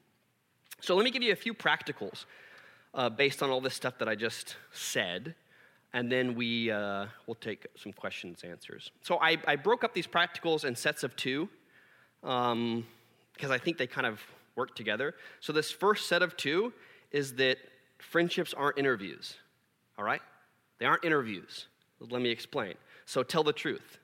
So, 0.82 0.96
let 0.96 1.06
me 1.06 1.12
give 1.12 1.24
you 1.24 1.32
a 1.32 1.38
few 1.38 1.54
practicals 1.54 2.26
uh, 2.94 3.10
based 3.10 3.42
on 3.42 3.52
all 3.52 3.62
this 3.62 3.76
stuff 3.76 4.00
that 4.00 4.10
I 4.10 4.16
just 4.16 4.58
said, 4.74 5.36
and 5.94 6.12
then 6.12 6.36
we 6.36 6.72
uh, 6.72 7.06
will 7.28 7.36
take 7.36 7.68
some 7.78 7.94
questions, 7.94 8.44
answers. 8.44 8.92
So, 9.02 9.20
I, 9.22 9.38
I 9.48 9.56
broke 9.56 9.84
up 9.84 9.94
these 9.94 10.08
practicals 10.08 10.66
in 10.66 10.76
sets 10.76 11.04
of 11.04 11.16
two 11.16 11.48
because 12.24 12.54
um, 12.54 12.86
I 13.42 13.58
think 13.58 13.78
they 13.78 13.88
kind 13.88 14.08
of 14.08 14.22
work 14.56 14.76
together. 14.76 15.14
So, 15.42 15.52
this 15.52 15.72
first 15.72 16.08
set 16.08 16.22
of 16.22 16.38
two 16.38 16.74
is 17.12 17.36
that 17.36 17.58
friendships 18.00 18.54
aren't 18.54 18.78
interviews, 18.78 19.36
all 19.98 20.06
right? 20.06 20.22
They 20.80 20.86
aren't 20.86 21.04
interviews. 21.04 21.68
Let 22.00 22.22
me 22.22 22.30
explain. 22.30 22.76
So, 23.06 23.24
tell 23.24 23.44
the 23.44 23.54
truth. 23.54 23.98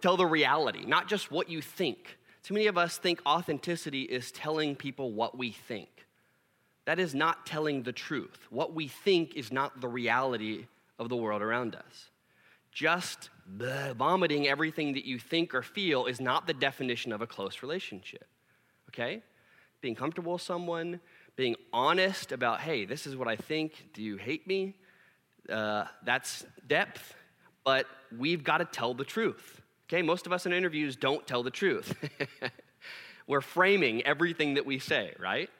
tell 0.00 0.16
the 0.16 0.26
reality, 0.26 0.86
not 0.86 1.08
just 1.08 1.30
what 1.30 1.50
you 1.50 1.60
think. 1.60 2.16
Too 2.42 2.54
many 2.54 2.66
of 2.68 2.78
us 2.78 2.96
think 2.96 3.20
authenticity 3.26 4.02
is 4.02 4.32
telling 4.32 4.74
people 4.74 5.12
what 5.12 5.36
we 5.36 5.52
think. 5.52 6.06
That 6.86 6.98
is 6.98 7.14
not 7.14 7.44
telling 7.44 7.82
the 7.82 7.92
truth. 7.92 8.46
What 8.48 8.74
we 8.74 8.88
think 8.88 9.36
is 9.36 9.52
not 9.52 9.80
the 9.80 9.88
reality 9.88 10.66
of 10.98 11.10
the 11.10 11.16
world 11.16 11.42
around 11.42 11.74
us. 11.74 12.09
Just 12.72 13.30
bleh, 13.58 13.94
vomiting 13.94 14.46
everything 14.46 14.94
that 14.94 15.04
you 15.04 15.18
think 15.18 15.54
or 15.54 15.62
feel 15.62 16.06
is 16.06 16.20
not 16.20 16.46
the 16.46 16.54
definition 16.54 17.12
of 17.12 17.20
a 17.20 17.26
close 17.26 17.62
relationship. 17.62 18.26
Okay? 18.88 19.22
Being 19.80 19.94
comfortable 19.94 20.34
with 20.34 20.42
someone, 20.42 21.00
being 21.36 21.56
honest 21.72 22.32
about, 22.32 22.60
hey, 22.60 22.84
this 22.84 23.06
is 23.06 23.16
what 23.16 23.28
I 23.28 23.36
think. 23.36 23.88
Do 23.92 24.02
you 24.02 24.16
hate 24.16 24.46
me? 24.46 24.74
Uh, 25.48 25.84
that's 26.04 26.44
depth, 26.66 27.14
but 27.64 27.86
we've 28.16 28.44
got 28.44 28.58
to 28.58 28.64
tell 28.64 28.94
the 28.94 29.04
truth. 29.04 29.60
Okay? 29.88 30.02
Most 30.02 30.26
of 30.26 30.32
us 30.32 30.46
in 30.46 30.52
interviews 30.52 30.96
don't 30.96 31.26
tell 31.26 31.42
the 31.42 31.50
truth. 31.50 31.94
We're 33.26 33.40
framing 33.40 34.02
everything 34.02 34.54
that 34.54 34.66
we 34.66 34.78
say, 34.78 35.14
right? 35.18 35.50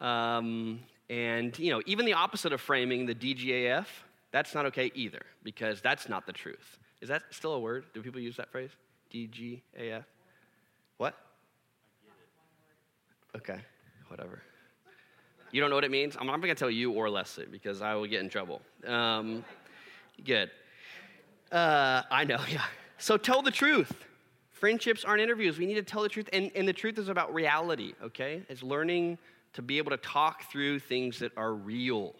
Um, 0.00 0.80
and, 1.10 1.58
you 1.58 1.72
know, 1.72 1.82
even 1.86 2.04
the 2.04 2.12
opposite 2.12 2.52
of 2.52 2.60
framing, 2.60 3.06
the 3.06 3.14
DGAF, 3.14 3.86
that's 4.30 4.54
not 4.54 4.66
okay 4.66 4.90
either, 4.94 5.22
because 5.42 5.80
that's 5.80 6.08
not 6.08 6.26
the 6.26 6.32
truth. 6.32 6.78
Is 7.00 7.08
that 7.08 7.22
still 7.30 7.54
a 7.54 7.60
word? 7.60 7.84
Do 7.94 8.02
people 8.02 8.20
use 8.20 8.36
that 8.36 8.50
phrase? 8.50 8.70
DGAF? 9.12 10.04
What? 10.98 11.14
Okay, 13.36 13.58
whatever. 14.08 14.42
You 15.50 15.60
don't 15.60 15.70
know 15.70 15.76
what 15.76 15.84
it 15.84 15.90
means? 15.90 16.16
I'm 16.18 16.26
not 16.26 16.40
going 16.40 16.54
to 16.54 16.58
tell 16.58 16.70
you 16.70 16.92
or 16.92 17.08
Leslie 17.08 17.46
because 17.50 17.80
I 17.80 17.94
will 17.94 18.06
get 18.06 18.20
in 18.20 18.28
trouble. 18.28 18.60
Um, 18.86 19.44
good. 20.24 20.50
Uh, 21.50 22.02
I 22.10 22.24
know, 22.24 22.40
yeah. 22.50 22.64
So 22.98 23.16
tell 23.16 23.42
the 23.42 23.50
truth. 23.50 23.92
Friendships 24.50 25.04
aren't 25.04 25.22
interviews. 25.22 25.58
We 25.58 25.66
need 25.66 25.74
to 25.74 25.82
tell 25.82 26.02
the 26.02 26.08
truth. 26.08 26.28
And, 26.32 26.50
and 26.54 26.66
the 26.66 26.72
truth 26.72 26.98
is 26.98 27.08
about 27.08 27.32
reality, 27.32 27.94
okay? 28.02 28.42
It's 28.48 28.62
learning 28.62 29.18
to 29.52 29.62
be 29.62 29.78
able 29.78 29.90
to 29.90 29.96
talk 29.98 30.50
through 30.50 30.80
things 30.80 31.20
that 31.20 31.32
are 31.36 31.54
real. 31.54 32.14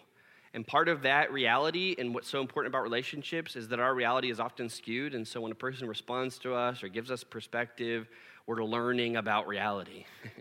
And 0.54 0.66
part 0.66 0.88
of 0.88 1.02
that 1.02 1.32
reality 1.32 1.94
and 1.98 2.14
what's 2.14 2.28
so 2.28 2.40
important 2.40 2.72
about 2.72 2.82
relationships 2.82 3.56
is 3.56 3.68
that 3.68 3.80
our 3.80 3.94
reality 3.94 4.30
is 4.30 4.40
often 4.40 4.68
skewed. 4.68 5.14
And 5.14 5.26
so 5.26 5.40
when 5.40 5.52
a 5.52 5.56
person 5.56 5.88
responds 5.88 6.38
to 6.40 6.54
us 6.54 6.82
or 6.82 6.88
gives 6.88 7.10
us 7.10 7.22
perspective, 7.22 8.08
we're 8.46 8.64
learning 8.64 9.16
about 9.16 9.46
reality 9.46 10.04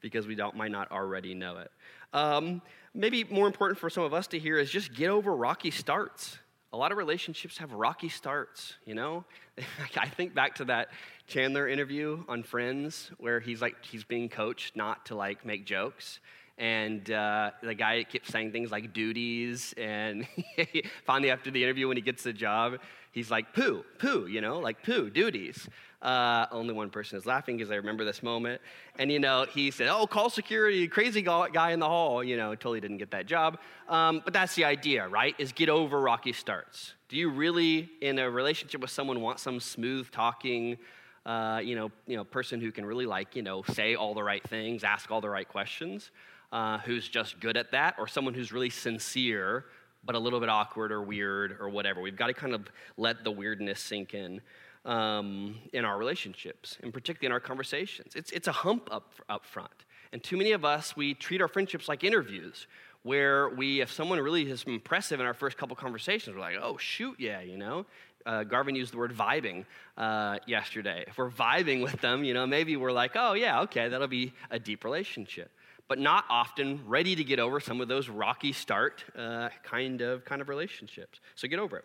because 0.00 0.26
we 0.26 0.34
don't, 0.34 0.56
might 0.56 0.70
not 0.70 0.90
already 0.92 1.34
know 1.34 1.58
it. 1.58 1.70
Um, 2.12 2.62
maybe 2.94 3.24
more 3.24 3.46
important 3.46 3.78
for 3.78 3.90
some 3.90 4.04
of 4.04 4.14
us 4.14 4.28
to 4.28 4.38
hear 4.38 4.58
is 4.58 4.70
just 4.70 4.94
get 4.94 5.10
over 5.10 5.34
rocky 5.34 5.70
starts. 5.70 6.38
A 6.72 6.76
lot 6.76 6.92
of 6.92 6.98
relationships 6.98 7.58
have 7.58 7.72
rocky 7.72 8.08
starts, 8.08 8.74
you 8.86 8.94
know? 8.94 9.24
I 9.96 10.08
think 10.08 10.34
back 10.34 10.54
to 10.56 10.66
that 10.66 10.90
Chandler 11.26 11.66
interview 11.68 12.24
on 12.28 12.44
Friends 12.44 13.10
where 13.18 13.40
he's 13.40 13.60
like, 13.60 13.84
he's 13.84 14.04
being 14.04 14.28
coached 14.28 14.76
not 14.76 15.06
to 15.06 15.16
like 15.16 15.44
make 15.44 15.66
jokes 15.66 16.20
and 16.60 17.10
uh, 17.10 17.50
the 17.62 17.74
guy 17.74 18.04
kept 18.04 18.30
saying 18.30 18.52
things 18.52 18.70
like 18.70 18.92
duties 18.92 19.74
and 19.78 20.28
finally 21.06 21.30
after 21.30 21.50
the 21.50 21.62
interview 21.62 21.88
when 21.88 21.96
he 21.96 22.02
gets 22.02 22.22
the 22.22 22.32
job 22.32 22.78
he's 23.12 23.30
like 23.30 23.52
poo 23.54 23.82
poo 23.98 24.26
you 24.26 24.40
know 24.40 24.58
like 24.58 24.82
poo 24.84 25.10
duties. 25.10 25.68
Uh, 26.02 26.46
only 26.50 26.72
one 26.72 26.88
person 26.88 27.18
is 27.18 27.26
laughing 27.26 27.58
because 27.58 27.68
they 27.68 27.76
remember 27.76 28.06
this 28.06 28.22
moment. 28.22 28.58
And 28.98 29.12
you 29.12 29.18
know 29.18 29.46
he 29.52 29.70
said 29.70 29.88
oh 29.88 30.06
call 30.06 30.30
security 30.30 30.86
crazy 30.86 31.22
guy 31.22 31.72
in 31.72 31.80
the 31.80 31.88
hall 31.88 32.22
you 32.22 32.36
know 32.36 32.54
totally 32.54 32.80
didn't 32.80 32.98
get 32.98 33.10
that 33.12 33.26
job. 33.26 33.58
Um, 33.88 34.20
but 34.24 34.32
that's 34.32 34.54
the 34.54 34.64
idea 34.64 35.08
right 35.08 35.34
is 35.38 35.52
get 35.52 35.68
over 35.68 36.00
rocky 36.00 36.32
starts. 36.32 36.94
Do 37.08 37.16
you 37.16 37.30
really 37.30 37.90
in 38.00 38.18
a 38.18 38.30
relationship 38.30 38.80
with 38.80 38.90
someone 38.90 39.20
want 39.20 39.40
some 39.40 39.60
smooth 39.60 40.10
talking 40.10 40.78
uh, 41.26 41.60
you 41.62 41.76
know, 41.76 41.90
you 42.06 42.16
know, 42.16 42.24
person 42.24 42.60
who 42.60 42.72
can 42.72 42.84
really 42.84 43.06
like, 43.06 43.36
you 43.36 43.42
know, 43.42 43.62
say 43.70 43.94
all 43.94 44.14
the 44.14 44.22
right 44.22 44.42
things, 44.48 44.84
ask 44.84 45.10
all 45.10 45.20
the 45.20 45.28
right 45.28 45.48
questions, 45.48 46.10
uh, 46.52 46.78
who's 46.78 47.08
just 47.08 47.40
good 47.40 47.56
at 47.56 47.70
that, 47.72 47.94
or 47.98 48.08
someone 48.08 48.34
who's 48.34 48.52
really 48.52 48.70
sincere 48.70 49.64
but 50.02 50.14
a 50.14 50.18
little 50.18 50.40
bit 50.40 50.48
awkward 50.48 50.92
or 50.92 51.02
weird 51.02 51.58
or 51.60 51.68
whatever. 51.68 52.00
We've 52.00 52.16
got 52.16 52.28
to 52.28 52.32
kind 52.32 52.54
of 52.54 52.66
let 52.96 53.22
the 53.22 53.30
weirdness 53.30 53.80
sink 53.80 54.14
in 54.14 54.40
um, 54.84 55.58
in 55.72 55.84
our 55.84 55.98
relationships, 55.98 56.78
and 56.82 56.92
particularly 56.92 57.26
in 57.26 57.32
our 57.32 57.40
conversations. 57.40 58.14
It's, 58.16 58.30
it's 58.30 58.48
a 58.48 58.52
hump 58.52 58.88
up, 58.90 59.12
up 59.28 59.44
front. 59.44 59.84
And 60.12 60.22
too 60.22 60.36
many 60.36 60.52
of 60.52 60.64
us, 60.64 60.96
we 60.96 61.14
treat 61.14 61.40
our 61.40 61.48
friendships 61.48 61.88
like 61.88 62.02
interviews 62.02 62.66
where 63.02 63.48
we, 63.50 63.80
if 63.80 63.92
someone 63.92 64.18
really 64.18 64.50
is 64.50 64.64
impressive 64.64 65.20
in 65.20 65.26
our 65.26 65.34
first 65.34 65.56
couple 65.56 65.76
conversations, 65.76 66.34
we're 66.34 66.42
like, 66.42 66.56
oh, 66.60 66.76
shoot, 66.76 67.16
yeah, 67.18 67.40
you 67.40 67.56
know? 67.56 67.86
Uh, 68.26 68.44
Garvin 68.44 68.74
used 68.74 68.92
the 68.92 68.98
word 68.98 69.14
vibing 69.14 69.64
uh, 69.96 70.38
yesterday. 70.46 71.04
If 71.06 71.18
we're 71.18 71.30
vibing 71.30 71.82
with 71.82 72.00
them, 72.00 72.24
you 72.24 72.34
know, 72.34 72.46
maybe 72.46 72.76
we're 72.76 72.92
like, 72.92 73.12
oh, 73.14 73.32
yeah, 73.32 73.62
okay, 73.62 73.88
that'll 73.88 74.08
be 74.08 74.32
a 74.50 74.58
deep 74.58 74.84
relationship 74.84 75.50
but 75.90 75.98
not 75.98 76.24
often 76.30 76.80
ready 76.86 77.16
to 77.16 77.24
get 77.24 77.40
over 77.40 77.58
some 77.58 77.80
of 77.80 77.88
those 77.88 78.08
rocky 78.08 78.52
start 78.52 79.02
uh, 79.18 79.48
kind 79.64 80.00
of 80.02 80.24
kind 80.24 80.40
of 80.40 80.48
relationships. 80.48 81.18
So 81.34 81.48
get 81.48 81.58
over 81.58 81.78
it. 81.78 81.84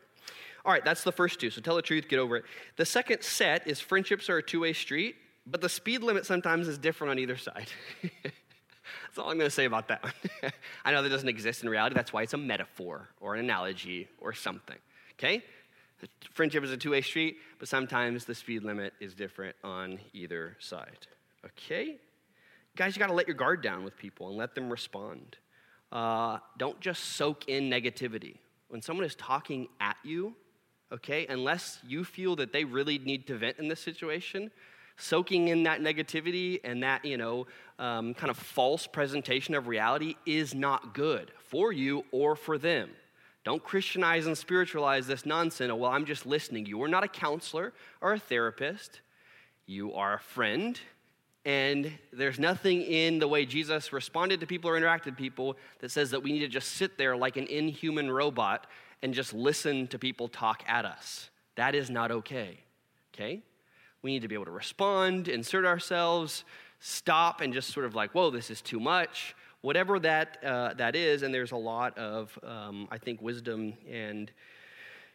All 0.64 0.72
right, 0.72 0.86
that's 0.86 1.04
the 1.04 1.12
first 1.12 1.40
two. 1.40 1.50
So 1.50 1.60
tell 1.60 1.76
the 1.76 1.82
truth, 1.82 2.08
get 2.08 2.20
over 2.20 2.38
it. 2.38 2.46
The 2.76 2.86
second 2.86 3.24
set 3.24 3.68
is 3.68 3.80
friendships 3.80 4.30
are 4.30 4.38
a 4.38 4.44
two 4.44 4.60
way 4.60 4.74
street, 4.74 5.16
but 5.48 5.60
the 5.60 5.70
speed 5.70 6.04
limit 6.04 6.28
sometimes 6.28 6.68
is 6.68 6.78
different 6.78 7.12
on 7.12 7.20
either 7.20 7.36
side. 7.36 7.68
that's 8.04 9.18
all 9.18 9.32
I'm 9.32 9.38
going 9.38 9.48
to 9.48 9.56
say 9.56 9.66
about 9.66 9.88
that 9.88 10.04
one. 10.04 10.14
I 10.86 10.92
know 10.92 11.02
that 11.02 11.10
doesn't 11.10 11.30
exist 11.30 11.64
in 11.64 11.70
reality. 11.70 11.96
That's 11.96 12.14
why 12.14 12.22
it's 12.22 12.34
a 12.34 12.38
metaphor 12.38 13.10
or 13.20 13.34
an 13.34 13.40
analogy 13.40 14.08
or 14.20 14.34
something. 14.34 14.78
Okay? 15.14 15.44
Friendship 16.34 16.64
is 16.64 16.72
a 16.72 16.78
two 16.78 16.92
way 16.92 17.02
street, 17.02 17.38
but 17.60 17.68
sometimes 17.68 18.26
the 18.26 18.36
speed 18.36 18.64
limit 18.64 18.94
is 19.00 19.14
different 19.14 19.56
on 19.64 20.00
either 20.14 20.58
side. 20.60 21.08
Okay? 21.46 21.98
Guys, 22.76 22.96
you 22.96 23.00
got 23.00 23.08
to 23.08 23.14
let 23.14 23.28
your 23.28 23.36
guard 23.36 23.62
down 23.62 23.84
with 23.84 23.98
people 23.98 24.28
and 24.28 24.38
let 24.38 24.56
them 24.56 24.70
respond. 24.70 25.38
Uh, 25.92 26.40
don't 26.58 26.80
just 26.82 27.04
soak 27.16 27.48
in 27.48 27.70
negativity. 27.70 28.38
When 28.68 28.82
someone 28.82 29.06
is 29.06 29.16
talking 29.16 29.70
at 29.80 29.96
you, 30.04 30.36
okay, 30.92 31.26
unless 31.28 31.80
you 31.88 32.04
feel 32.04 32.36
that 32.36 32.52
they 32.52 32.66
really 32.66 33.00
need 33.00 33.28
to 33.28 33.38
vent 33.38 33.60
in 33.60 33.70
this 33.70 33.80
situation, 33.80 34.52
soaking 34.98 35.48
in 35.48 35.64
that 35.64 35.82
negativity 35.82 36.60
and 36.64 36.84
that, 36.84 37.06
you 37.06 37.18
know, 37.18 37.48
um, 37.80 38.14
kind 38.14 38.30
of 38.30 38.38
false 38.38 38.88
presentation 38.88 39.56
of 39.56 39.68
reality 39.68 40.16
is 40.26 40.54
not 40.54 40.94
good 40.94 41.32
for 41.48 41.72
you 41.72 42.04
or 42.12 42.36
for 42.36 42.58
them. 42.58 42.90
Don't 43.46 43.64
Christianize 43.64 44.26
and 44.26 44.38
spiritualize 44.38 45.08
this 45.08 45.26
nonsense. 45.26 45.72
Well, 45.72 45.92
I'm 45.92 46.06
just 46.06 46.26
listening. 46.26 46.66
You 46.66 46.82
are 46.84 46.88
not 46.88 47.04
a 47.04 47.08
counselor 47.08 47.74
or 48.02 48.14
a 48.14 48.20
therapist. 48.20 49.00
You 49.66 49.94
are 49.94 50.16
a 50.16 50.20
friend 50.20 50.78
and 51.46 51.92
there's 52.12 52.40
nothing 52.40 52.82
in 52.82 53.20
the 53.20 53.28
way 53.28 53.46
Jesus 53.46 53.94
responded 53.94 54.40
to 54.40 54.48
people 54.48 54.70
or 54.70 54.80
interacted 54.80 55.06
with 55.06 55.18
people 55.18 55.58
that 55.80 55.92
says 55.92 56.10
that 56.10 56.24
we 56.24 56.32
need 56.32 56.40
to 56.40 56.48
just 56.48 56.70
sit 56.70 56.98
there 56.98 57.16
like 57.16 57.38
an 57.38 57.46
inhuman 57.46 58.10
robot 58.10 58.66
and 59.04 59.14
just 59.14 59.32
listen 59.32 59.88
to 59.88 60.00
people 60.00 60.28
talk 60.28 60.64
at 60.68 60.86
us. 60.86 61.30
That 61.56 61.76
is 61.76 61.92
not 61.92 62.12
okay. 62.12 62.60
Okay? 63.14 63.44
We 64.02 64.12
need 64.12 64.24
to 64.24 64.28
be 64.28 64.34
able 64.34 64.46
to 64.46 64.52
respond, 64.52 65.28
insert 65.28 65.66
ourselves, 65.66 66.46
stop, 66.80 67.42
and 67.42 67.54
just 67.54 67.72
sort 67.72 67.86
of 67.86 67.94
like, 67.94 68.12
whoa, 68.16 68.32
this 68.32 68.50
is 68.50 68.62
too 68.62 68.80
much. 68.80 69.36
Whatever 69.66 69.98
that, 70.02 70.38
uh, 70.46 70.76
that 70.76 70.96
is, 70.96 71.24
and 71.24 71.34
there's 71.34 71.52
a 71.52 71.58
lot 71.58 71.98
of, 71.98 72.38
um, 72.44 72.88
I 72.92 73.00
think, 73.00 73.20
wisdom 73.20 73.74
and 73.90 74.32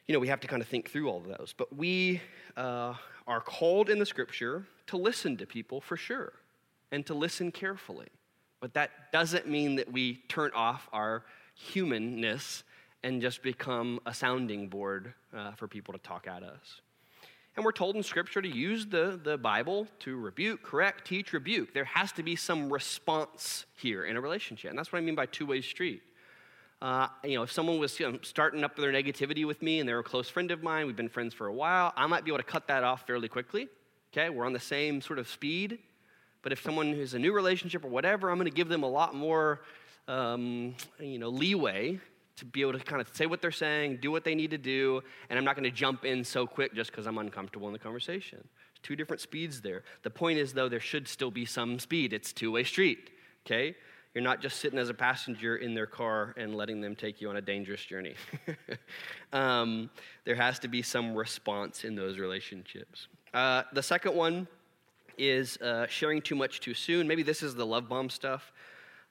you 0.08 0.12
know, 0.12 0.18
we 0.18 0.26
have 0.26 0.40
to 0.40 0.48
kind 0.48 0.60
of 0.60 0.66
think 0.66 0.90
through 0.90 1.08
all 1.08 1.18
of 1.18 1.28
those. 1.38 1.54
But 1.56 1.72
we 1.76 2.20
uh, 2.56 2.94
are 3.28 3.40
called 3.40 3.88
in 3.88 4.00
the 4.00 4.06
scripture 4.06 4.66
to 4.88 4.96
listen 4.96 5.36
to 5.36 5.46
people 5.46 5.80
for 5.80 5.96
sure 5.96 6.32
and 6.90 7.06
to 7.06 7.14
listen 7.14 7.52
carefully. 7.52 8.08
But 8.58 8.74
that 8.74 9.12
doesn't 9.12 9.46
mean 9.46 9.76
that 9.76 9.92
we 9.92 10.16
turn 10.26 10.50
off 10.52 10.88
our 10.92 11.22
humanness 11.54 12.64
and 13.04 13.22
just 13.22 13.44
become 13.44 14.00
a 14.04 14.12
sounding 14.12 14.66
board 14.66 15.14
uh, 15.32 15.52
for 15.52 15.68
people 15.68 15.94
to 15.94 16.00
talk 16.00 16.26
at 16.26 16.42
us. 16.42 16.80
And 17.56 17.64
we're 17.64 17.72
told 17.72 17.96
in 17.96 18.02
Scripture 18.02 18.40
to 18.40 18.48
use 18.48 18.86
the, 18.86 19.20
the 19.22 19.36
Bible 19.36 19.88
to 20.00 20.16
rebuke, 20.16 20.62
correct, 20.62 21.06
teach, 21.06 21.32
rebuke. 21.32 21.74
There 21.74 21.84
has 21.84 22.12
to 22.12 22.22
be 22.22 22.36
some 22.36 22.72
response 22.72 23.66
here 23.76 24.04
in 24.04 24.16
a 24.16 24.20
relationship. 24.20 24.70
And 24.70 24.78
that's 24.78 24.92
what 24.92 24.98
I 24.98 25.02
mean 25.02 25.16
by 25.16 25.26
two 25.26 25.46
way 25.46 25.60
street. 25.60 26.02
Uh, 26.80 27.08
you 27.24 27.34
know, 27.34 27.42
if 27.42 27.52
someone 27.52 27.78
was 27.78 27.98
you 28.00 28.10
know, 28.10 28.18
starting 28.22 28.64
up 28.64 28.74
their 28.76 28.92
negativity 28.92 29.44
with 29.44 29.60
me 29.60 29.80
and 29.80 29.88
they're 29.88 29.98
a 29.98 30.04
close 30.04 30.28
friend 30.30 30.50
of 30.50 30.62
mine, 30.62 30.86
we've 30.86 30.96
been 30.96 31.10
friends 31.10 31.34
for 31.34 31.46
a 31.46 31.52
while, 31.52 31.92
I 31.96 32.06
might 32.06 32.24
be 32.24 32.30
able 32.30 32.38
to 32.38 32.44
cut 32.44 32.68
that 32.68 32.84
off 32.84 33.06
fairly 33.06 33.28
quickly. 33.28 33.68
Okay, 34.12 34.30
we're 34.30 34.46
on 34.46 34.52
the 34.52 34.58
same 34.58 35.00
sort 35.02 35.18
of 35.18 35.28
speed. 35.28 35.78
But 36.42 36.52
if 36.52 36.62
someone 36.62 36.92
who's 36.92 37.14
a 37.14 37.18
new 37.18 37.34
relationship 37.34 37.84
or 37.84 37.88
whatever, 37.88 38.30
I'm 38.30 38.38
going 38.38 38.50
to 38.50 38.56
give 38.56 38.68
them 38.68 38.82
a 38.82 38.88
lot 38.88 39.14
more, 39.14 39.60
um, 40.08 40.74
you 40.98 41.18
know, 41.18 41.28
leeway 41.28 42.00
to 42.40 42.44
be 42.44 42.62
able 42.62 42.72
to 42.72 42.80
kind 42.80 43.00
of 43.00 43.08
say 43.14 43.26
what 43.26 43.40
they're 43.40 43.52
saying, 43.52 43.98
do 44.02 44.10
what 44.10 44.24
they 44.24 44.34
need 44.34 44.50
to 44.50 44.58
do, 44.58 45.02
and 45.28 45.38
I'm 45.38 45.44
not 45.44 45.54
going 45.56 45.64
to 45.64 45.70
jump 45.70 46.04
in 46.04 46.24
so 46.24 46.46
quick 46.46 46.74
just 46.74 46.90
because 46.90 47.06
I'm 47.06 47.18
uncomfortable 47.18 47.68
in 47.68 47.72
the 47.72 47.78
conversation. 47.78 48.38
There's 48.38 48.80
two 48.82 48.96
different 48.96 49.20
speeds 49.20 49.60
there. 49.60 49.84
The 50.02 50.10
point 50.10 50.38
is, 50.38 50.52
though, 50.52 50.68
there 50.68 50.80
should 50.80 51.06
still 51.06 51.30
be 51.30 51.44
some 51.44 51.78
speed. 51.78 52.12
It's 52.12 52.32
two 52.32 52.50
way 52.50 52.64
street, 52.64 53.10
okay? 53.46 53.76
You're 54.14 54.24
not 54.24 54.40
just 54.40 54.58
sitting 54.58 54.78
as 54.78 54.88
a 54.88 54.94
passenger 54.94 55.56
in 55.56 55.74
their 55.74 55.86
car 55.86 56.34
and 56.36 56.56
letting 56.56 56.80
them 56.80 56.96
take 56.96 57.20
you 57.20 57.30
on 57.30 57.36
a 57.36 57.40
dangerous 57.40 57.84
journey. 57.84 58.14
um, 59.32 59.88
there 60.24 60.34
has 60.34 60.58
to 60.60 60.68
be 60.68 60.82
some 60.82 61.14
response 61.14 61.84
in 61.84 61.94
those 61.94 62.18
relationships. 62.18 63.06
Uh, 63.32 63.62
the 63.72 63.82
second 63.82 64.16
one 64.16 64.48
is 65.16 65.58
uh, 65.58 65.86
sharing 65.88 66.20
too 66.20 66.34
much 66.34 66.60
too 66.60 66.74
soon. 66.74 67.06
Maybe 67.06 67.22
this 67.22 67.42
is 67.42 67.54
the 67.54 67.66
love 67.66 67.88
bomb 67.88 68.10
stuff. 68.10 68.52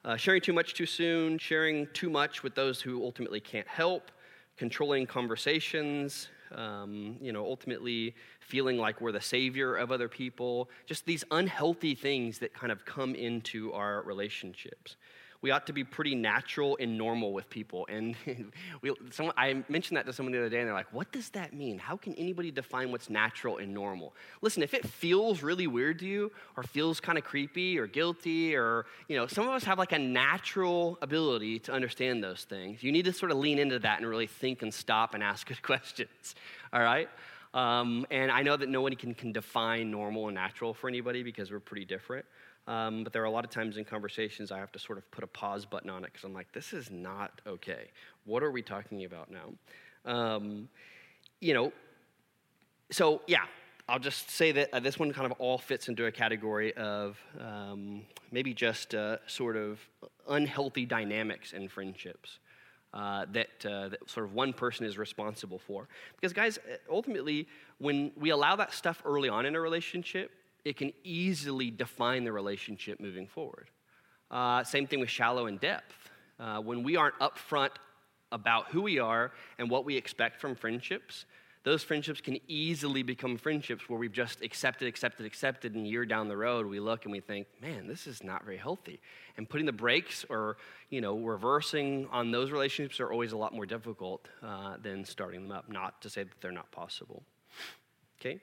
Uh, 0.02 0.16
sharing 0.16 0.40
too 0.40 0.54
much 0.54 0.72
too 0.72 0.86
soon, 0.86 1.36
sharing 1.36 1.86
too 1.92 2.08
much 2.08 2.42
with 2.42 2.54
those 2.54 2.80
who 2.80 3.04
ultimately 3.04 3.40
can't 3.40 3.68
help, 3.68 4.10
controlling 4.56 5.06
conversations, 5.06 6.28
um, 6.54 7.18
you 7.20 7.32
know, 7.32 7.44
ultimately 7.44 8.14
feeling 8.40 8.78
like 8.78 9.00
we're 9.02 9.12
the 9.12 9.20
savior 9.20 9.76
of 9.76 9.92
other 9.92 10.08
people, 10.08 10.70
just 10.86 11.04
these 11.04 11.22
unhealthy 11.30 11.94
things 11.94 12.38
that 12.38 12.54
kind 12.54 12.72
of 12.72 12.84
come 12.86 13.14
into 13.14 13.72
our 13.74 14.02
relationships 14.02 14.96
we 15.42 15.50
ought 15.50 15.66
to 15.66 15.72
be 15.72 15.84
pretty 15.84 16.14
natural 16.14 16.76
and 16.80 16.98
normal 16.98 17.32
with 17.32 17.48
people. 17.48 17.86
And 17.88 18.14
we, 18.82 18.92
someone, 19.10 19.34
I 19.36 19.64
mentioned 19.68 19.96
that 19.96 20.06
to 20.06 20.12
someone 20.12 20.32
the 20.32 20.38
other 20.38 20.48
day, 20.48 20.58
and 20.58 20.68
they're 20.68 20.74
like, 20.74 20.92
What 20.92 21.10
does 21.12 21.30
that 21.30 21.54
mean? 21.54 21.78
How 21.78 21.96
can 21.96 22.14
anybody 22.14 22.50
define 22.50 22.92
what's 22.92 23.08
natural 23.08 23.58
and 23.58 23.72
normal? 23.72 24.14
Listen, 24.42 24.62
if 24.62 24.74
it 24.74 24.86
feels 24.86 25.42
really 25.42 25.66
weird 25.66 25.98
to 26.00 26.06
you, 26.06 26.32
or 26.56 26.62
feels 26.62 27.00
kind 27.00 27.16
of 27.16 27.24
creepy 27.24 27.78
or 27.78 27.86
guilty, 27.86 28.54
or, 28.54 28.86
you 29.08 29.16
know, 29.16 29.26
some 29.26 29.44
of 29.46 29.50
us 29.50 29.64
have 29.64 29.78
like 29.78 29.92
a 29.92 29.98
natural 29.98 30.98
ability 31.02 31.58
to 31.60 31.72
understand 31.72 32.22
those 32.22 32.44
things. 32.44 32.82
You 32.82 32.92
need 32.92 33.04
to 33.06 33.12
sort 33.12 33.32
of 33.32 33.38
lean 33.38 33.58
into 33.58 33.78
that 33.78 33.98
and 33.98 34.08
really 34.08 34.26
think 34.26 34.62
and 34.62 34.72
stop 34.72 35.14
and 35.14 35.22
ask 35.22 35.46
good 35.48 35.62
questions, 35.62 36.34
all 36.72 36.82
right? 36.82 37.08
Um, 37.52 38.06
and 38.10 38.30
I 38.30 38.42
know 38.42 38.56
that 38.56 38.68
nobody 38.68 38.94
can, 38.94 39.14
can 39.14 39.32
define 39.32 39.90
normal 39.90 40.28
and 40.28 40.34
natural 40.34 40.72
for 40.72 40.88
anybody 40.88 41.22
because 41.22 41.50
we're 41.50 41.58
pretty 41.58 41.84
different. 41.84 42.24
Um, 42.66 43.02
but 43.04 43.12
there 43.12 43.22
are 43.22 43.26
a 43.26 43.30
lot 43.30 43.44
of 43.44 43.50
times 43.50 43.78
in 43.78 43.84
conversations 43.84 44.52
I 44.52 44.58
have 44.58 44.70
to 44.72 44.78
sort 44.78 44.98
of 44.98 45.10
put 45.10 45.24
a 45.24 45.26
pause 45.26 45.64
button 45.64 45.90
on 45.90 46.04
it 46.04 46.12
because 46.12 46.24
I'm 46.24 46.34
like, 46.34 46.52
this 46.52 46.72
is 46.72 46.90
not 46.90 47.40
okay. 47.46 47.88
What 48.24 48.42
are 48.42 48.50
we 48.50 48.62
talking 48.62 49.04
about 49.04 49.28
now? 49.30 49.52
Um, 50.04 50.68
you 51.40 51.54
know, 51.54 51.72
so 52.90 53.22
yeah, 53.26 53.44
I'll 53.88 53.98
just 53.98 54.30
say 54.30 54.52
that 54.52 54.68
uh, 54.72 54.80
this 54.80 54.98
one 54.98 55.12
kind 55.12 55.26
of 55.26 55.32
all 55.40 55.58
fits 55.58 55.88
into 55.88 56.06
a 56.06 56.12
category 56.12 56.72
of 56.76 57.18
um, 57.40 58.02
maybe 58.30 58.54
just 58.54 58.94
uh, 58.94 59.16
sort 59.26 59.56
of 59.56 59.80
unhealthy 60.28 60.86
dynamics 60.86 61.52
in 61.52 61.68
friendships. 61.68 62.38
Uh, 62.92 63.24
that, 63.30 63.64
uh, 63.64 63.88
that 63.88 64.10
sort 64.10 64.26
of 64.26 64.34
one 64.34 64.52
person 64.52 64.84
is 64.84 64.98
responsible 64.98 65.60
for. 65.60 65.86
Because, 66.16 66.32
guys, 66.32 66.58
ultimately, 66.90 67.46
when 67.78 68.10
we 68.16 68.30
allow 68.30 68.56
that 68.56 68.74
stuff 68.74 69.00
early 69.04 69.28
on 69.28 69.46
in 69.46 69.54
a 69.54 69.60
relationship, 69.60 70.32
it 70.64 70.76
can 70.76 70.92
easily 71.04 71.70
define 71.70 72.24
the 72.24 72.32
relationship 72.32 73.00
moving 73.00 73.26
forward. 73.26 73.68
Uh, 74.30 74.62
same 74.64 74.86
thing 74.86 75.00
with 75.00 75.10
shallow 75.10 75.46
and 75.46 75.60
depth. 75.60 76.10
Uh, 76.38 76.60
when 76.60 76.82
we 76.82 76.96
aren't 76.96 77.18
upfront 77.18 77.70
about 78.32 78.68
who 78.68 78.82
we 78.82 78.98
are 78.98 79.32
and 79.58 79.68
what 79.70 79.84
we 79.84 79.96
expect 79.96 80.40
from 80.40 80.54
friendships, 80.54 81.24
those 81.62 81.82
friendships 81.82 82.22
can 82.22 82.38
easily 82.48 83.02
become 83.02 83.36
friendships 83.36 83.86
where 83.88 83.98
we've 83.98 84.12
just 84.12 84.40
accepted, 84.40 84.88
accepted, 84.88 85.26
accepted, 85.26 85.74
and 85.74 85.84
a 85.84 85.88
year 85.88 86.06
down 86.06 86.28
the 86.28 86.36
road 86.36 86.64
we 86.64 86.80
look 86.80 87.04
and 87.04 87.12
we 87.12 87.20
think, 87.20 87.46
man, 87.60 87.86
this 87.86 88.06
is 88.06 88.24
not 88.24 88.44
very 88.44 88.56
healthy. 88.56 88.98
And 89.36 89.46
putting 89.46 89.66
the 89.66 89.72
brakes 89.72 90.24
or, 90.30 90.56
you 90.88 91.02
know, 91.02 91.18
reversing 91.18 92.08
on 92.10 92.30
those 92.30 92.50
relationships 92.50 92.98
are 92.98 93.12
always 93.12 93.32
a 93.32 93.36
lot 93.36 93.52
more 93.52 93.66
difficult 93.66 94.26
uh, 94.42 94.76
than 94.80 95.04
starting 95.04 95.42
them 95.42 95.52
up. 95.52 95.68
Not 95.68 96.00
to 96.00 96.08
say 96.08 96.22
that 96.22 96.32
they're 96.40 96.50
not 96.50 96.70
possible. 96.70 97.24
Okay? 98.18 98.40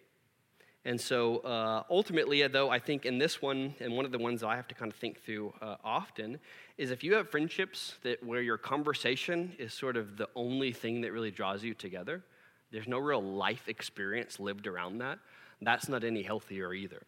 And 0.87 0.99
so 1.01 1.39
uh, 1.39 1.83
ultimately, 1.89 2.47
though, 2.47 2.69
I 2.69 2.79
think 2.79 3.05
in 3.05 3.17
this 3.17 3.41
one, 3.41 3.75
and 3.81 3.97
one 3.97 4.05
of 4.05 4.13
the 4.13 4.17
ones 4.17 4.41
I 4.41 4.55
have 4.55 4.69
to 4.69 4.73
kind 4.73 4.89
of 4.89 4.97
think 4.97 5.21
through 5.21 5.53
uh, 5.61 5.75
often, 5.83 6.39
is 6.77 6.91
if 6.91 7.03
you 7.03 7.13
have 7.15 7.29
friendships 7.29 7.95
that 8.03 8.23
where 8.23 8.41
your 8.41 8.57
conversation 8.57 9.51
is 9.59 9.73
sort 9.73 9.97
of 9.97 10.15
the 10.15 10.29
only 10.33 10.71
thing 10.71 11.01
that 11.01 11.11
really 11.11 11.29
draws 11.29 11.61
you 11.61 11.73
together, 11.73 12.23
there's 12.71 12.87
no 12.87 12.99
real 12.99 13.21
life 13.21 13.67
experience 13.67 14.39
lived 14.39 14.65
around 14.65 14.99
that, 14.99 15.19
that's 15.61 15.89
not 15.89 16.05
any 16.05 16.23
healthier 16.23 16.73
either. 16.73 17.01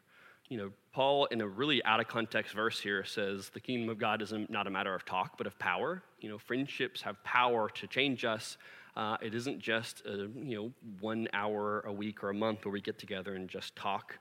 You 0.49 0.57
know, 0.57 0.71
Paul, 0.91 1.27
in 1.27 1.39
a 1.39 1.47
really 1.47 1.81
out 1.85 2.01
of 2.01 2.09
context 2.09 2.53
verse 2.53 2.81
here, 2.81 3.05
says 3.05 3.47
the 3.47 3.61
kingdom 3.61 3.87
of 3.87 3.97
God 3.97 4.21
is 4.21 4.33
not 4.49 4.67
a 4.67 4.69
matter 4.69 4.93
of 4.93 5.05
talk, 5.05 5.37
but 5.37 5.47
of 5.47 5.57
power. 5.57 6.03
You 6.19 6.27
know, 6.27 6.37
friendships 6.37 7.01
have 7.03 7.23
power 7.23 7.69
to 7.69 7.87
change 7.87 8.25
us 8.25 8.57
uh, 8.95 9.17
it 9.21 9.33
isn't 9.33 9.59
just 9.59 10.05
a, 10.05 10.29
you 10.43 10.55
know 10.55 10.71
one 10.99 11.27
hour 11.33 11.81
a 11.81 11.93
week 11.93 12.23
or 12.23 12.29
a 12.29 12.33
month 12.33 12.65
where 12.65 12.71
we 12.71 12.81
get 12.81 12.97
together 12.97 13.35
and 13.35 13.49
just 13.49 13.75
talk 13.75 14.17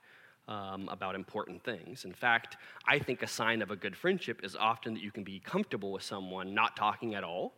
um, 0.49 0.89
about 0.89 1.15
important 1.15 1.63
things. 1.63 2.05
In 2.05 2.13
fact, 2.13 2.57
I 2.87 2.99
think 2.99 3.23
a 3.23 3.27
sign 3.27 3.61
of 3.63 3.71
a 3.71 3.77
good 3.77 3.97
friendship 3.97 4.41
is 4.43 4.57
often 4.57 4.95
that 4.95 5.03
you 5.03 5.11
can 5.11 5.25
be 5.25 5.41
comfortable 5.41 5.93
with 5.93 6.03
someone 6.03 6.55
not 6.55 6.77
talking 6.77 7.15
at 7.15 7.23
all, 7.23 7.55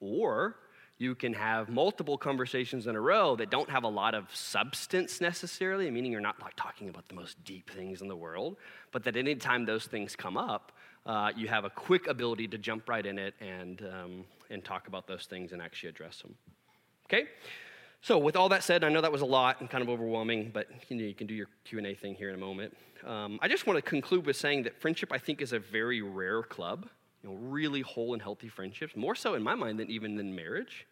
or 0.00 0.56
you 0.96 1.14
can 1.14 1.34
have 1.34 1.68
multiple 1.68 2.16
conversations 2.16 2.86
in 2.86 2.94
a 2.94 3.00
row 3.00 3.34
that 3.36 3.50
don't 3.50 3.68
have 3.68 3.82
a 3.82 3.88
lot 3.88 4.14
of 4.14 4.34
substance 4.34 5.20
necessarily, 5.20 5.90
meaning 5.90 6.12
you're 6.12 6.20
not 6.20 6.40
like 6.40 6.54
talking 6.56 6.88
about 6.88 7.08
the 7.08 7.14
most 7.14 7.42
deep 7.44 7.68
things 7.68 8.00
in 8.00 8.08
the 8.08 8.16
world, 8.16 8.56
but 8.92 9.02
that 9.04 9.16
anytime 9.16 9.66
those 9.66 9.86
things 9.86 10.14
come 10.14 10.36
up, 10.36 10.72
uh, 11.06 11.32
you 11.36 11.48
have 11.48 11.64
a 11.64 11.70
quick 11.70 12.06
ability 12.06 12.48
to 12.48 12.58
jump 12.58 12.88
right 12.88 13.04
in 13.04 13.18
it 13.18 13.34
and, 13.40 13.82
um, 13.82 14.24
and 14.50 14.64
talk 14.64 14.88
about 14.88 15.06
those 15.06 15.26
things 15.26 15.52
and 15.52 15.60
actually 15.60 15.88
address 15.88 16.22
them. 16.22 16.34
Okay? 17.06 17.28
So 18.00 18.18
with 18.18 18.36
all 18.36 18.48
that 18.50 18.62
said, 18.62 18.84
I 18.84 18.88
know 18.88 19.00
that 19.00 19.12
was 19.12 19.22
a 19.22 19.26
lot 19.26 19.60
and 19.60 19.70
kind 19.70 19.82
of 19.82 19.88
overwhelming, 19.88 20.50
but 20.52 20.68
you, 20.88 20.96
know, 20.96 21.04
you 21.04 21.14
can 21.14 21.26
do 21.26 21.34
your 21.34 21.48
Q&A 21.64 21.94
thing 21.94 22.14
here 22.14 22.28
in 22.28 22.34
a 22.34 22.38
moment. 22.38 22.76
Um, 23.06 23.38
I 23.42 23.48
just 23.48 23.66
want 23.66 23.76
to 23.78 23.82
conclude 23.82 24.26
with 24.26 24.36
saying 24.36 24.64
that 24.64 24.80
friendship, 24.80 25.12
I 25.12 25.18
think, 25.18 25.42
is 25.42 25.52
a 25.52 25.58
very 25.58 26.02
rare 26.02 26.42
club. 26.42 26.86
You 27.22 27.30
know, 27.30 27.36
really 27.36 27.80
whole 27.80 28.12
and 28.12 28.20
healthy 28.20 28.48
friendships, 28.48 28.94
more 28.94 29.14
so 29.14 29.34
in 29.34 29.42
my 29.42 29.54
mind 29.54 29.78
than 29.78 29.90
even 29.90 30.16
than 30.16 30.34
marriage. 30.34 30.86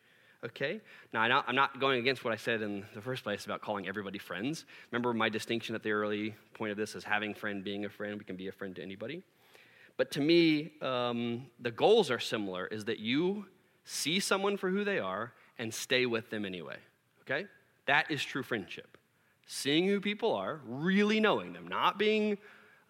Okay? 0.45 0.81
Now, 1.13 1.45
I'm 1.47 1.55
not 1.55 1.79
going 1.79 2.01
against 2.01 2.25
what 2.25 2.33
I 2.33 2.37
said 2.37 2.63
in 2.63 2.85
the 2.95 3.01
first 3.01 3.23
place 3.23 3.45
about 3.45 3.61
calling 3.61 3.87
everybody 3.87 4.19
friends. 4.19 4.65
Remember 4.91 5.13
my 5.15 5.29
distinction 5.29 5.75
at 5.75 5.83
the 5.83 5.93
early 5.93 6.35
point 6.55 6.73
of 6.73 6.77
this 6.77 6.95
is 6.95 7.05
having 7.05 7.35
friend, 7.35 7.63
being 7.63 7.85
a 7.85 7.91
friend. 7.91 8.19
We 8.19 8.25
can 8.25 8.37
be 8.37 8.49
a 8.49 8.53
friend 8.53 8.75
to 8.77 8.83
anybody. 8.83 9.23
But 9.97 10.11
to 10.12 10.20
me, 10.20 10.72
um, 10.80 11.47
the 11.61 11.70
goals 11.70 12.11
are 12.11 12.18
similar 12.18 12.66
is 12.66 12.86
that 12.86 12.99
you 12.99 13.47
see 13.84 14.20
someone 14.20 14.57
for 14.57 14.70
who 14.70 14.84
they 14.84 14.99
are 14.99 15.32
and 15.59 15.72
stay 15.72 16.07
with 16.07 16.30
them 16.30 16.45
anyway. 16.45 16.76
Okay? 17.22 17.47
That 17.86 18.11
is 18.11 18.22
true 18.22 18.43
friendship. 18.43 18.97
Seeing 19.47 19.86
who 19.86 20.01
people 20.01 20.34
are, 20.34 20.61
really 20.66 21.20
knowing 21.20 21.53
them, 21.53 21.68
not 21.68 21.99
being 21.99 22.38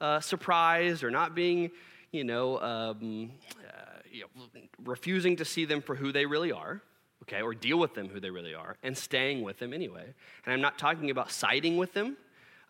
uh, 0.01 0.21
surprised 0.21 1.03
or 1.03 1.11
not 1.11 1.35
being, 1.35 1.71
you 2.13 2.25
know, 2.25 2.61
um, 2.61 3.33
uh, 3.67 3.99
you 4.11 4.23
know, 4.23 4.61
refusing 4.85 5.37
to 5.37 5.45
see 5.45 5.65
them 5.65 5.81
for 5.81 5.95
who 5.95 6.13
they 6.13 6.27
really 6.27 6.53
are, 6.53 6.83
okay, 7.23 7.41
or 7.41 7.55
deal 7.55 7.79
with 7.79 7.95
them 7.95 8.09
who 8.09 8.21
they 8.21 8.31
really 8.31 8.55
are, 8.55 8.77
and 8.83 8.97
staying 8.97 9.43
with 9.43 9.59
them 9.59 9.73
anyway. 9.73 10.05
And 10.45 10.53
I'm 10.53 10.61
not 10.61 10.79
talking 10.79 11.11
about 11.11 11.31
siding 11.31 11.79
with 11.79 11.95
them 11.95 12.17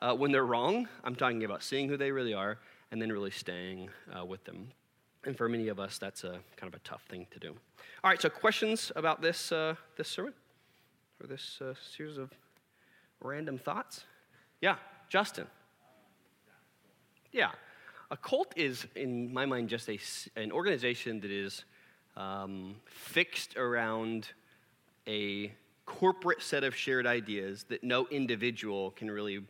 uh, 0.01 0.15
when 0.15 0.31
they're 0.31 0.47
wrong. 0.47 0.89
I'm 1.03 1.17
talking 1.17 1.45
about 1.45 1.63
seeing 1.63 1.89
who 1.89 1.97
they 1.97 2.13
really 2.13 2.35
are 2.35 2.59
and 2.93 3.03
then 3.03 3.11
really 3.11 3.31
staying 3.31 3.89
uh, 4.17 4.25
with 4.25 4.45
them. 4.45 4.69
And 5.25 5.37
for 5.37 5.49
many 5.49 5.69
of 5.69 5.81
us, 5.81 5.99
that's 5.99 6.25
a 6.25 6.39
kind 6.57 6.73
of 6.73 6.75
a 6.75 6.85
tough 6.85 7.03
thing 7.09 7.27
to 7.31 7.41
do. 7.41 7.55
All 8.05 8.11
right, 8.11 8.21
so 8.21 8.29
questions 8.29 8.93
about 8.95 9.23
this, 9.23 9.51
uh, 9.51 9.75
this 9.97 10.09
sermon 10.09 10.35
or 11.21 11.27
this 11.27 11.61
uh, 11.61 11.75
series 11.97 12.19
of 12.19 12.31
random 13.21 13.57
thoughts? 13.59 14.05
Yeah, 14.61 14.77
Justin. 15.09 15.47
Yeah, 17.33 17.53
a 18.11 18.17
cult 18.17 18.53
is, 18.57 18.87
in 18.95 19.33
my 19.33 19.47
mind, 19.47 19.71
just 19.71 19.89
a, 19.89 19.99
an 20.37 20.53
organization 20.53 21.21
that 21.21 21.31
is 21.31 21.65
um, 22.15 22.77
fixed 22.85 23.57
around 23.57 24.29
a 25.09 25.51
corporate 25.87 26.43
set 26.43 26.63
of 26.63 26.77
shared 26.77 27.07
ideas 27.07 27.65
that 27.71 27.83
no 27.83 28.07
individual 28.11 28.91
can 28.91 29.11
really 29.11 29.41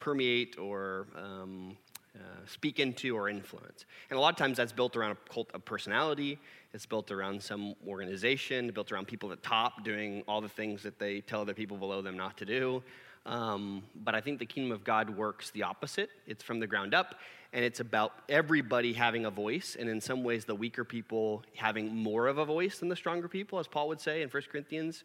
permeate 0.00 0.58
or 0.58 1.06
um, 1.16 1.76
uh, 2.14 2.46
speak 2.46 2.78
into 2.78 3.16
or 3.16 3.28
influence. 3.28 3.86
And 4.10 4.18
a 4.18 4.20
lot 4.20 4.30
of 4.30 4.36
times 4.36 4.58
that's 4.58 4.72
built 4.72 4.96
around 4.96 5.12
a 5.12 5.32
cult 5.32 5.50
of 5.54 5.64
personality, 5.64 6.38
it's 6.74 6.86
built 6.86 7.10
around 7.10 7.42
some 7.42 7.74
organization, 7.86 8.70
built 8.70 8.92
around 8.92 9.06
people 9.06 9.32
at 9.32 9.42
the 9.42 9.48
top 9.48 9.84
doing 9.84 10.22
all 10.28 10.40
the 10.40 10.48
things 10.48 10.82
that 10.82 10.98
they 10.98 11.20
tell 11.20 11.44
the 11.44 11.54
people 11.54 11.76
below 11.76 12.02
them 12.02 12.16
not 12.16 12.36
to 12.38 12.44
do. 12.44 12.82
Um, 13.24 13.84
but 13.94 14.14
I 14.14 14.20
think 14.20 14.38
the 14.38 14.46
kingdom 14.46 14.72
of 14.72 14.84
God 14.84 15.08
works 15.10 15.50
the 15.50 15.62
opposite. 15.62 16.10
It's 16.26 16.42
from 16.42 16.58
the 16.60 16.66
ground 16.66 16.92
up, 16.92 17.14
and 17.52 17.64
it's 17.64 17.80
about 17.80 18.12
everybody 18.28 18.92
having 18.92 19.26
a 19.26 19.30
voice, 19.30 19.76
and 19.78 19.88
in 19.88 20.00
some 20.00 20.24
ways, 20.24 20.44
the 20.44 20.54
weaker 20.54 20.84
people 20.84 21.44
having 21.54 21.94
more 21.94 22.26
of 22.26 22.38
a 22.38 22.44
voice 22.44 22.78
than 22.78 22.88
the 22.88 22.96
stronger 22.96 23.28
people, 23.28 23.58
as 23.60 23.68
Paul 23.68 23.88
would 23.88 24.00
say 24.00 24.22
in 24.22 24.28
1 24.28 24.42
Corinthians 24.50 25.04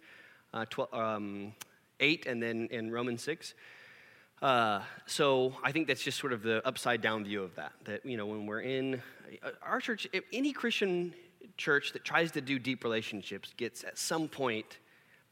uh, 0.53 0.66
12, 0.70 0.93
um, 0.93 1.53
8 1.99 2.26
and 2.26 2.41
then 2.41 2.68
in 2.72 2.91
Romans 2.91 3.22
6. 3.24 3.53
Uh, 4.42 4.82
so 5.08 5.54
I 5.64 5.72
think 5.72 5.88
that's 5.88 6.04
just 6.04 6.20
sort 6.20 6.32
of 6.32 6.44
the 6.44 6.66
upside 6.68 7.02
down 7.02 7.24
view 7.24 7.44
of 7.44 7.56
that. 7.56 7.74
That, 7.86 8.06
you 8.06 8.18
know, 8.18 8.28
when 8.28 8.46
we're 8.46 8.62
in 8.62 9.02
uh, 9.44 9.50
our 9.64 9.80
church, 9.80 10.08
any 10.32 10.54
Christian 10.54 11.14
church 11.58 11.94
that 11.94 12.06
tries 12.06 12.32
to 12.34 12.42
do 12.42 12.60
deep 12.60 12.84
relationships 12.84 13.54
gets 13.58 13.84
at 13.84 13.98
some 13.98 14.28
point 14.28 14.78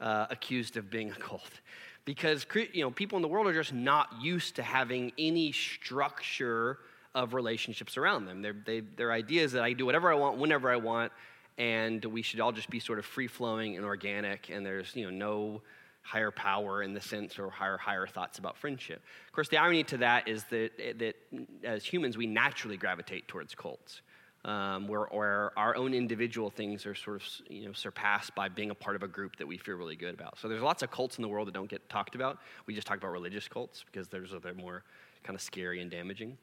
uh, 0.01 0.25
accused 0.29 0.75
of 0.75 0.89
being 0.89 1.11
a 1.11 1.15
cult 1.15 1.61
because 2.05 2.45
you 2.73 2.81
know 2.81 2.91
people 2.91 3.15
in 3.15 3.21
the 3.21 3.27
world 3.27 3.47
are 3.47 3.53
just 3.53 3.73
not 3.73 4.09
used 4.21 4.55
to 4.55 4.63
having 4.63 5.11
any 5.17 5.51
structure 5.51 6.79
of 7.13 7.33
relationships 7.33 7.97
around 7.97 8.25
them. 8.25 8.41
They're, 8.41 8.55
they, 8.65 8.81
their 8.81 9.11
idea 9.11 9.43
is 9.43 9.53
that 9.53 9.63
I 9.63 9.73
do 9.73 9.85
whatever 9.85 10.11
I 10.11 10.15
want, 10.15 10.37
whenever 10.37 10.69
I 10.69 10.75
want, 10.75 11.11
and 11.57 12.03
we 12.03 12.21
should 12.21 12.39
all 12.39 12.51
just 12.51 12.69
be 12.69 12.79
sort 12.79 12.99
of 12.99 13.05
free 13.05 13.27
flowing 13.27 13.77
and 13.77 13.85
organic, 13.85 14.49
and 14.49 14.65
there's 14.65 14.95
you 14.95 15.05
know 15.05 15.11
no 15.11 15.61
higher 16.05 16.31
power 16.31 16.83
in 16.83 16.93
the 16.93 17.01
sense 17.01 17.39
or 17.39 17.49
higher 17.49 17.77
higher 17.77 18.07
thoughts 18.07 18.37
about 18.37 18.55
friendship. 18.55 19.01
Of 19.25 19.33
course, 19.33 19.49
the 19.49 19.57
irony 19.57 19.83
to 19.85 19.97
that 19.97 20.27
is 20.27 20.43
that 20.45 20.71
that 20.99 21.15
as 21.63 21.83
humans 21.83 22.15
we 22.15 22.27
naturally 22.27 22.77
gravitate 22.77 23.27
towards 23.27 23.55
cults 23.55 24.01
um, 24.45 24.87
where, 24.87 25.07
where, 25.11 25.51
our 25.57 25.75
own 25.75 25.93
individual 25.95 26.51
things 26.51 26.85
are 26.85 26.93
sort 26.93 27.17
of 27.17 27.27
you 27.49 27.65
know, 27.65 27.73
surpassed 27.73 28.35
by 28.35 28.47
being 28.47 28.69
a 28.69 28.75
part 28.75 28.95
of 28.95 29.01
a 29.01 29.07
group 29.07 29.35
that 29.37 29.47
we 29.47 29.57
feel 29.57 29.75
really 29.75 29.95
good 29.95 30.13
about. 30.13 30.37
So 30.37 30.47
there's 30.47 30.61
lots 30.61 30.83
of 30.83 30.91
cults 30.91 31.17
in 31.17 31.23
the 31.23 31.27
world 31.27 31.47
that 31.47 31.53
don't 31.53 31.69
get 31.69 31.89
talked 31.89 32.13
about. 32.13 32.37
We 32.67 32.75
just 32.75 32.85
talk 32.85 32.97
about 32.97 33.11
religious 33.11 33.47
cults 33.47 33.83
because 33.83 34.07
there's, 34.07 34.33
they're 34.43 34.53
more 34.53 34.83
kind 35.23 35.35
of 35.35 35.41
scary 35.41 35.81
and 35.81 35.89
damaging. 35.89 36.37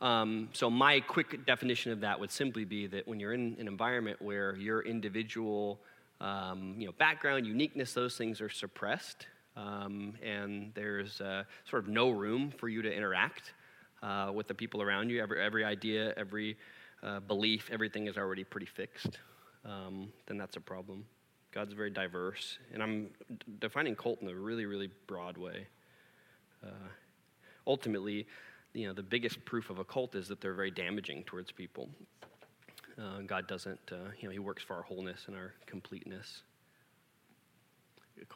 Um, 0.00 0.48
so 0.52 0.68
my 0.68 0.98
quick 0.98 1.46
definition 1.46 1.92
of 1.92 2.00
that 2.00 2.18
would 2.18 2.32
simply 2.32 2.64
be 2.64 2.88
that 2.88 3.06
when 3.06 3.20
you're 3.20 3.32
in 3.32 3.56
an 3.60 3.68
environment 3.68 4.20
where 4.20 4.56
your 4.56 4.82
individual 4.82 5.78
um, 6.20 6.74
you 6.78 6.86
know, 6.86 6.92
background, 6.92 7.46
uniqueness, 7.46 7.92
those 7.92 8.16
things 8.16 8.40
are 8.40 8.48
suppressed, 8.48 9.26
um, 9.56 10.14
and 10.22 10.72
there's 10.74 11.20
uh, 11.20 11.44
sort 11.68 11.82
of 11.84 11.88
no 11.88 12.10
room 12.10 12.50
for 12.50 12.68
you 12.68 12.82
to 12.82 12.92
interact 12.92 13.54
uh, 14.02 14.30
with 14.34 14.48
the 14.48 14.54
people 14.54 14.82
around 14.82 15.10
you. 15.10 15.22
Every, 15.22 15.40
every 15.40 15.64
idea, 15.64 16.12
every 16.16 16.56
uh, 17.02 17.20
belief, 17.20 17.68
everything 17.72 18.06
is 18.06 18.16
already 18.16 18.44
pretty 18.44 18.66
fixed, 18.66 19.18
um, 19.64 20.12
then 20.26 20.38
that's 20.38 20.56
a 20.56 20.60
problem. 20.60 21.04
God's 21.52 21.72
very 21.72 21.90
diverse, 21.90 22.58
and 22.72 22.82
I'm 22.82 23.10
defining 23.60 23.94
cult 23.94 24.20
in 24.22 24.28
a 24.28 24.34
really, 24.34 24.66
really 24.66 24.90
broad 25.06 25.36
way. 25.36 25.68
Uh, 26.64 26.88
ultimately, 27.66 28.26
you 28.72 28.88
know, 28.88 28.92
the 28.92 29.02
biggest 29.02 29.44
proof 29.44 29.70
of 29.70 29.78
a 29.78 29.84
cult 29.84 30.14
is 30.16 30.26
that 30.28 30.40
they're 30.40 30.54
very 30.54 30.70
damaging 30.70 31.22
towards 31.24 31.52
people. 31.52 31.88
Uh, 32.98 33.20
God 33.26 33.46
doesn't, 33.48 33.80
uh, 33.90 33.96
you 34.20 34.28
know, 34.28 34.32
He 34.32 34.38
works 34.38 34.62
for 34.62 34.74
our 34.74 34.82
wholeness 34.82 35.24
and 35.26 35.36
our 35.36 35.52
completeness. 35.66 36.42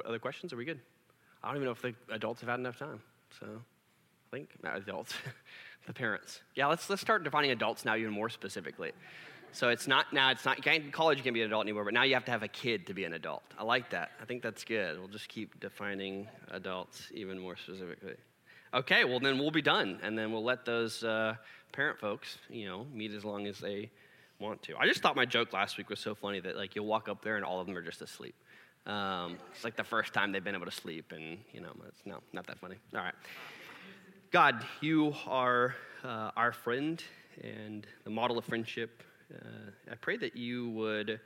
Other 0.04 0.18
questions? 0.18 0.52
Are 0.52 0.56
we 0.56 0.64
good? 0.64 0.80
I 1.42 1.48
don't 1.48 1.56
even 1.56 1.66
know 1.66 1.72
if 1.72 1.82
the 1.82 1.94
adults 2.10 2.40
have 2.40 2.50
had 2.50 2.58
enough 2.58 2.78
time. 2.78 3.00
So, 3.38 3.46
I 3.46 4.36
think 4.36 4.50
adults. 4.64 5.14
the 5.88 5.92
parents. 5.92 6.42
Yeah, 6.54 6.66
let's 6.66 6.88
let's 6.88 7.02
start 7.02 7.24
defining 7.24 7.50
adults 7.50 7.84
now 7.84 7.96
even 7.96 8.12
more 8.12 8.28
specifically. 8.28 8.92
So 9.52 9.70
it's 9.70 9.88
not 9.88 10.12
now 10.12 10.30
it's 10.30 10.44
not 10.44 10.58
college 10.92 11.22
can't 11.22 11.34
be 11.34 11.40
an 11.40 11.46
adult 11.46 11.64
anymore, 11.64 11.84
but 11.84 11.94
now 11.94 12.02
you 12.02 12.14
have 12.14 12.26
to 12.26 12.30
have 12.30 12.42
a 12.42 12.48
kid 12.48 12.86
to 12.86 12.94
be 12.94 13.04
an 13.04 13.14
adult. 13.14 13.42
I 13.58 13.64
like 13.64 13.90
that. 13.90 14.10
I 14.20 14.26
think 14.26 14.42
that's 14.42 14.64
good. 14.64 14.98
We'll 14.98 15.08
just 15.08 15.28
keep 15.28 15.58
defining 15.58 16.28
adults 16.50 17.10
even 17.14 17.38
more 17.38 17.56
specifically. 17.56 18.14
Okay, 18.74 19.04
well 19.04 19.18
then 19.18 19.38
we'll 19.38 19.50
be 19.50 19.62
done, 19.62 19.98
and 20.02 20.16
then 20.16 20.30
we'll 20.30 20.44
let 20.44 20.66
those 20.66 21.02
uh, 21.02 21.36
parent 21.72 21.98
folks, 21.98 22.36
you 22.50 22.66
know, 22.66 22.86
meet 22.92 23.12
as 23.12 23.24
long 23.24 23.46
as 23.46 23.58
they 23.58 23.90
want 24.40 24.62
to. 24.62 24.76
I 24.76 24.86
just 24.86 25.02
thought 25.02 25.16
my 25.16 25.24
joke 25.24 25.52
last 25.52 25.78
week 25.78 25.90
was 25.90 26.00
so 26.00 26.14
funny 26.14 26.40
that 26.40 26.56
like 26.56 26.76
you'll 26.76 26.86
walk 26.86 27.08
up 27.08 27.22
there 27.22 27.36
and 27.36 27.44
all 27.44 27.60
of 27.60 27.66
them 27.66 27.76
are 27.76 27.82
just 27.82 28.02
asleep. 28.02 28.34
Um, 28.86 29.38
it's 29.52 29.64
like 29.64 29.76
the 29.76 29.84
first 29.84 30.14
time 30.14 30.32
they've 30.32 30.42
been 30.42 30.54
able 30.54 30.66
to 30.66 30.70
sleep, 30.70 31.12
and 31.12 31.38
you 31.52 31.60
know, 31.60 31.72
it's 31.88 32.00
no, 32.06 32.20
not 32.32 32.46
that 32.46 32.58
funny. 32.58 32.76
All 32.94 33.02
right. 33.02 33.14
God, 34.30 34.64
you 34.80 35.14
are 35.26 35.74
uh, 36.04 36.30
our 36.36 36.52
friend 36.52 37.02
and 37.42 37.86
the 38.04 38.10
model 38.10 38.38
of 38.38 38.44
friendship. 38.44 39.02
Uh, 39.34 39.70
I 39.90 39.94
pray 39.96 40.16
that 40.18 40.36
you 40.36 40.70
would 40.70 41.20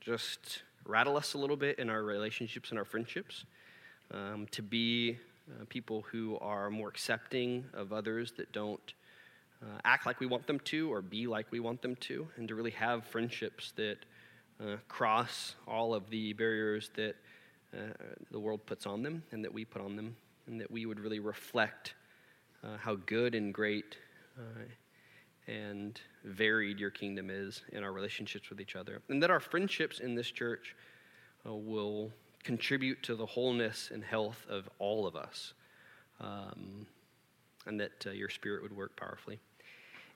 just 0.00 0.62
rattle 0.84 1.16
us 1.16 1.34
a 1.34 1.38
little 1.38 1.56
bit 1.56 1.78
in 1.78 1.90
our 1.90 2.02
relationships 2.02 2.70
and 2.70 2.78
our 2.78 2.84
friendships, 2.84 3.44
um, 4.12 4.46
to 4.52 4.62
be 4.62 5.18
uh, 5.50 5.64
people 5.68 6.04
who 6.10 6.38
are 6.40 6.70
more 6.70 6.88
accepting 6.88 7.64
of 7.74 7.92
others 7.92 8.32
that 8.36 8.52
don't 8.52 8.94
uh, 9.62 9.78
act 9.84 10.06
like 10.06 10.20
we 10.20 10.26
want 10.26 10.46
them 10.46 10.60
to 10.60 10.92
or 10.92 11.02
be 11.02 11.26
like 11.26 11.50
we 11.50 11.60
want 11.60 11.82
them 11.82 11.96
to, 11.96 12.28
and 12.36 12.48
to 12.48 12.54
really 12.54 12.70
have 12.70 13.04
friendships 13.04 13.72
that 13.76 13.98
uh, 14.60 14.76
cross 14.88 15.54
all 15.66 15.94
of 15.94 16.08
the 16.10 16.32
barriers 16.32 16.90
that 16.96 17.16
uh, 17.74 17.92
the 18.30 18.38
world 18.38 18.64
puts 18.66 18.86
on 18.86 19.02
them 19.02 19.22
and 19.32 19.44
that 19.44 19.52
we 19.52 19.64
put 19.64 19.82
on 19.82 19.96
them, 19.96 20.16
and 20.46 20.60
that 20.60 20.70
we 20.70 20.86
would 20.86 21.00
really 21.00 21.20
reflect 21.20 21.94
uh, 22.64 22.76
how 22.78 22.96
good 23.06 23.34
and 23.34 23.52
great 23.52 23.96
uh, 24.38 24.64
and 25.46 26.00
varied 26.24 26.78
your 26.78 26.90
kingdom 26.90 27.30
is 27.30 27.62
in 27.72 27.82
our 27.82 27.92
relationships 27.92 28.50
with 28.50 28.60
each 28.60 28.76
other. 28.76 29.00
And 29.08 29.22
that 29.22 29.30
our 29.30 29.40
friendships 29.40 29.98
in 29.98 30.14
this 30.14 30.30
church 30.30 30.76
uh, 31.46 31.54
will 31.54 32.12
contribute 32.44 33.02
to 33.04 33.14
the 33.14 33.26
wholeness 33.26 33.90
and 33.92 34.04
health 34.04 34.46
of 34.48 34.68
all 34.78 35.06
of 35.06 35.16
us. 35.16 35.54
Um, 36.20 36.86
and 37.66 37.80
that 37.80 38.06
uh, 38.06 38.10
your 38.10 38.28
spirit 38.28 38.62
would 38.62 38.74
work 38.76 38.96
powerfully. 38.96 39.40